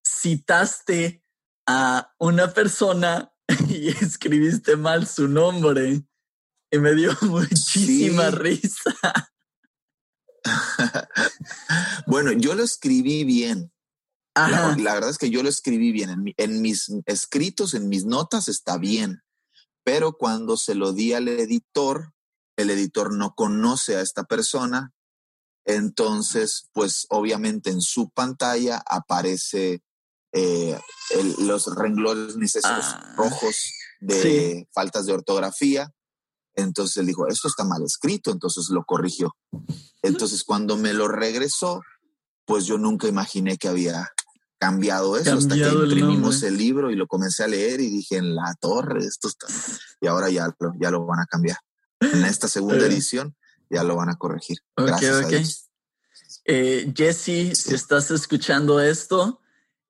citaste 0.06 1.24
a 1.68 2.14
una 2.20 2.54
persona 2.54 3.32
y 3.70 3.90
escribiste 3.90 4.76
mal 4.76 5.08
su 5.08 5.28
nombre 5.28 6.04
y 6.72 6.78
me 6.80 6.94
dio 6.94 7.12
muchísima 7.22 8.32
risa. 8.32 8.96
bueno, 12.08 12.32
yo 12.32 12.54
lo 12.54 12.64
escribí 12.64 13.24
bien, 13.24 13.72
La, 14.36 14.76
verdad 14.76 15.10
es 15.10 15.18
que 15.18 15.30
yo 15.30 15.42
lo 15.42 15.50
escribí 15.50 15.92
bien. 15.92 16.10
En, 16.10 16.34
en, 16.38 16.62
mis 16.62 16.92
escritos, 17.06 17.74
en 17.74 17.90
mis 17.90 18.06
notas 18.06 18.48
está 18.48 18.78
bien. 18.78 19.22
Pero 19.84 20.14
cuando 20.14 20.58
se 20.58 20.76
lo 20.76 20.94
di 20.94 21.14
al 21.14 21.28
editor, 21.28 22.14
el 22.58 22.70
editor 22.72 23.14
no 23.14 23.34
conoce 23.36 23.96
a 23.96 24.02
esta 24.02 24.24
persona. 24.24 24.95
Entonces, 25.66 26.70
pues 26.74 27.08
obviamente 27.10 27.72
en 27.72 27.82
su 27.82 28.10
pantalla 28.12 28.84
aparece 28.86 29.82
eh, 30.32 30.80
los 31.40 31.66
renglones 31.76 32.38
necesarios 32.38 32.86
ah, 32.88 33.16
rojos 33.18 33.74
de 34.00 34.68
faltas 34.74 35.08
de 35.08 35.14
ortografía. 35.14 35.92
Entonces 36.54 36.98
él 36.98 37.08
dijo, 37.08 37.28
esto 37.28 37.48
está 37.48 37.64
mal 37.64 37.84
escrito, 37.84 38.32
entonces 38.32 38.70
lo 38.70 38.86
corrigió. 38.86 39.36
Entonces 40.04 40.44
cuando 40.44 40.78
me 40.78 40.94
lo 40.94 41.08
regresó, 41.08 41.82
pues 42.46 42.66
yo 42.66 42.78
nunca 42.78 43.08
imaginé 43.08 43.58
que 43.58 43.68
había 43.68 44.12
cambiado 44.58 45.18
eso 45.18 45.34
hasta 45.34 45.56
que 45.56 45.68
imprimimos 45.68 46.42
el, 46.44 46.58
libro 46.58 46.90
y 46.92 46.96
lo 46.96 47.08
comencé 47.08 47.44
a 47.44 47.48
leer 47.48 47.82
y 47.82 47.90
dije 47.90 48.18
en 48.18 48.36
la 48.36 48.56
torre 48.60 49.06
esto 49.06 49.28
está 49.28 49.48
y 50.00 50.08
ahora 50.08 50.30
ya 50.30 50.48
ya 50.80 50.92
lo 50.92 51.06
van 51.06 51.20
a 51.20 51.26
cambiar. 51.26 51.58
En 52.00 52.24
esta 52.24 52.48
segunda 52.48 52.86
edición 52.86 53.36
ya 53.70 53.84
lo 53.84 53.96
van 53.96 54.10
a 54.10 54.16
corregir 54.16 54.60
gracias 54.76 55.70
eh, 56.46 56.92
Jesse 56.96 57.56
si 57.56 57.74
estás 57.74 58.12
escuchando 58.12 58.80
esto 58.80 59.42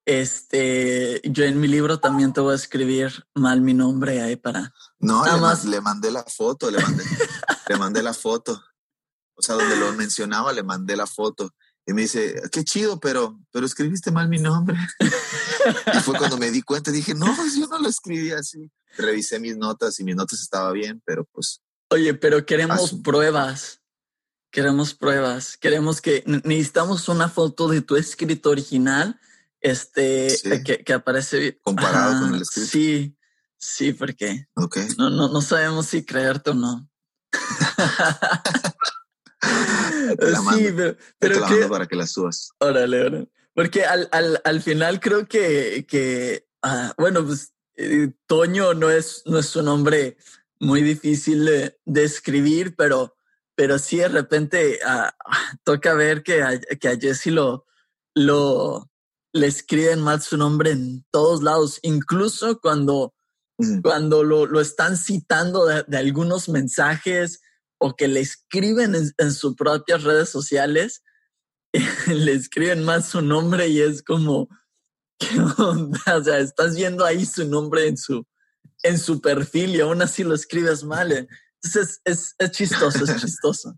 este, 0.06 1.20
yo 1.24 1.46
en 1.46 1.60
mi 1.60 1.68
libro 1.68 2.00
también 2.00 2.32
te 2.32 2.40
voy 2.40 2.54
a 2.54 2.56
escribir 2.56 3.26
mal 3.34 3.62
mi 3.62 3.74
nombre 3.74 4.22
ahí 4.22 4.36
para. 4.36 4.72
No, 5.00 5.26
le, 5.26 5.42
más. 5.42 5.66
le 5.66 5.82
mandé 5.82 6.12
la 6.12 6.24
foto, 6.24 6.70
le 6.70 6.80
mandé, 6.80 7.04
le 7.68 7.78
mandé 7.78 8.04
la 8.04 8.14
foto. 8.14 8.64
O 9.34 9.42
sea, 9.42 9.56
donde 9.56 9.76
lo 9.76 9.92
mencionaba, 9.94 10.54
le 10.54 10.62
mandé 10.62 10.96
la 10.96 11.08
foto. 11.08 11.52
Y 11.88 11.94
me 11.94 12.04
dice, 12.04 12.40
qué 12.52 12.64
chido, 12.64 13.00
pero, 13.00 13.40
pero 13.52 13.66
escribiste 13.66 14.12
mal 14.12 14.30
mi 14.30 14.38
nombre. 14.38 14.78
y 15.94 16.00
fue 16.02 16.18
cuando 16.18 16.38
me 16.38 16.52
di 16.52 16.62
cuenta, 16.62 16.92
dije, 16.92 17.16
no, 17.16 17.36
pues 17.36 17.56
yo 17.56 17.68
no 17.68 17.80
lo 17.80 17.90
escribí 17.90 18.32
así. 18.32 18.72
Revisé 18.98 19.40
mis 19.40 19.58
notas 19.58 20.00
y 20.00 20.04
mis 20.04 20.16
notas 20.16 20.40
estaba 20.40 20.72
bien, 20.72 21.02
pero 21.04 21.26
pues. 21.26 21.62
Oye, 21.90 22.14
pero 22.14 22.46
queremos 22.46 22.94
pruebas. 23.04 23.82
Queremos 24.52 24.94
pruebas. 24.94 25.58
Queremos 25.58 26.02
que 26.02 26.24
necesitamos 26.26 27.08
una 27.10 27.30
foto 27.30 27.68
de 27.68 27.82
tu 27.82 27.96
escrito 27.96 28.50
original 28.50 29.20
este, 29.62 30.28
eh, 30.28 30.84
que, 30.86 30.94
aparece. 30.94 31.60
Comparado 31.62 32.22
con 32.22 32.36
el 32.36 32.42
escrito. 32.42 32.70
Sí, 32.70 33.18
sí, 33.58 33.94
porque 33.94 34.48
no, 34.98 35.10
no, 35.10 35.30
no 35.30 35.42
sabemos 35.42 35.88
si 35.88 36.06
creerte 36.06 36.52
o 36.52 36.54
no. 36.54 36.90
sí, 40.56 40.74
pero, 41.20 41.48
que, 41.48 41.68
para 41.68 41.88
que 41.88 41.96
la 41.96 42.08
subas. 42.08 42.52
Órale, 42.60 43.02
órale. 43.02 43.30
Porque 43.54 43.86
al, 43.86 44.10
al, 44.12 44.42
al 44.44 44.62
final 44.62 45.00
creo 45.00 45.28
que, 45.28 45.86
que 45.88 46.48
ah, 46.62 46.94
bueno, 46.98 47.26
pues 47.26 47.54
eh, 47.76 48.12
Toño 48.28 48.74
no 48.74 48.90
es, 48.90 49.24
no 49.26 49.40
es 49.40 49.56
un 49.56 49.66
nombre 49.66 50.18
muy 50.60 50.82
difícil 50.82 51.46
de, 51.46 51.78
de 51.86 52.04
escribir, 52.04 52.76
pero, 52.76 53.16
pero 53.56 53.80
sí 53.80 53.98
de 53.98 54.08
repente 54.08 54.80
ah, 54.86 55.14
toca 55.64 55.94
ver 55.94 56.24
que 56.24 56.42
a, 56.42 56.60
que 56.60 56.88
a 56.88 56.98
Jesse 56.98 57.28
lo, 57.28 57.66
lo, 58.14 58.90
le 59.34 59.48
escriben 59.48 60.00
mal 60.00 60.22
su 60.22 60.38
nombre 60.38 60.72
en 60.72 61.06
todos 61.12 61.44
lados, 61.44 61.80
incluso 61.82 62.60
cuando, 62.62 63.14
mm. 63.58 63.82
cuando 63.82 64.24
lo, 64.24 64.46
lo, 64.46 64.62
están 64.62 64.98
citando 64.98 65.66
de, 65.66 65.98
algunos 65.98 66.48
mensajes 66.48 67.42
o 67.78 67.96
que 67.96 68.08
le 68.08 68.22
escriben 68.22 68.96
en, 68.96 69.32
sus 69.34 69.56
propias 69.56 70.04
redes 70.04 70.30
sociales, 70.30 71.04
le 72.08 72.32
escriben 72.32 72.84
mal 72.84 73.04
su 73.04 73.22
nombre 73.22 73.68
y 73.68 73.82
es 73.82 74.02
como, 74.02 74.48
¿qué 75.20 75.38
onda? 75.58 76.18
O 76.18 76.24
sea, 76.24 76.40
estás 76.40 76.76
viendo 76.76 77.04
ahí 77.04 77.26
su 77.26 77.46
nombre 77.46 77.88
en 77.88 77.98
su, 77.98 78.26
en 78.86 79.00
su 79.00 79.20
perfil 79.20 79.76
y 79.76 79.82
aún 79.82 80.02
así 80.02 80.24
lo 80.24 80.36
escribes 80.36 80.84
mal. 80.84 81.12
Entonces 81.12 82.02
es, 82.06 82.36
es, 82.38 82.52
chistoso, 82.52 83.04
es 83.04 83.16
chistoso. 83.22 83.78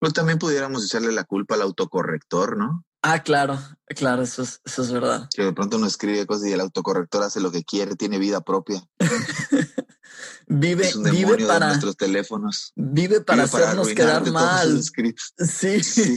Pues 0.00 0.12
también 0.12 0.38
pudiéramos 0.38 0.84
echarle 0.84 1.12
la 1.12 1.24
culpa 1.24 1.54
al 1.54 1.62
autocorrector, 1.62 2.56
¿no? 2.56 2.84
Ah, 3.02 3.22
claro, 3.22 3.60
claro, 3.86 4.22
eso 4.22 4.42
es, 4.42 4.60
eso 4.64 4.82
es 4.82 4.90
verdad. 4.90 5.28
Que 5.34 5.44
de 5.44 5.52
pronto 5.52 5.76
uno 5.76 5.86
escribe 5.86 6.26
cosas 6.26 6.48
y 6.48 6.52
el 6.52 6.60
autocorrector 6.60 7.22
hace 7.22 7.40
lo 7.40 7.52
que 7.52 7.62
quiere, 7.62 7.94
tiene 7.94 8.18
vida 8.18 8.40
propia. 8.40 8.82
vive, 10.46 10.90
vive 11.12 11.46
para 11.46 11.68
nuestros 11.68 11.96
teléfonos. 11.96 12.72
Vive 12.74 13.20
para 13.20 13.44
hacernos 13.44 13.88
quedar 13.88 14.28
mal. 14.32 14.82
Sí. 14.82 16.16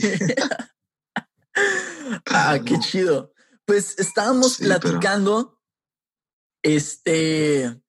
ah, 2.26 2.58
qué 2.64 2.78
chido. 2.80 3.32
Pues 3.64 3.98
estábamos 3.98 4.56
platicando 4.56 5.60
este 6.62 7.81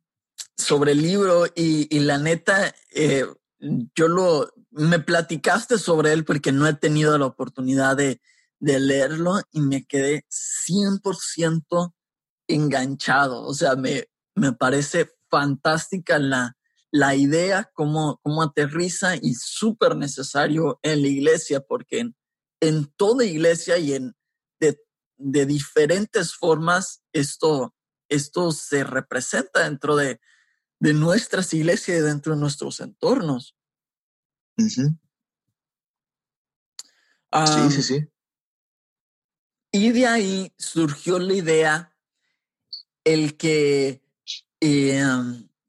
sobre 0.63 0.93
el 0.93 1.01
libro 1.01 1.45
y, 1.55 1.99
la 1.99 2.17
neta, 2.17 2.73
eh, 2.91 3.25
yo 3.59 4.07
lo 4.07 4.51
me 4.71 4.99
platicaste 4.99 5.77
sobre 5.77 6.13
él 6.13 6.25
porque 6.25 6.51
no 6.51 6.67
he 6.67 6.73
tenido 6.73 7.17
la 7.17 7.27
oportunidad 7.27 7.95
de 7.95 8.19
leerlo 8.59 9.39
y 9.51 9.61
me 9.61 9.85
quedé 9.85 10.25
100% 10.67 11.93
enganchado. 12.47 13.43
O 13.43 13.53
sea, 13.53 13.75
me, 13.75 14.07
me 14.35 14.53
parece 14.53 15.11
fantástica 15.29 16.19
la, 16.19 16.57
la 16.91 17.15
idea, 17.15 17.69
cómo, 17.73 18.19
cómo 18.21 18.43
aterriza 18.43 19.15
y 19.15 19.33
súper 19.33 19.95
necesario 19.95 20.79
en 20.83 21.01
la 21.01 21.07
iglesia, 21.07 21.61
porque 21.61 21.99
en, 21.99 22.15
en 22.61 22.85
toda 22.95 23.25
iglesia 23.25 23.77
y 23.77 23.93
en 23.93 24.15
de, 24.59 24.79
de, 25.17 25.45
diferentes 25.45 26.35
formas 26.35 27.03
esto, 27.11 27.73
esto 28.09 28.51
se 28.51 28.83
representa 28.83 29.63
dentro 29.63 29.95
de, 29.95 30.19
de 30.83 30.93
nuestras 30.93 31.53
iglesias 31.53 31.97
y 31.97 32.01
dentro 32.01 32.35
de 32.35 32.41
nuestros 32.41 32.81
entornos. 32.81 33.55
sí, 37.47 37.71
sí, 37.71 37.81
sí. 37.81 38.09
Y 39.71 39.91
de 39.93 40.07
ahí 40.07 40.53
surgió 40.57 41.19
la 41.19 41.33
idea, 41.35 41.95
el 43.05 43.37
que, 43.37 44.03
eh, 44.59 45.05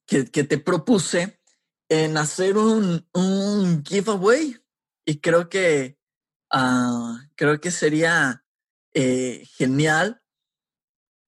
que, 0.05 0.25
te 0.25 0.59
propuse 0.59 1.41
en 1.89 2.17
hacer 2.17 2.59
un, 2.59 3.09
un 3.13 3.85
giveaway. 3.85 4.61
Y 5.07 5.21
creo 5.21 5.49
que, 5.49 5.97
ah, 6.51 7.21
creo 7.37 7.61
que 7.61 7.71
sería 7.71 8.45
eh, 8.93 9.47
genial. 9.53 10.21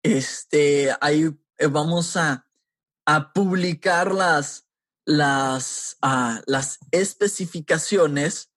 Este, 0.03 0.95
ahí 1.01 1.37
eh, 1.57 1.67
vamos 1.67 2.15
a, 2.15 2.47
a 3.05 3.33
publicar 3.33 4.13
las, 4.13 4.67
las, 5.05 5.97
ah, 6.01 6.41
las 6.45 6.79
especificaciones 6.91 8.53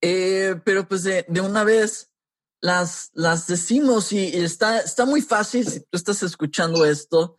eh, 0.00 0.60
pero 0.64 0.86
pues 0.86 1.02
de, 1.04 1.24
una 1.42 1.64
vez 1.64 2.12
las, 2.60 3.10
las 3.14 3.46
decimos 3.46 4.12
y, 4.12 4.28
está, 4.36 4.80
está 4.80 5.04
muy 5.04 5.22
fácil 5.22 5.66
si 5.66 5.80
tú 5.80 5.88
estás 5.92 6.22
escuchando 6.22 6.84
esto 6.84 7.38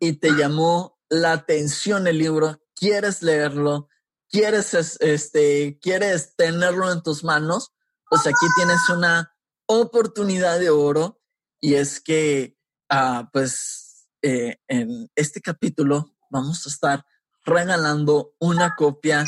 y 0.00 0.14
te 0.14 0.30
llamó 0.32 0.98
la 1.08 1.32
atención 1.32 2.06
el 2.06 2.18
libro, 2.18 2.60
quieres 2.74 3.22
leerlo, 3.22 3.88
quieres, 4.28 4.74
este, 5.00 5.78
quieres 5.80 6.34
tenerlo 6.36 6.90
en 6.90 7.02
tus 7.02 7.24
manos, 7.24 7.72
pues 8.08 8.26
aquí 8.26 8.46
tienes 8.56 8.88
una 8.88 9.34
oportunidad 9.66 10.58
de 10.58 10.70
oro 10.70 11.20
y 11.60 11.74
es 11.74 12.00
que, 12.00 12.56
ah, 12.88 13.28
pues, 13.32 13.87
eh, 14.22 14.56
en 14.68 15.10
este 15.14 15.40
capítulo 15.40 16.16
vamos 16.30 16.66
a 16.66 16.68
estar 16.68 17.06
regalando 17.44 18.34
una 18.38 18.74
copia 18.76 19.24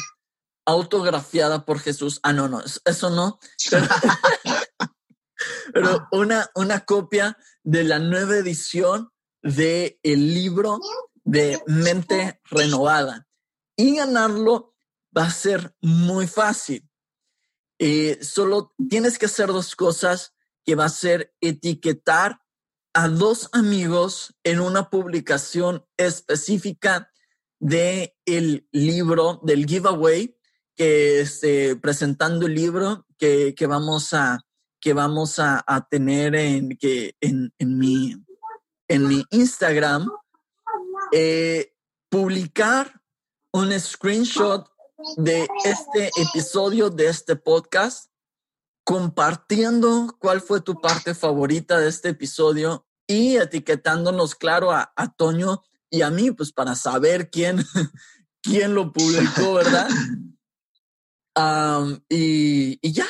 autografiada 0.67 1.65
por 1.65 1.79
Jesús. 1.79 2.21
Ah, 2.23 2.33
no, 2.33 2.49
no, 2.49 2.63
eso 2.85 3.11
no. 3.11 3.39
Pero, 5.73 6.09
una, 6.13 6.51
una 6.55 6.85
copia 6.85 7.37
de 7.63 7.85
la 7.85 7.99
nueva 7.99 8.37
edición 8.37 9.11
del 9.43 9.99
el 10.03 10.35
libro 10.35 10.79
de 11.25 11.63
Mente 11.67 12.41
Renovada. 12.45 13.27
Y 13.77 13.97
ganarlo 13.97 14.75
va 15.17 15.25
a 15.25 15.31
ser 15.31 15.75
muy 15.81 16.27
fácil. 16.27 16.87
Eh, 17.79 18.19
solo 18.23 18.75
tienes 18.89 19.19
que 19.19 19.27
hacer 19.27 19.49
dos 19.49 19.75
cosas 19.75 20.35
que 20.65 20.75
va 20.75 20.85
a 20.85 20.91
ser 20.91 21.35
etiquetar 21.41 22.41
a 22.93 23.09
dos 23.09 23.49
amigos 23.53 24.35
en 24.45 24.61
una 24.61 24.91
publicación 24.91 25.85
específica 25.97 27.11
de 27.59 28.17
el 28.25 28.69
libro 28.73 29.41
del 29.43 29.67
giveaway 29.67 30.37
que 30.75 31.21
este, 31.21 31.77
presentando 31.77 32.47
el 32.47 32.55
libro 32.55 33.07
que, 33.19 33.55
que 33.55 33.67
vamos 33.67 34.13
a 34.15 34.41
que 34.81 34.95
vamos 34.95 35.39
a, 35.39 35.63
a 35.67 35.87
tener 35.87 36.35
en, 36.35 36.77
que, 36.79 37.15
en, 37.21 37.53
en, 37.59 37.79
mi, 37.79 38.17
en 38.89 39.07
mi 39.07 39.25
Instagram, 39.31 40.11
eh, 41.13 41.75
publicar 42.09 43.01
un 43.53 43.79
screenshot 43.79 44.67
de 45.17 45.47
este 45.65 46.11
episodio 46.17 46.89
de 46.89 47.09
este 47.09 47.37
podcast 47.37 48.10
compartiendo 48.91 50.17
cuál 50.19 50.41
fue 50.41 50.63
tu 50.63 50.81
parte 50.81 51.15
favorita 51.15 51.79
de 51.79 51.89
este 51.89 52.09
episodio 52.09 52.89
y 53.07 53.37
etiquetándonos, 53.37 54.35
claro, 54.35 54.73
a, 54.73 55.15
Toño 55.17 55.63
y 55.89 56.03
a 56.03 56.11
mí, 56.11 56.33
pues 56.33 56.53
para 56.53 56.75
saber 56.75 57.31
quién, 57.31 57.65
quién 58.43 58.75
lo 58.75 58.93
publicó, 58.93 59.55
¿verdad? 59.55 59.89
y, 62.09 62.93
ya, 62.93 63.07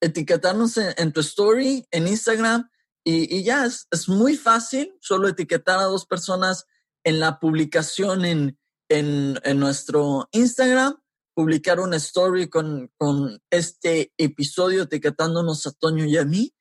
etiquetarnos 0.00 0.76
en, 0.78 1.12
tu 1.12 1.20
story, 1.20 1.86
en 1.92 2.08
Instagram, 2.08 2.68
y, 3.04 3.44
ya, 3.44 3.66
es, 3.66 3.86
es, 3.92 4.08
muy 4.08 4.36
fácil, 4.36 4.96
solo 5.00 5.28
etiquetar 5.28 5.78
a 5.78 5.84
dos 5.84 6.06
personas 6.06 6.66
en 7.04 7.20
la 7.20 7.38
publicación 7.38 8.24
en, 8.24 8.58
en, 8.88 9.38
en 9.44 9.60
nuestro 9.60 10.28
Instagram 10.32 10.99
publicar 11.40 11.80
una 11.80 11.96
story 11.96 12.50
con, 12.50 12.92
con 12.98 13.42
este 13.48 14.12
episodio 14.18 14.82
etiquetándonos 14.82 15.66
a 15.66 15.72
Toño 15.72 16.04
y 16.04 16.18
a 16.18 16.26
mí. 16.26 16.54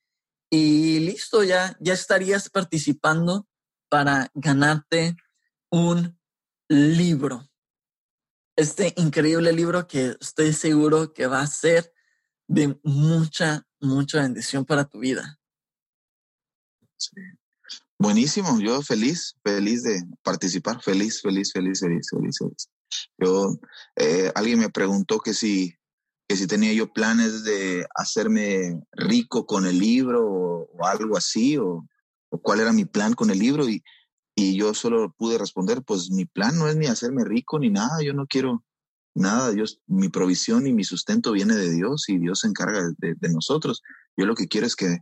Y 0.50 1.00
listo, 1.00 1.44
ya, 1.44 1.76
ya 1.82 1.94
estarías 1.94 2.50
participando 2.50 3.46
para 3.90 4.32
ganarte 4.34 5.18
un 5.70 6.18
libro. 6.70 7.46
Este 8.56 8.94
increíble 8.96 9.52
libro 9.52 9.86
que 9.86 10.16
estoy 10.22 10.54
seguro 10.54 11.14
que 11.14 11.28
va 11.28 11.42
a 11.42 11.48
ser 11.48 11.94
de 12.48 12.80
mucha, 12.84 13.68
mucha 13.82 14.22
bendición 14.22 14.64
para 14.64 14.86
tu 14.86 15.00
vida. 15.00 15.42
Buenísimo, 17.98 18.62
yo 18.62 18.82
feliz, 18.82 19.36
feliz 19.44 19.84
de 19.84 20.04
participar, 20.24 20.82
feliz, 20.82 21.22
feliz, 21.22 21.52
feliz, 21.52 21.82
feliz, 21.82 22.10
feliz, 22.10 22.38
feliz. 22.40 22.70
Yo, 23.18 23.58
eh, 23.96 24.32
alguien 24.36 24.60
me 24.60 24.70
preguntó 24.70 25.20
que 25.20 25.34
si, 25.34 25.76
que 26.28 26.36
si 26.36 26.48
tenía 26.48 26.74
yo 26.74 26.92
planes 26.92 27.44
de 27.44 27.86
hacerme 27.96 28.82
rico 28.92 29.46
con 29.46 29.66
el 29.66 29.80
libro 29.80 30.28
o, 30.28 30.86
algo 30.86 31.18
así, 31.18 31.58
o, 31.58 31.88
cuál 32.42 32.60
era 32.60 32.72
mi 32.74 32.86
plan 32.86 33.14
con 33.14 33.30
el 33.30 33.40
libro. 33.40 33.68
Y, 33.68 33.84
y 34.36 34.58
yo 34.58 34.74
solo 34.74 35.14
pude 35.18 35.38
responder, 35.38 35.84
pues 35.84 36.12
mi 36.12 36.26
plan 36.26 36.58
no 36.58 36.68
es 36.68 36.76
ni 36.76 36.88
hacerme 36.88 37.24
rico 37.26 37.60
ni 37.60 37.70
nada, 37.70 38.02
yo 38.02 38.14
no 38.14 38.26
quiero 38.28 38.64
nada, 39.16 39.52
Dios, 39.52 39.82
mi 39.88 40.10
provisión 40.10 40.66
y 40.68 40.74
mi 40.74 40.84
sustento 40.84 41.32
viene 41.32 41.56
de 41.56 41.72
Dios 41.72 42.08
y 42.10 42.18
Dios 42.18 42.40
se 42.40 42.48
encarga 42.48 42.82
de, 42.98 43.30
nosotros. 43.30 43.82
Yo 44.16 44.26
lo 44.26 44.36
que 44.36 44.48
quiero 44.48 44.66
es 44.66 44.76
que, 44.76 45.00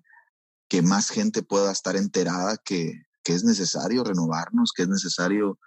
que 0.67 0.81
más 0.81 1.09
gente 1.09 1.43
pueda 1.43 1.71
estar 1.71 1.95
enterada 1.95 2.57
que, 2.63 3.03
que 3.23 3.33
es 3.33 3.43
necesario 3.43 4.03
renovarnos, 4.03 4.71
que 4.73 4.83
es 4.83 4.89
necesario 4.89 5.59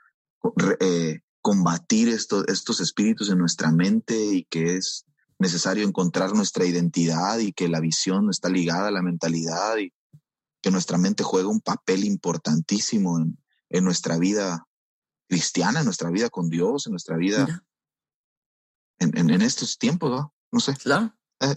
eh, 0.81 1.21
combatir 1.43 2.09
estos 2.09 2.81
espíritus 2.81 3.31
en 3.31 3.39
nuestra 3.39 3.71
mente 3.73 4.17
y 4.17 4.45
que 4.45 4.77
es 4.77 5.07
necesario 5.39 5.87
encontrar 5.87 6.35
nuestra 6.35 6.67
identidad 6.67 7.39
y 7.39 7.53
que 7.53 7.69
la 7.69 7.81
visión 7.81 8.29
está 8.29 8.49
ligada 8.49 8.89
a 8.89 8.93
la 8.93 9.03
mentalidad 9.03 9.79
y 9.79 9.93
que 10.61 10.71
nuestra 10.71 10.99
mente 10.99 11.25
juega 11.25 11.49
un 11.49 11.61
papel 11.61 12.05
importantísimo 12.05 13.19
en, 13.19 13.85
nuestra 13.85 14.19
vida 14.19 14.67
cristiana, 15.29 15.79
en 15.79 15.87
nuestra 15.87 16.11
vida 16.11 16.29
con 16.29 16.51
Dios, 16.51 16.87
en 16.87 16.93
nuestra 16.93 17.17
vida 17.17 17.65
en, 18.99 19.41
estos 19.41 19.79
tiempos, 19.79 20.11
¿no? 20.11 20.35
No 20.53 20.61
sé. 20.61 20.77
Claro. 20.77 21.17
Eh. 21.41 21.57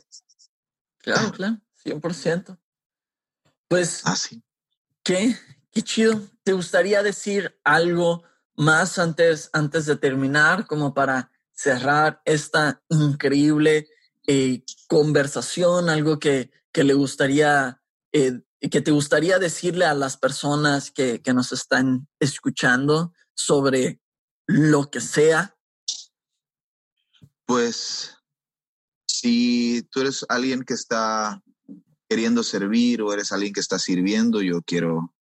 Claro, 0.99 1.31
claro, 1.33 1.61
100%. 1.83 2.57
Pues, 3.67 4.01
ah, 4.05 4.15
sí. 4.15 4.41
¿qué? 5.03 5.35
Qué 5.71 5.81
chido. 5.81 6.21
¿Te 6.43 6.53
gustaría 6.53 7.03
decir 7.03 7.59
algo 7.65 8.23
más 8.55 8.99
antes, 8.99 9.49
antes 9.53 9.85
de 9.85 9.95
terminar, 9.95 10.67
como 10.67 10.93
para 10.93 11.31
cerrar 11.51 12.21
esta 12.25 12.81
increíble 12.89 13.87
eh, 14.27 14.63
conversación, 14.87 15.89
algo 15.89 16.19
que, 16.19 16.51
que 16.71 16.83
le 16.83 16.93
gustaría, 16.93 17.81
eh, 18.11 18.41
que 18.59 18.81
te 18.81 18.91
gustaría 18.91 19.39
decirle 19.39 19.85
a 19.85 19.93
las 19.93 20.17
personas 20.17 20.91
que, 20.91 21.21
que 21.21 21.33
nos 21.33 21.51
están 21.51 22.07
escuchando 22.19 23.13
sobre 23.33 23.99
lo 24.45 24.89
que 24.89 25.01
sea? 25.01 25.55
Pues 27.45 28.17
si 29.05 29.83
tú 29.91 30.01
eres 30.01 30.25
alguien 30.29 30.63
que 30.63 30.73
está 30.73 31.41
queriendo 32.09 32.43
servir 32.43 33.01
o 33.01 33.13
eres 33.13 33.31
alguien 33.31 33.53
que 33.53 33.59
está 33.59 33.79
sirviendo, 33.79 34.41
yo 34.41 34.61
quiero 34.61 35.12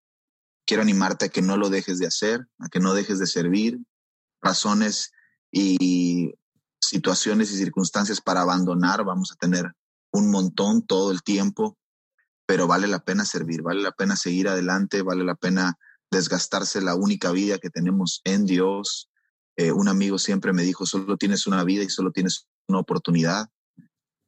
quiero 0.71 0.83
animarte 0.83 1.25
a 1.25 1.27
que 1.27 1.41
no 1.41 1.57
lo 1.57 1.69
dejes 1.69 1.99
de 1.99 2.07
hacer, 2.07 2.47
a 2.59 2.69
que 2.69 2.79
no 2.79 2.93
dejes 2.93 3.19
de 3.19 3.27
servir. 3.27 3.77
Razones 4.41 5.11
y 5.51 6.33
situaciones 6.79 7.51
y 7.51 7.57
circunstancias 7.57 8.21
para 8.21 8.39
abandonar 8.39 9.03
vamos 9.03 9.33
a 9.33 9.35
tener 9.35 9.69
un 10.13 10.31
montón 10.31 10.87
todo 10.87 11.11
el 11.11 11.23
tiempo, 11.23 11.77
pero 12.45 12.67
vale 12.67 12.87
la 12.87 13.03
pena 13.03 13.25
servir, 13.25 13.61
vale 13.61 13.81
la 13.81 13.91
pena 13.91 14.15
seguir 14.15 14.47
adelante, 14.47 15.01
vale 15.01 15.25
la 15.25 15.35
pena 15.35 15.77
desgastarse 16.09 16.79
la 16.79 16.95
única 16.95 17.31
vida 17.31 17.57
que 17.57 17.69
tenemos 17.69 18.21
en 18.23 18.45
Dios. 18.45 19.09
Eh, 19.57 19.73
un 19.73 19.89
amigo 19.89 20.17
siempre 20.19 20.53
me 20.53 20.63
dijo, 20.63 20.85
solo 20.85 21.17
tienes 21.17 21.47
una 21.47 21.65
vida 21.65 21.83
y 21.83 21.89
solo 21.89 22.13
tienes 22.13 22.47
una 22.69 22.79
oportunidad 22.79 23.49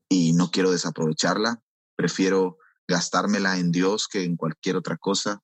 y 0.10 0.34
no 0.34 0.52
quiero 0.52 0.72
desaprovecharla, 0.72 1.62
prefiero 1.96 2.58
gastármela 2.86 3.60
en 3.60 3.72
Dios 3.72 4.10
que 4.10 4.26
en 4.26 4.36
cualquier 4.36 4.76
otra 4.76 4.98
cosa. 4.98 5.42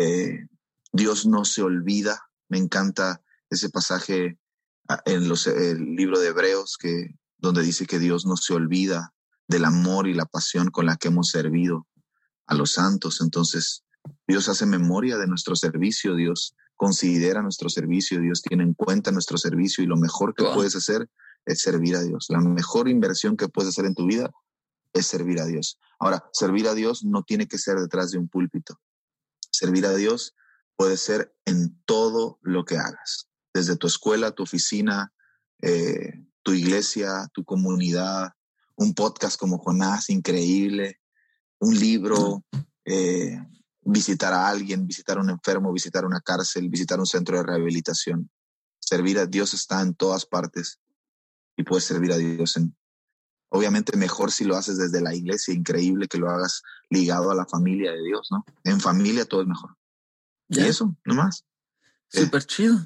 Eh, 0.00 0.46
Dios 0.92 1.26
no 1.26 1.44
se 1.44 1.60
olvida. 1.60 2.30
Me 2.48 2.56
encanta 2.56 3.20
ese 3.50 3.68
pasaje 3.68 4.38
ah, 4.88 5.02
en 5.04 5.28
los, 5.28 5.46
el 5.46 5.94
libro 5.94 6.18
de 6.18 6.28
Hebreos 6.28 6.78
que, 6.80 7.14
donde 7.36 7.62
dice 7.62 7.84
que 7.84 7.98
Dios 7.98 8.24
no 8.24 8.38
se 8.38 8.54
olvida 8.54 9.12
del 9.46 9.66
amor 9.66 10.08
y 10.08 10.14
la 10.14 10.24
pasión 10.24 10.70
con 10.70 10.86
la 10.86 10.96
que 10.96 11.08
hemos 11.08 11.28
servido 11.28 11.86
a 12.46 12.54
los 12.54 12.72
santos. 12.72 13.20
Entonces, 13.20 13.84
Dios 14.26 14.48
hace 14.48 14.64
memoria 14.64 15.18
de 15.18 15.26
nuestro 15.26 15.54
servicio, 15.54 16.14
Dios 16.14 16.54
considera 16.76 17.42
nuestro 17.42 17.68
servicio, 17.68 18.22
Dios 18.22 18.40
tiene 18.40 18.64
en 18.64 18.72
cuenta 18.72 19.12
nuestro 19.12 19.36
servicio 19.36 19.84
y 19.84 19.86
lo 19.86 19.98
mejor 19.98 20.34
que 20.34 20.44
puedes 20.44 20.74
hacer 20.76 21.10
es 21.44 21.60
servir 21.60 21.96
a 21.96 22.02
Dios. 22.02 22.26
La 22.30 22.40
mejor 22.40 22.88
inversión 22.88 23.36
que 23.36 23.48
puedes 23.48 23.68
hacer 23.68 23.84
en 23.84 23.94
tu 23.94 24.06
vida 24.06 24.30
es 24.94 25.06
servir 25.06 25.40
a 25.40 25.44
Dios. 25.44 25.78
Ahora, 25.98 26.24
servir 26.32 26.68
a 26.68 26.74
Dios 26.74 27.04
no 27.04 27.22
tiene 27.22 27.46
que 27.46 27.58
ser 27.58 27.76
detrás 27.76 28.12
de 28.12 28.18
un 28.18 28.28
púlpito. 28.28 28.80
Servir 29.60 29.84
a 29.84 29.94
Dios 29.94 30.34
puede 30.74 30.96
ser 30.96 31.36
en 31.44 31.78
todo 31.84 32.38
lo 32.40 32.64
que 32.64 32.78
hagas, 32.78 33.28
desde 33.52 33.76
tu 33.76 33.88
escuela, 33.88 34.30
tu 34.30 34.42
oficina, 34.42 35.12
eh, 35.60 36.24
tu 36.42 36.54
iglesia, 36.54 37.28
tu 37.34 37.44
comunidad, 37.44 38.30
un 38.76 38.94
podcast 38.94 39.38
como 39.38 39.58
Jonás, 39.58 40.08
increíble, 40.08 40.98
un 41.58 41.78
libro, 41.78 42.42
eh, 42.86 43.38
visitar 43.82 44.32
a 44.32 44.48
alguien, 44.48 44.86
visitar 44.86 45.18
a 45.18 45.20
un 45.20 45.28
enfermo, 45.28 45.74
visitar 45.74 46.06
una 46.06 46.22
cárcel, 46.22 46.70
visitar 46.70 46.98
un 46.98 47.04
centro 47.04 47.36
de 47.36 47.42
rehabilitación. 47.42 48.30
Servir 48.78 49.18
a 49.18 49.26
Dios 49.26 49.52
está 49.52 49.82
en 49.82 49.94
todas 49.94 50.24
partes 50.24 50.80
y 51.54 51.64
puedes 51.64 51.84
servir 51.84 52.12
a 52.12 52.16
Dios 52.16 52.56
en, 52.56 52.74
Obviamente 53.50 53.96
mejor 53.96 54.30
si 54.30 54.44
lo 54.44 54.56
haces 54.56 54.78
desde 54.78 55.00
la 55.00 55.14
iglesia, 55.14 55.52
increíble 55.52 56.06
que 56.08 56.18
lo 56.18 56.30
hagas 56.30 56.62
ligado 56.88 57.30
a 57.30 57.34
la 57.34 57.46
familia 57.46 57.92
de 57.92 58.02
Dios, 58.02 58.28
¿no? 58.30 58.44
En 58.64 58.80
familia 58.80 59.24
todo 59.24 59.42
es 59.42 59.48
mejor. 59.48 59.76
Y 60.48 60.60
eso, 60.60 60.96
nomás. 61.04 61.44
Súper 62.08 62.44
chido. 62.44 62.76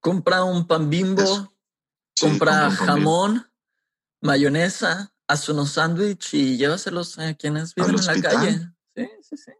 Compra 0.00 0.44
un 0.44 0.66
pan 0.66 0.88
bimbo, 0.88 1.52
compra 2.20 2.70
jamón, 2.70 3.46
mayonesa, 4.20 5.12
haz 5.26 5.48
unos 5.48 5.72
sándwiches 5.72 6.34
y 6.34 6.56
llévaselos 6.56 7.18
a 7.18 7.34
quienes 7.34 7.74
viven 7.74 7.98
en 7.98 8.06
la 8.06 8.20
calle. 8.22 8.72
Sí, 8.94 9.10
sí, 9.22 9.36
sí. 9.36 9.52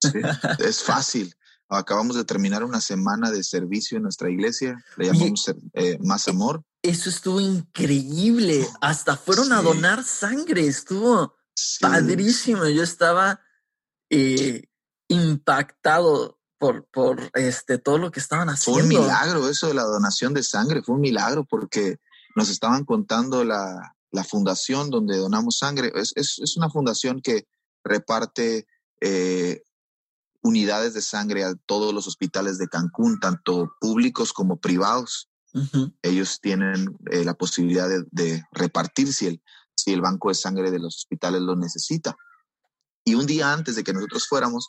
sí 0.00 0.18
es 0.58 0.82
fácil. 0.82 1.34
Acabamos 1.68 2.16
de 2.16 2.24
terminar 2.24 2.62
una 2.62 2.80
semana 2.80 3.30
de 3.30 3.42
servicio 3.42 3.96
en 3.96 4.04
nuestra 4.04 4.30
iglesia. 4.30 4.82
Le 4.96 5.06
llamamos 5.06 5.52
eh, 5.72 5.98
Más 6.00 6.28
Amor. 6.28 6.62
Eso 6.86 7.10
estuvo 7.10 7.40
increíble. 7.40 8.64
Hasta 8.80 9.16
fueron 9.16 9.52
a 9.52 9.60
donar 9.60 10.04
sangre. 10.04 10.66
Estuvo 10.68 11.34
padrísimo. 11.80 12.64
Yo 12.66 12.84
estaba 12.84 13.40
eh, 14.08 14.68
impactado 15.08 16.38
por, 16.58 16.86
por 16.86 17.30
este, 17.34 17.78
todo 17.78 17.98
lo 17.98 18.12
que 18.12 18.20
estaban 18.20 18.48
haciendo. 18.50 18.80
Fue 18.80 18.82
un 18.84 19.02
milagro 19.02 19.48
eso 19.48 19.66
de 19.66 19.74
la 19.74 19.82
donación 19.82 20.32
de 20.32 20.44
sangre. 20.44 20.80
Fue 20.80 20.94
un 20.94 21.00
milagro 21.00 21.44
porque 21.44 21.98
nos 22.36 22.50
estaban 22.50 22.84
contando 22.84 23.44
la, 23.44 23.92
fundación 24.28 24.88
donde 24.88 25.18
donamos 25.18 25.58
sangre. 25.58 25.92
Es, 25.94 26.56
una 26.56 26.70
fundación 26.70 27.20
que 27.20 27.48
reparte 27.82 28.68
eh, 29.00 29.62
unidades 30.40 30.94
de 30.94 31.02
sangre 31.02 31.42
a 31.42 31.54
todos 31.66 31.92
los 31.92 32.06
hospitales 32.06 32.58
de 32.58 32.68
Cancún, 32.68 33.18
tanto 33.18 33.72
públicos 33.80 34.32
como 34.32 34.58
privados. 34.58 35.28
Ellos 36.02 36.40
tienen 36.40 36.96
eh, 37.10 37.24
la 37.24 37.34
posibilidad 37.34 37.88
de, 37.88 38.44
repartir 38.52 39.12
si 39.12 39.26
el, 39.26 39.42
si 39.74 39.92
el 39.92 40.00
banco 40.00 40.28
de 40.28 40.34
sangre 40.34 40.70
de 40.70 40.78
los 40.78 40.96
hospitales 40.96 41.40
lo 41.40 41.56
necesita. 41.56 42.16
Y 43.04 43.14
un 43.14 43.26
día 43.26 43.52
antes 43.52 43.76
de 43.76 43.84
que 43.84 43.92
nosotros 43.92 44.26
fuéramos, 44.26 44.68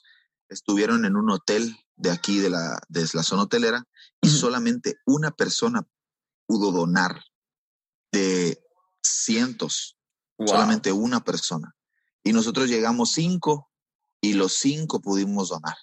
estuvieron 0.50 1.06
en 1.06 1.16
un 1.16 1.30
hotel 1.30 1.76
de 1.96 2.12
aquí, 2.12 2.40
de 2.40 2.50
la, 2.50 2.80
de 2.88 3.08
la 3.14 3.24
zona 3.24 3.44
hotelera, 3.44 3.84
y 4.22 4.30
solamente 4.30 4.96
una 5.06 5.32
persona 5.32 5.86
pudo 6.46 6.72
donar 6.72 7.22
de 8.12 8.62
cientos 9.02 9.98
solamente 10.46 10.92
una 10.92 11.24
persona. 11.24 11.76
Y 12.24 12.34
nosotros 12.34 12.68
llegamos 12.68 13.12
cinco 13.12 13.72
y 14.22 14.34
los 14.34 14.54
cinco 14.54 15.02
pudimos 15.02 15.50
donar. 15.50 15.78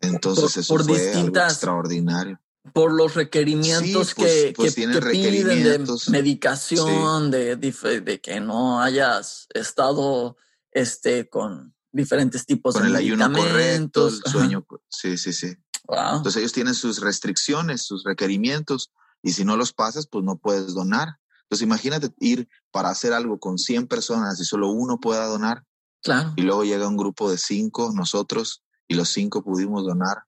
Entonces 0.00 0.56
eso 0.56 0.78
fue 0.78 1.12
algo 1.12 1.36
extraordinario. 1.36 2.40
Por 2.72 2.92
los 2.92 3.14
requerimientos 3.14 4.14
pues, 4.14 4.14
que, 4.14 4.52
pues 4.54 4.74
que, 4.74 4.88
piden 5.10 5.62
de 5.62 5.84
medicación, 6.10 7.30
de, 7.30 7.56
de, 7.56 8.20
que 8.20 8.40
no 8.40 8.80
hayas 8.80 9.46
estado 9.54 10.36
este, 10.70 11.28
con 11.28 11.74
diferentes 11.92 12.46
tipos 12.46 12.74
con 12.74 12.84
de 12.84 12.90
el 12.90 12.96
ayuno 12.96 13.32
correcto, 13.32 14.08
el 14.08 14.22
sueño. 14.30 14.66
Sí, 14.88 15.16
sí, 15.18 15.32
sí. 15.32 15.56
Entonces 15.88 16.36
ellos 16.36 16.52
tienen 16.52 16.74
sus 16.74 17.00
restricciones, 17.00 17.82
sus 17.82 18.04
requerimientos, 18.04 18.92
y 19.22 19.32
si 19.32 19.44
no 19.44 19.56
los 19.56 19.72
pasas, 19.72 20.06
pues 20.06 20.24
no 20.24 20.38
puedes 20.38 20.74
donar. 20.74 21.18
Entonces 21.44 21.64
imagínate 21.64 22.10
ir 22.20 22.48
para 22.70 22.90
hacer 22.90 23.12
algo 23.12 23.38
con 23.38 23.58
100 23.58 23.86
personas 23.86 24.38
y 24.38 24.44
solo 24.44 24.70
uno 24.70 25.00
pueda 25.00 25.26
donar. 25.26 25.64
Claro. 26.02 26.34
Y 26.36 26.42
luego 26.42 26.64
llega 26.64 26.86
un 26.86 26.96
grupo 26.96 27.30
de 27.30 27.38
cinco, 27.38 27.90
nosotros, 27.94 28.62
y 28.86 28.94
los 28.94 29.08
cinco 29.08 29.42
pudimos 29.42 29.84
donar. 29.84 30.24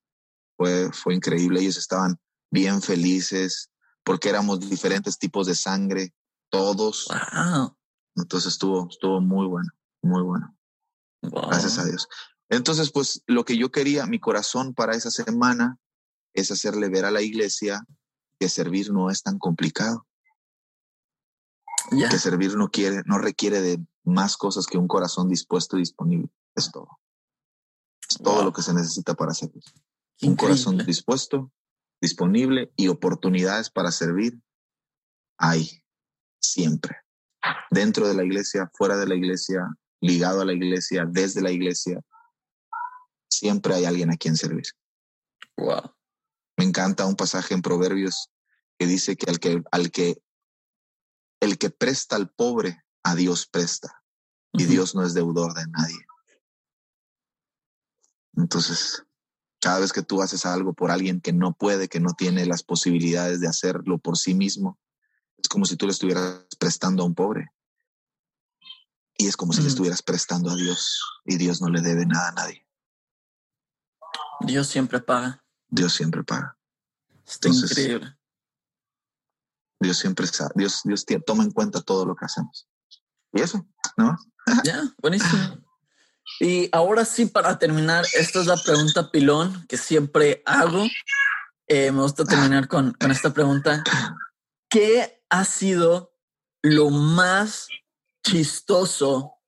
Fue, 0.57 0.91
fue 0.93 1.15
increíble. 1.15 1.61
Ellos 1.61 1.77
estaban 1.77 2.19
bien 2.51 2.83
felices 2.83 3.71
porque 4.05 4.29
éramos 4.29 4.69
diferentes 4.69 5.19
tipos 5.19 5.47
de 5.47 5.55
sangre, 5.55 6.13
todos. 6.51 7.09
Wow. 7.09 7.77
Entonces 8.17 8.53
estuvo, 8.53 8.89
estuvo 8.89 9.21
muy 9.21 9.47
bueno, 9.47 9.71
muy 10.03 10.23
bueno. 10.23 10.57
Gracias 11.23 11.79
a 11.79 11.85
Dios. 11.85 12.09
Entonces, 12.49 12.91
pues 12.91 13.23
lo 13.27 13.45
que 13.45 13.57
yo 13.57 13.71
quería, 13.71 14.07
mi 14.07 14.19
corazón 14.19 14.75
para 14.75 14.97
esa 14.97 15.11
semana 15.11 15.79
es 16.35 16.51
hacerle 16.51 16.89
ver 16.89 17.05
a 17.05 17.11
la 17.11 17.23
iglesia 17.23 17.85
que 18.39 18.49
servir 18.49 18.93
no 18.93 19.11
es 19.11 19.23
tan 19.23 19.39
complicado. 19.39 20.07
Que 21.91 22.19
servir 22.19 22.57
no 22.57 22.71
quiere, 22.71 23.03
no 23.05 23.19
requiere 23.19 23.61
de 23.61 23.85
más 24.05 24.37
cosas 24.37 24.67
que 24.67 24.79
un 24.79 24.89
corazón 24.89 25.29
dispuesto 25.29 25.77
y 25.77 25.81
disponible. 25.81 26.29
Es 26.55 26.71
todo. 26.71 27.01
Es 28.09 28.19
todo 28.19 28.45
lo 28.45 28.53
que 28.53 28.63
se 28.63 28.75
necesita 28.75 29.15
para 29.15 29.35
servir. 29.35 29.63
Un 30.23 30.37
corazón 30.37 30.79
dispuesto, 30.79 31.53
disponible 32.01 32.73
y 32.77 32.89
oportunidades 32.89 33.71
para 33.71 33.93
servir 33.93 34.41
hay 35.39 35.83
siempre. 36.41 36.97
Dentro 37.71 38.07
de 38.07 38.15
la 38.15 38.25
iglesia, 38.25 38.71
fuera 38.75 38.97
de 38.97 39.07
la 39.07 39.15
iglesia, 39.15 39.67
ligado 40.01 40.41
a 40.41 40.45
la 40.45 40.53
iglesia, 40.53 41.07
desde 41.09 41.41
la 41.41 41.51
iglesia, 41.51 42.01
siempre 43.29 43.75
hay 43.75 43.85
alguien 43.85 44.11
a 44.11 44.17
quien 44.17 44.37
servir. 44.37 44.67
Wow. 45.57 45.95
Me 46.57 46.65
encanta 46.65 47.07
un 47.07 47.17
pasaje 47.17 47.55
en 47.55 47.63
Proverbios 47.63 48.31
que 48.79 48.87
dice 48.87 49.17
que 49.17 49.31
al 49.31 49.39
que, 49.39 49.63
al 49.71 49.91
que 49.91 50.23
el 51.41 51.57
que 51.57 51.71
presta 51.71 52.17
al 52.17 52.31
pobre, 52.31 52.85
a 53.03 53.15
Dios 53.15 53.47
presta. 53.47 54.03
Y 54.53 54.65
Dios 54.65 54.95
no 54.95 55.05
es 55.05 55.15
deudor 55.15 55.55
de 55.55 55.67
nadie. 55.69 56.07
Entonces, 58.37 59.05
cada 59.61 59.79
vez 59.81 59.93
que 59.93 60.03
tú 60.03 60.23
haces 60.23 60.47
algo 60.47 60.73
por 60.73 60.91
alguien 60.91 61.21
que 61.21 61.33
no 61.33 61.53
puede, 61.53 61.89
que 61.89 62.01
no 62.01 62.15
tiene 62.15 62.47
las 62.47 62.63
posibilidades 62.63 63.41
de 63.41 63.49
hacerlo 63.49 63.99
por 63.99 64.17
sí 64.17 64.35
mismo, 64.35 64.79
es 65.37 65.49
como 65.49 65.65
si 65.65 65.77
tú 65.77 65.87
le 65.87 65.93
estuvieras 65.93 66.47
prestando 66.59 67.03
a 67.03 67.07
un 67.07 67.15
pobre. 67.15 67.53
Y 69.17 69.27
es 69.27 69.37
como 69.37 69.53
si 69.53 69.61
le 69.61 69.69
estuvieras 69.69 70.03
prestando 70.03 70.51
a 70.51 70.57
Dios. 70.57 71.03
Y 71.27 71.37
Dios 71.37 71.61
no 71.61 71.69
le 71.69 71.83
debe 71.83 72.07
nada 72.07 72.29
a 72.29 72.33
nadie. 72.33 72.67
Dios 74.41 74.67
siempre 74.67 75.01
paga. 75.01 75.45
Dios 75.69 75.93
siempre 75.93 76.25
paga. 76.25 76.57
Está 77.27 77.49
increíble. 77.49 78.17
Dios 79.79 79.99
siempre 79.99 80.27
sabe, 80.27 80.53
Dios, 80.57 80.83
Dios 80.85 81.07
toma 81.27 81.43
en 81.43 81.51
cuenta 81.53 81.81
todo 81.81 82.05
lo 82.05 82.15
que 82.15 82.27
hacemos. 82.27 82.69
Y 83.33 83.41
eso, 83.41 83.67
¿no? 83.97 84.17
Ya, 84.65 84.95
buenísimo. 85.01 85.63
Y 86.39 86.69
ahora 86.73 87.05
sí, 87.05 87.27
para 87.27 87.59
terminar, 87.59 88.05
esta 88.19 88.41
es 88.41 88.47
la 88.47 88.57
pregunta 88.57 89.11
pilón 89.11 89.67
que 89.69 89.77
siempre 89.77 90.43
hago. 90.47 90.87
Eh, 91.67 91.93
me 91.93 92.03
gusta 92.03 92.25
terminar 92.25 92.69
con, 92.69 92.93
con 92.95 93.11
esta 93.11 93.33
pregunta. 93.33 93.83
¿Qué 94.69 95.25
ha 95.29 95.45
sido 95.45 96.17
lo 96.63 96.91
más 96.91 97.69
chistoso 98.25 99.39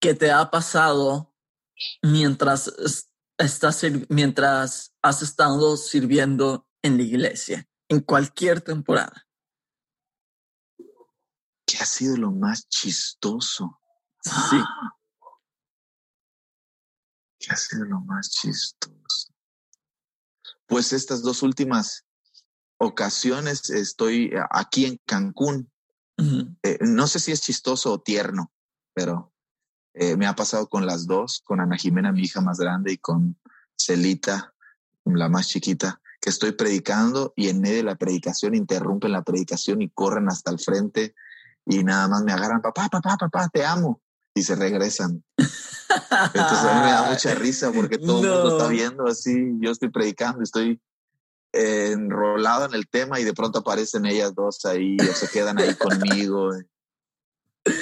que 0.00 0.14
te 0.14 0.30
ha 0.30 0.50
pasado 0.50 1.34
mientras 2.02 2.72
estás 3.38 3.82
mientras 4.08 4.94
has 5.02 5.22
estado 5.22 5.76
sirviendo 5.76 6.68
en 6.82 6.96
la 6.96 7.02
iglesia 7.02 7.68
en 7.88 8.00
cualquier 8.00 8.60
temporada? 8.60 9.26
¿Qué 11.66 11.78
ha 11.78 11.86
sido 11.86 12.16
lo 12.16 12.30
más 12.30 12.68
chistoso? 12.68 13.80
Sí. 14.22 14.56
¿Qué 17.44 17.52
ha 17.52 17.56
sido 17.56 17.84
lo 17.84 18.00
más 18.00 18.30
chistoso? 18.30 19.32
Pues 20.66 20.92
estas 20.92 21.22
dos 21.22 21.42
últimas 21.42 22.04
ocasiones 22.78 23.70
estoy 23.70 24.32
aquí 24.50 24.86
en 24.86 25.00
Cancún. 25.04 25.70
Eh, 26.62 26.78
no 26.80 27.06
sé 27.06 27.18
si 27.18 27.32
es 27.32 27.42
chistoso 27.42 27.92
o 27.92 28.00
tierno, 28.00 28.52
pero 28.94 29.32
eh, 29.94 30.16
me 30.16 30.26
ha 30.26 30.34
pasado 30.34 30.68
con 30.68 30.86
las 30.86 31.06
dos, 31.06 31.42
con 31.44 31.60
Ana 31.60 31.76
Jimena, 31.76 32.12
mi 32.12 32.22
hija 32.22 32.40
más 32.40 32.58
grande, 32.58 32.92
y 32.92 32.98
con 32.98 33.38
Celita, 33.76 34.54
la 35.04 35.28
más 35.28 35.48
chiquita, 35.48 36.00
que 36.20 36.30
estoy 36.30 36.52
predicando 36.52 37.34
y 37.36 37.48
en 37.48 37.60
medio 37.60 37.76
de 37.76 37.82
la 37.82 37.96
predicación 37.96 38.54
interrumpen 38.54 39.12
la 39.12 39.22
predicación 39.22 39.82
y 39.82 39.90
corren 39.90 40.28
hasta 40.28 40.50
el 40.50 40.58
frente 40.58 41.14
y 41.66 41.84
nada 41.84 42.08
más 42.08 42.22
me 42.22 42.32
agarran, 42.32 42.62
papá, 42.62 42.88
papá, 42.88 43.16
papá, 43.18 43.48
te 43.48 43.64
amo. 43.64 44.00
Y 44.34 44.42
se 44.42 44.56
regresan. 44.56 45.24
Entonces 45.38 46.58
a 46.58 46.74
mí 46.74 46.80
me 46.80 46.92
da 46.92 47.10
mucha 47.10 47.34
risa 47.36 47.72
porque 47.72 47.98
todo 47.98 48.22
el 48.24 48.30
mundo 48.30 48.58
está 48.58 48.68
viendo 48.68 49.06
así. 49.06 49.52
Yo 49.60 49.70
estoy 49.70 49.90
predicando, 49.90 50.42
estoy 50.42 50.80
enrolado 51.52 52.66
en 52.66 52.74
el 52.74 52.88
tema 52.88 53.20
y 53.20 53.24
de 53.24 53.32
pronto 53.32 53.60
aparecen 53.60 54.06
ellas 54.06 54.34
dos 54.34 54.64
ahí 54.64 54.96
o 54.98 55.12
se 55.14 55.28
quedan 55.28 55.58
ahí 55.58 55.74
conmigo. 55.74 56.50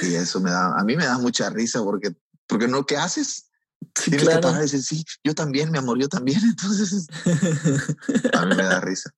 Y 0.03 0.15
eso 0.15 0.41
me 0.41 0.51
da, 0.51 0.79
a 0.79 0.85
mí 0.85 0.95
me 0.95 1.07
da 1.07 1.19
mucha 1.19 1.49
risa 1.51 1.83
porque, 1.83 2.15
porque 2.47 2.69
no, 2.69 2.85
¿qué 2.85 2.97
haces? 2.97 3.49
Tienes 3.95 4.29
que 4.29 4.39
parar 4.39 4.59
y 4.59 4.63
decir, 4.63 4.83
sí, 4.83 5.05
yo 5.25 5.35
también, 5.35 5.71
mi 5.71 5.79
amor, 5.79 5.99
yo 5.99 6.09
también. 6.09 6.41
Entonces, 6.45 7.07
a 8.33 8.47
mí 8.47 8.55
me 8.55 8.63
da 8.63 8.81
risa. 8.81 9.11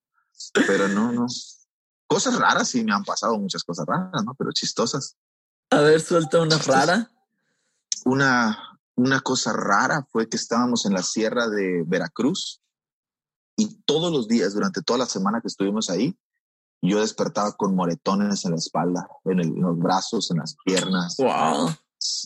Pero 0.66 0.88
no, 0.88 1.12
no, 1.12 1.26
Cosas 2.06 2.38
raras 2.38 2.68
sí 2.68 2.84
me 2.84 2.92
han 2.92 3.02
pasado, 3.02 3.38
muchas 3.38 3.64
cosas 3.64 3.86
raras, 3.86 4.24
¿no? 4.24 4.34
Pero 4.34 4.52
chistosas. 4.52 5.16
A 5.70 5.80
ver, 5.80 6.00
suelta 6.00 6.40
una 6.40 6.58
rara. 6.58 7.10
Una, 8.04 8.78
una 8.96 9.20
cosa 9.20 9.52
rara 9.52 10.06
fue 10.10 10.28
que 10.28 10.36
estábamos 10.36 10.86
en 10.86 10.92
la 10.92 11.02
sierra 11.02 11.48
de 11.48 11.84
Veracruz 11.86 12.60
y 13.56 13.82
todos 13.82 14.12
los 14.12 14.28
días, 14.28 14.54
durante 14.54 14.82
toda 14.82 15.00
la 15.00 15.06
semana 15.06 15.40
que 15.40 15.48
estuvimos 15.48 15.90
ahí, 15.90 16.16
yo 16.82 17.00
despertaba 17.00 17.52
con 17.52 17.74
moretones 17.74 18.44
en 18.44 18.52
la 18.52 18.58
espalda, 18.58 19.08
en, 19.24 19.60
los 19.60 19.78
brazos, 19.78 20.30
en 20.30 20.38
las 20.38 20.56
piernas. 20.64 21.16
Wow. 21.16 21.70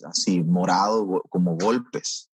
Así, 0.08 0.42
morado, 0.42 1.22
como 1.28 1.56
golpes. 1.56 2.28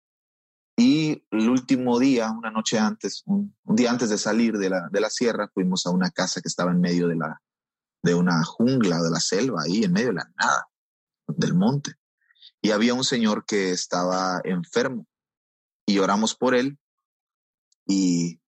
Y 0.76 1.24
el 1.30 1.48
último 1.48 1.98
día, 1.98 2.30
una 2.30 2.50
noche 2.50 2.78
antes, 2.78 3.22
un, 3.26 3.54
día 3.64 3.90
antes 3.90 4.10
de 4.10 4.18
salir 4.18 4.58
de 4.58 4.70
la, 4.70 4.88
de 4.90 5.00
la, 5.00 5.08
sierra, 5.08 5.50
fuimos 5.52 5.86
a 5.86 5.90
una 5.90 6.10
casa 6.10 6.40
que 6.40 6.48
estaba 6.48 6.72
en 6.72 6.80
medio 6.80 7.08
de, 7.08 7.16
la, 7.16 7.40
de 8.02 8.14
una 8.14 8.44
jungla, 8.44 9.00
de 9.02 9.10
la 9.10 9.20
selva, 9.20 9.62
ahí 9.62 9.84
en 9.84 9.92
medio 9.92 10.08
de 10.08 10.14
la 10.14 10.30
nada, 10.38 10.68
del 11.26 11.54
monte. 11.54 11.92
Y 12.62 12.72
había 12.72 12.94
un 12.94 13.04
señor 13.04 13.44
que 13.46 13.70
estaba 13.70 14.40
enfermo 14.44 15.06
y 15.86 15.98
oramos 15.98 16.34
por 16.34 16.54
él 16.54 16.78
y 17.86 18.40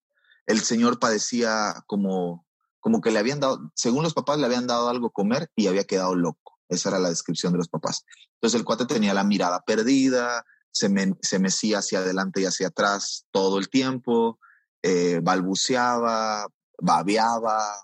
el 0.46 0.60
señor 0.60 0.98
padecía 0.98 1.82
como, 1.86 2.46
como 2.80 3.00
que 3.00 3.10
le 3.10 3.18
habían 3.18 3.40
dado, 3.40 3.72
según 3.74 4.02
los 4.02 4.14
papás 4.14 4.38
le 4.38 4.46
habían 4.46 4.66
dado 4.66 4.88
algo 4.88 5.08
a 5.08 5.12
comer 5.12 5.50
y 5.56 5.66
había 5.66 5.84
quedado 5.84 6.14
loco. 6.14 6.58
Esa 6.68 6.90
era 6.90 6.98
la 6.98 7.10
descripción 7.10 7.52
de 7.52 7.58
los 7.58 7.68
papás. 7.68 8.04
Entonces 8.34 8.58
el 8.58 8.64
cuate 8.64 8.86
tenía 8.86 9.14
la 9.14 9.24
mirada 9.24 9.60
perdida, 9.60 10.44
se, 10.70 10.88
se 11.20 11.38
mecía 11.38 11.78
hacia 11.78 11.98
adelante 11.98 12.40
y 12.40 12.46
hacia 12.46 12.68
atrás 12.68 13.26
todo 13.30 13.58
el 13.58 13.68
tiempo, 13.68 14.38
eh, 14.82 15.20
balbuceaba, 15.22 16.46
babeaba, 16.78 17.82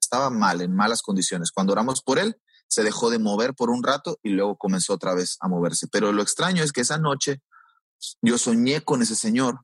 estaba 0.00 0.30
mal, 0.30 0.60
en 0.60 0.74
malas 0.74 1.00
condiciones. 1.00 1.52
Cuando 1.52 1.72
oramos 1.72 2.02
por 2.02 2.18
él, 2.18 2.36
se 2.72 2.82
dejó 2.82 3.10
de 3.10 3.18
mover 3.18 3.52
por 3.52 3.68
un 3.68 3.82
rato 3.82 4.18
y 4.22 4.30
luego 4.30 4.56
comenzó 4.56 4.94
otra 4.94 5.12
vez 5.12 5.36
a 5.40 5.48
moverse. 5.48 5.88
Pero 5.88 6.10
lo 6.10 6.22
extraño 6.22 6.64
es 6.64 6.72
que 6.72 6.80
esa 6.80 6.96
noche 6.96 7.42
yo 8.22 8.38
soñé 8.38 8.80
con 8.80 9.02
ese 9.02 9.14
señor, 9.14 9.60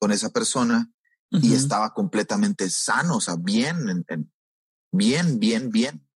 con 0.00 0.10
esa 0.10 0.30
persona, 0.30 0.90
y 1.30 1.54
estaba 1.54 1.94
completamente 1.94 2.68
sano, 2.68 3.18
o 3.18 3.20
sea, 3.20 3.36
bien, 3.38 4.04
bien, 4.90 5.38
bien, 5.38 5.70
bien. 5.70 6.08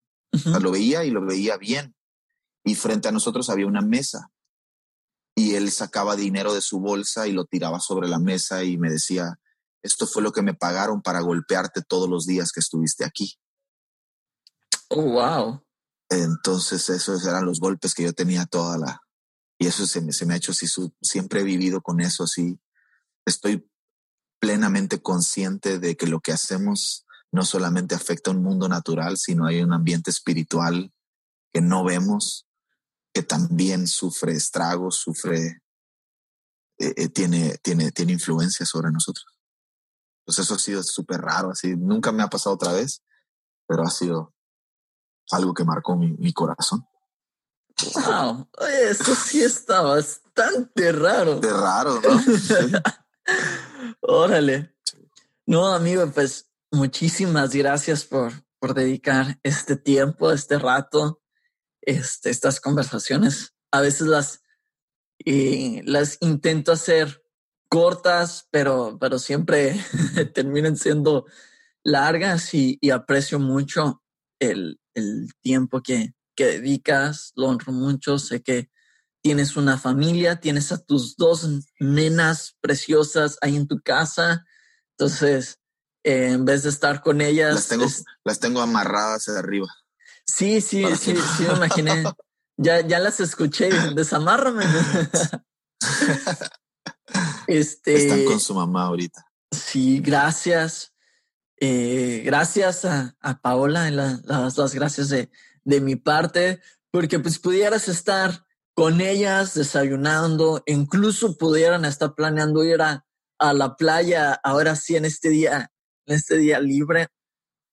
lo 0.60 0.72
veía 0.72 1.04
y 1.04 1.12
lo 1.12 1.24
veía 1.24 1.58
bien. 1.58 1.96
Y 2.64 2.74
frente 2.74 3.10
a 3.10 3.12
nosotros 3.12 3.52
había 3.52 3.68
una 3.68 3.82
mesa 3.82 4.32
y 5.36 5.54
él 5.54 5.70
sacaba 5.70 6.16
dinero 6.16 6.56
de 6.56 6.62
su 6.62 6.80
bolsa 6.80 7.28
y 7.28 7.34
lo 7.34 7.46
tiraba 7.46 7.80
sobre 7.80 8.08
la 8.08 8.18
mesa 8.18 8.64
y 8.64 8.80
me 8.80 8.90
decía, 8.90 9.40
esto 9.84 10.08
fue 10.08 10.24
lo 10.24 10.32
que 10.32 10.42
me 10.42 10.56
pagaron 10.56 11.04
para 11.04 11.22
golpearte 11.22 11.84
todos 11.84 12.10
los 12.10 12.26
días 12.26 12.52
que 12.52 12.62
estuviste 12.62 13.06
aquí. 13.06 13.36
Oh, 14.90 15.04
wow. 15.04 15.64
Entonces 16.10 16.90
esos 16.90 17.26
eran 17.26 17.46
los 17.46 17.60
golpes 17.60 17.94
que 17.94 18.04
yo 18.04 18.14
tenía 18.14 18.46
toda 18.46 18.78
la... 18.78 19.02
Y 19.58 19.68
eso 19.68 19.86
se 19.88 20.02
me, 20.02 20.12
se 20.12 20.26
me 20.26 20.34
ha 20.34 20.38
hecho 20.38 20.52
así, 20.52 20.68
siempre 21.02 21.42
he 21.42 21.44
vivido 21.44 21.82
con 21.82 22.02
eso 22.02 22.24
así. 22.24 22.60
Estoy 23.26 23.70
plenamente 24.40 25.02
consciente 25.02 25.80
de 25.80 25.96
que 25.96 26.08
lo 26.08 26.20
que 26.20 26.34
hacemos 26.34 27.06
no 27.32 27.46
solamente 27.46 27.96
afecta 27.96 28.30
a 28.30 28.34
un 28.34 28.44
mundo 28.44 28.68
natural, 28.68 29.18
sino 29.18 29.46
hay 29.46 29.62
un 29.62 29.74
ambiente 29.74 30.12
espiritual 30.12 30.92
que 31.54 31.62
no 31.62 31.84
vemos, 31.84 32.46
que 33.14 33.24
también 33.24 33.88
sufre 33.88 34.34
estragos, 34.34 34.98
sufre, 34.98 35.62
eh, 36.78 36.94
eh, 36.98 37.10
tiene, 37.10 37.58
tiene, 37.64 37.92
tiene 37.92 38.14
influencia 38.14 38.66
sobre 38.66 38.92
nosotros. 38.92 39.26
Pues 40.26 40.40
eso 40.40 40.56
ha 40.56 40.60
sido 40.60 40.84
súper 40.84 41.22
raro, 41.22 41.52
así. 41.52 41.76
Nunca 41.76 42.12
me 42.12 42.24
ha 42.24 42.28
pasado 42.28 42.56
otra 42.56 42.74
vez, 42.74 43.02
pero 43.68 43.84
ha 43.84 43.90
sido 43.90 44.34
algo 45.32 45.54
que 45.54 45.64
marcó 45.64 45.96
mi, 45.96 46.34
corazón. 46.34 46.88
Wow, 47.96 48.48
eso 48.92 49.16
sí 49.16 49.42
está 49.42 49.82
bastante 49.82 50.92
raro. 50.92 51.40
De 51.40 51.52
raro, 51.52 52.00
¿no? 52.02 52.22
Órale. 54.02 54.76
No, 55.46 55.74
amigo, 55.74 56.10
pues 56.12 56.50
muchísimas 56.72 57.54
gracias 57.54 58.06
por, 58.06 58.32
por 58.60 58.74
dedicar 58.74 59.40
este 59.44 59.76
tiempo, 59.76 60.32
este 60.32 60.58
rato, 60.58 61.22
este, 61.82 62.30
estas 62.30 62.60
conversaciones. 62.60 63.54
A 63.72 63.82
veces 63.82 64.08
las, 64.08 64.42
las 65.26 66.18
intento 66.22 66.72
hacer 66.72 67.24
cortas, 67.74 68.48
pero, 68.52 68.98
pero 69.00 69.18
siempre 69.18 69.84
terminan 70.34 70.78
siendo 70.78 71.26
largas 71.84 72.54
y, 72.54 72.80
aprecio 72.92 73.40
mucho 73.40 74.03
el, 74.40 74.80
tiempo 75.42 75.82
que, 75.82 76.14
que 76.36 76.46
dedicas, 76.46 77.32
lo 77.36 77.48
honro 77.48 77.72
mucho, 77.72 78.20
sé 78.20 78.42
que 78.42 78.70
tienes 79.22 79.56
una 79.56 79.78
familia, 79.78 80.40
tienes 80.40 80.72
a 80.72 80.78
tus 80.78 81.16
dos 81.16 81.50
nenas 81.80 82.58
preciosas 82.62 83.38
ahí 83.42 83.56
en 83.56 83.68
tu 83.68 83.80
casa, 83.82 84.46
entonces 84.92 85.60
eh, 86.04 86.32
en 86.32 86.46
vez 86.46 86.64
de 86.64 86.70
estar 86.70 87.02
con 87.02 87.22
ellas... 87.22 87.56
Las 87.56 87.68
tengo, 87.68 87.86
las 88.24 88.40
tengo 88.40 88.62
amarradas 88.62 89.26
de 89.26 89.40
arriba. 89.40 89.68
Sí, 90.26 90.62
sí, 90.62 90.86
sí, 90.96 91.16
sí, 91.16 91.44
me 91.44 91.56
imaginé. 91.56 92.04
ya, 92.58 92.86
ya 92.86 93.00
las 93.00 93.20
escuché, 93.20 93.70
desamárrame. 93.96 94.66
este, 97.48 97.96
Están 97.96 98.26
con 98.26 98.40
su 98.40 98.54
mamá 98.54 98.86
ahorita. 98.86 99.26
Sí, 99.52 100.00
gracias. 100.00 100.93
Eh, 101.60 102.22
gracias 102.26 102.86
a, 102.86 103.16
Paola, 103.42 103.90
las, 103.92 104.26
las 104.26 104.76
gracias 104.76 105.10
de, 105.10 105.30
mi 105.82 105.96
parte, 105.96 106.62
porque 106.92 107.20
pues 107.20 107.40
pudieras 107.40 107.88
estar 107.88 108.46
con 108.74 109.02
ellas 109.02 109.54
desayunando, 109.54 110.64
incluso 110.66 111.38
pudieran 111.38 111.86
estar 111.86 112.16
planeando 112.16 112.64
ir 112.64 112.82
a, 112.82 113.06
a 113.40 113.54
la 113.54 113.76
playa 113.76 114.34
ahora 114.44 114.76
sí 114.76 114.96
en 114.96 115.06
este 115.06 115.30
día, 115.30 115.72
en 116.06 116.16
este 116.16 116.38
día 116.38 116.60
libre, 116.60 117.08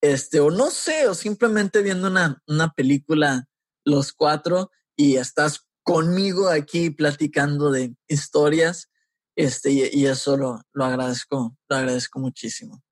este, 0.01 0.41
o 0.41 0.51
no 0.51 0.71
sé, 0.71 1.09
o 1.09 1.15
simplemente 1.15 1.83
viendo 1.83 2.09
una, 2.09 2.43
una 2.47 2.73
película 2.73 3.49
los 3.85 4.13
cuatro 4.13 4.71
y 4.97 5.17
estás 5.17 5.67
conmigo 5.83 6.49
aquí 6.49 6.91
platicando 6.91 7.71
de 7.71 7.95
historias, 8.09 8.91
este, 9.37 9.71
y, 9.71 10.07
eso 10.07 10.37
lo, 10.37 10.61
lo 10.73 10.85
agradezco, 10.85 11.57
lo 11.69 11.77
agradezco 11.77 12.21
muchísimo. 12.21 12.83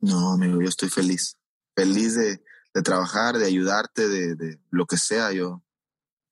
No, 0.00 0.32
amigo, 0.32 0.60
yo 0.60 0.68
estoy 0.68 0.88
feliz. 0.88 1.36
Feliz 1.74 2.14
de, 2.14 2.40
trabajar, 2.82 3.38
de 3.38 3.46
ayudarte, 3.46 4.08
de, 4.08 4.60
lo 4.70 4.86
que 4.86 4.96
sea. 4.96 5.32
Yo, 5.32 5.62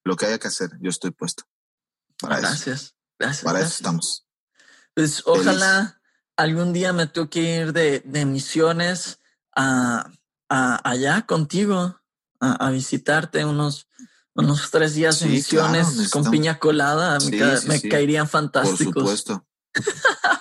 lo 0.05 0.17
que 0.17 0.27
haya 0.27 0.39
que 0.39 0.49
hacer, 0.49 0.71
yo 0.81 0.91
estoy 0.91 1.11
puesto. 1.11 1.45
Para 2.21 2.39
gracias, 2.39 2.83
eso. 2.83 2.95
gracias. 3.19 3.45
Para 3.45 3.61
eso 3.61 3.69
estamos. 3.69 4.27
Pues 4.95 5.23
ojalá 5.27 6.01
algún 6.37 6.73
día 6.73 6.93
me 6.93 7.07
toque 7.07 7.41
ir 7.41 7.73
de, 7.73 8.25
misiones 8.25 9.21
a, 9.55 10.11
allá 10.49 11.27
contigo, 11.27 12.01
a, 12.41 12.71
visitarte 12.71 13.45
unos, 13.45 13.89
unos 14.35 14.71
tres 14.71 14.95
días 14.95 15.21
de 15.21 15.27
misiones 15.27 16.11
con 16.11 16.31
piña 16.31 16.59
colada. 16.59 17.19
me, 17.67 17.81
caerían 17.83 18.29
fantásticos. 18.29 18.95
Por 18.95 19.03
supuesto. 19.03 19.47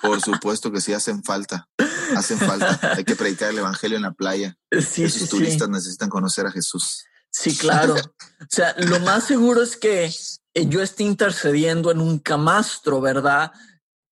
Por 0.02 0.20
supuesto 0.22 0.72
que 0.72 0.80
sí 0.80 0.92
hacen 0.92 1.22
falta. 1.22 1.68
Hacen 2.14 2.38
falta. 2.38 2.78
Hay 2.96 3.04
que 3.04 3.16
predicar 3.16 3.50
el 3.50 3.58
evangelio 3.58 3.96
en 3.96 4.02
la 4.02 4.12
playa. 4.12 4.56
Sí, 4.80 5.04
Esos 5.04 5.28
turistas 5.28 5.68
necesitan 5.68 6.08
conocer 6.10 6.46
a 6.46 6.50
Jesús. 6.50 7.04
Sí, 7.30 7.56
claro. 7.56 7.94
o 7.94 8.46
sea, 8.48 8.74
lo 8.78 9.00
más 9.00 9.24
seguro 9.24 9.62
es 9.62 9.76
que 9.76 10.04
eh, 10.04 10.66
yo 10.68 10.82
esté 10.82 11.02
intercediendo 11.02 11.90
en 11.90 12.00
un 12.00 12.18
camastro, 12.18 13.00
¿verdad? 13.00 13.52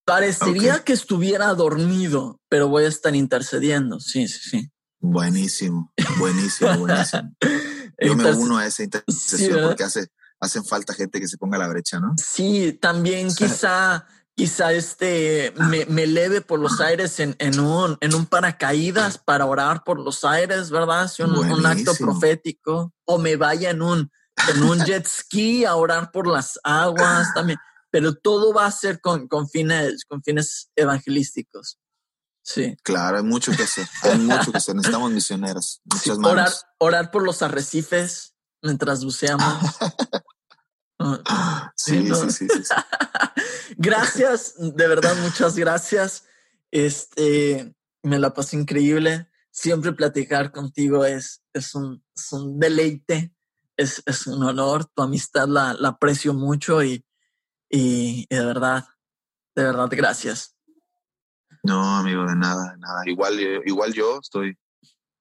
Parecería 0.04 0.84
que 0.84 0.92
estuviera 0.92 1.52
dormido, 1.54 2.40
pero 2.50 2.68
voy 2.68 2.84
a 2.84 2.88
estar 2.88 3.14
intercediendo. 3.16 3.98
Sí, 3.98 4.28
sí, 4.28 4.50
sí. 4.50 4.70
Buenísimo, 5.00 5.92
buenísimo, 6.18 6.76
buenísimo. 6.78 7.34
Yo 7.98 8.16
me 8.16 8.32
uno 8.32 8.58
a 8.58 8.66
esa 8.66 8.82
intercesión 8.82 9.60
porque 9.62 9.84
hace, 9.84 10.08
hacen 10.40 10.64
falta 10.64 10.94
gente 10.94 11.20
que 11.20 11.28
se 11.28 11.38
ponga 11.38 11.56
a 11.56 11.60
la 11.60 11.68
brecha, 11.68 12.00
¿no? 12.00 12.14
Sí, 12.16 12.78
también 12.80 13.28
quizá 13.34 14.06
quizá 14.34 14.72
este 14.72 15.52
me, 15.56 15.84
me 15.86 16.04
eleve 16.04 16.40
por 16.40 16.58
los 16.58 16.80
aires 16.80 17.18
en, 17.20 17.36
en, 17.38 17.60
un, 17.60 17.96
en 18.00 18.14
un 18.14 18.26
paracaídas 18.26 19.18
para 19.18 19.46
orar 19.46 19.84
por 19.84 20.00
los 20.00 20.24
aires, 20.24 20.70
¿verdad? 20.70 21.08
Si 21.08 21.22
un, 21.22 21.36
un, 21.36 21.66
acto 21.66 21.94
profético. 21.94 22.92
O 23.06 23.18
me 23.18 23.36
vaya 23.36 23.70
en 23.70 23.82
un, 23.82 24.10
en 24.48 24.62
un 24.62 24.78
jet 24.84 25.06
ski 25.06 25.64
a 25.64 25.76
orar 25.76 26.10
por 26.10 26.26
las 26.26 26.58
aguas 26.64 27.32
también. 27.34 27.58
Pero 27.90 28.14
todo 28.14 28.52
va 28.52 28.66
a 28.66 28.70
ser 28.72 29.00
con, 29.00 29.28
con 29.28 29.48
fines, 29.48 30.04
con 30.08 30.22
fines 30.22 30.70
evangelísticos. 30.74 31.78
Sí. 32.42 32.76
Claro, 32.82 33.18
hay 33.18 33.22
mucho 33.22 33.52
que 33.52 33.62
hacer. 33.62 33.88
Hay 34.02 34.18
mucho 34.18 34.52
que 34.52 34.58
hacer. 34.58 34.74
Necesitamos 34.74 35.10
misioneros. 35.12 35.80
orar, 36.22 36.50
orar 36.78 37.10
por 37.10 37.22
los 37.22 37.40
arrecifes 37.40 38.34
mientras 38.62 39.04
buceamos. 39.04 39.64
sí, 41.76 42.06
sí, 42.06 42.30
sí, 42.30 42.48
sí, 42.48 42.74
gracias, 43.76 44.54
de 44.58 44.88
verdad, 44.88 45.16
muchas 45.22 45.56
gracias. 45.56 46.24
Este, 46.70 47.74
me 48.02 48.18
la 48.18 48.32
pasé 48.32 48.56
increíble. 48.56 49.28
Siempre 49.50 49.92
platicar 49.92 50.50
contigo 50.50 51.04
es, 51.04 51.44
es, 51.52 51.74
un, 51.74 52.02
un 52.32 52.58
deleite, 52.58 53.32
es, 53.76 54.02
es, 54.06 54.26
un 54.26 54.42
honor. 54.42 54.84
Tu 54.86 55.02
amistad 55.02 55.46
la, 55.46 55.74
la 55.74 55.90
aprecio 55.90 56.34
mucho 56.34 56.82
y, 56.82 57.04
y, 57.70 58.26
de 58.28 58.44
verdad, 58.44 58.84
de 59.54 59.64
verdad, 59.64 59.88
gracias. 59.90 60.56
No, 61.62 61.96
amigo, 61.96 62.26
de 62.26 62.36
nada, 62.36 62.72
de 62.72 62.78
nada. 62.78 63.02
Igual, 63.06 63.38
igual 63.64 63.92
yo 63.92 64.18
estoy 64.20 64.58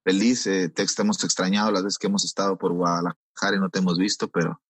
feliz. 0.04 0.46
Eh, 0.48 0.70
te 0.70 0.86
hemos 1.00 1.24
extrañado 1.24 1.72
las 1.72 1.84
veces 1.84 1.98
que 1.98 2.08
hemos 2.08 2.26
estado 2.26 2.58
por 2.58 2.74
Guadalajara 2.74 3.56
y 3.56 3.60
no 3.60 3.70
te 3.70 3.80
hemos 3.80 3.98
visto, 3.98 4.28
pero 4.28 4.62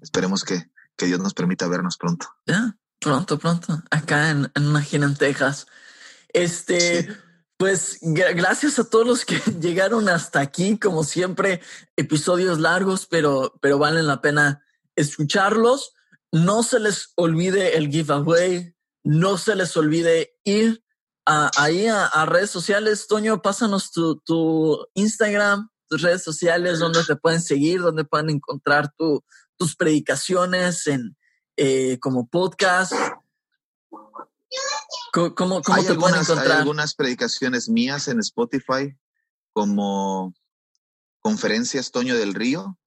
esperemos 0.00 0.44
que, 0.44 0.70
que 0.96 1.06
Dios 1.06 1.20
nos 1.20 1.34
permita 1.34 1.68
vernos 1.68 1.96
pronto. 1.96 2.26
Ya, 2.46 2.76
pronto, 3.00 3.38
pronto, 3.38 3.82
acá 3.90 4.30
en, 4.30 4.50
en 4.54 5.02
en 5.02 5.16
Texas. 5.16 5.66
Este, 6.32 7.08
pues 7.56 7.98
gracias 8.00 8.78
a 8.78 8.88
todos 8.88 9.06
los 9.06 9.24
que 9.24 9.38
llegaron 9.60 10.08
hasta 10.08 10.40
aquí, 10.40 10.78
como 10.78 11.04
siempre, 11.04 11.60
episodios 11.96 12.58
largos, 12.58 13.06
pero, 13.06 13.54
pero 13.60 13.78
valen 13.78 14.06
la 14.06 14.20
pena 14.20 14.64
escucharlos. 14.96 15.94
No 16.30 16.62
se 16.62 16.80
les 16.80 17.12
olvide 17.16 17.76
el 17.76 17.90
giveaway, 17.90 18.74
no 19.04 19.36
se 19.36 19.54
les 19.54 19.76
olvide 19.76 20.34
ir 20.44 20.81
ahí 21.24 21.86
a, 21.86 22.26
redes 22.26 22.50
sociales. 22.50 23.06
Toño, 23.06 23.40
pásanos 23.42 23.90
tu, 23.90 24.20
tu 24.20 24.86
Instagram, 24.94 25.68
tus 25.88 26.02
redes 26.02 26.22
sociales, 26.22 26.78
donde 26.78 27.04
te 27.04 27.16
pueden 27.16 27.40
seguir, 27.40 27.80
donde 27.80 28.04
pueden 28.04 28.30
encontrar 28.30 28.92
tu, 28.96 29.24
tus 29.56 29.76
predicaciones 29.76 30.86
en, 30.86 31.16
eh, 31.56 31.98
como 32.00 32.28
podcast. 32.28 32.92
¿Cómo, 35.12 35.34
cómo 35.34 35.62
te 35.62 35.70
algunas, 35.72 35.96
pueden 35.96 36.20
encontrar? 36.20 36.52
Hay 36.52 36.58
algunas 36.58 36.94
predicaciones 36.94 37.68
mías 37.68 38.08
en 38.08 38.18
Spotify 38.20 38.96
como 39.52 40.34
Conferencias 41.20 41.90
Toño 41.90 42.16
del 42.16 42.34
Río. 42.34 42.78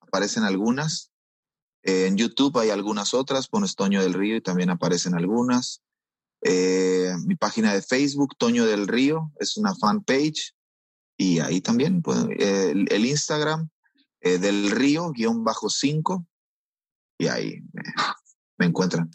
Aparecen 0.00 0.44
algunas. 0.44 1.10
en 1.82 2.16
YouTube 2.16 2.58
hay 2.58 2.70
algunas 2.70 3.14
otras, 3.14 3.48
pones 3.48 3.74
Toño 3.74 4.02
del 4.02 4.14
Río 4.14 4.36
y 4.36 4.40
también 4.40 4.70
aparecen 4.70 5.14
algunas. 5.14 5.82
Eh, 6.46 7.14
mi 7.24 7.36
página 7.36 7.72
de 7.72 7.80
Facebook, 7.80 8.36
Toño 8.36 8.66
del 8.66 8.86
Río, 8.86 9.32
es 9.40 9.56
una 9.56 9.74
fanpage. 9.74 10.54
Y 11.16 11.40
ahí 11.40 11.62
también, 11.62 12.02
pues, 12.02 12.18
el, 12.38 13.06
Instagram, 13.06 13.70
eh, 14.20 14.38
del 14.38 14.70
río, 14.70 15.10
guion 15.10 15.42
bajo 15.42 15.70
5, 15.70 16.26
y 17.18 17.28
ahí 17.28 17.62
me, 18.58 18.66
encuentran 18.66 19.10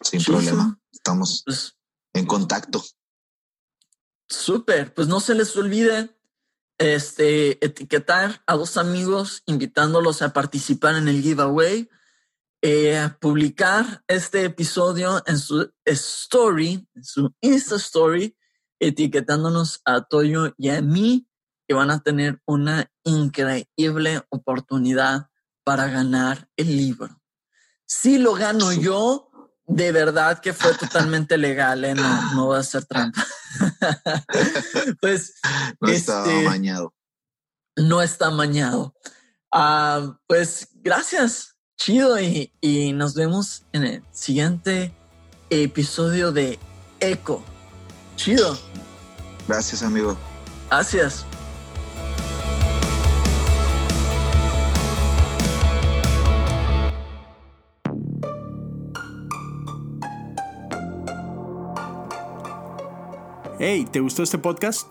sin 0.00 0.22
problema. 0.22 0.78
Estamos 0.92 1.42
pues 1.46 1.76
en 2.12 2.26
contacto. 2.26 2.84
Súper, 4.28 4.92
pues 4.92 5.08
no 5.08 5.20
se 5.20 5.34
les 5.34 5.56
olvide 5.56 6.10
este, 6.78 7.64
etiquetar 7.64 8.42
a 8.46 8.56
dos 8.56 8.76
amigos, 8.76 9.42
invitándolos 9.46 10.20
a 10.22 10.32
participar 10.32 10.96
en 10.96 11.08
el 11.08 11.22
giveaway, 11.22 11.88
eh, 12.66 13.10
publicar 13.20 14.02
este 14.08 14.46
episodio 14.46 15.22
en 15.26 15.38
su 15.38 15.70
story, 15.84 16.88
en 16.94 17.04
su 17.04 17.30
Insta 17.42 17.76
Story, 17.76 18.34
etiquetándonos 18.80 19.82
a 19.84 20.00
Toyo 20.00 20.54
y 20.56 20.70
a 20.70 20.80
mí, 20.80 21.28
que 21.68 21.74
van 21.74 21.90
a 21.90 22.02
tener 22.02 22.40
una 22.46 22.90
increíble 23.02 24.22
oportunidad 24.30 25.28
para 25.62 25.88
ganar 25.88 26.48
el 26.56 26.74
libro. 26.74 27.20
Si 27.84 28.16
lo 28.16 28.32
gano 28.32 28.72
yo, 28.72 29.28
de 29.66 29.92
verdad 29.92 30.40
que 30.40 30.54
fue 30.54 30.72
totalmente 30.72 31.36
legal, 31.36 31.84
¿eh? 31.84 31.94
no, 31.94 32.34
no 32.34 32.48
va 32.48 32.60
a 32.60 32.62
ser 32.62 32.86
trampa. 32.86 33.26
pues 35.02 35.34
no 35.82 35.88
está 35.90 36.24
este, 36.24 36.46
amañado. 36.46 36.94
No 37.76 38.00
está 38.00 38.28
amañado. 38.28 38.94
Ah, 39.52 40.18
pues 40.26 40.68
gracias, 40.72 41.53
chido, 41.76 42.20
y, 42.20 42.50
y 42.60 42.92
nos 42.92 43.14
vemos 43.14 43.64
en 43.72 43.84
el 43.84 44.02
siguiente 44.12 44.92
episodio 45.50 46.32
de 46.32 46.58
Eco. 47.00 47.42
Chido. 48.16 48.58
Gracias, 49.46 49.82
amigo. 49.82 50.16
Gracias. 50.70 51.26
Hey, 63.58 63.86
¿te 63.90 64.00
gustó 64.00 64.22
este 64.22 64.36
podcast? 64.36 64.90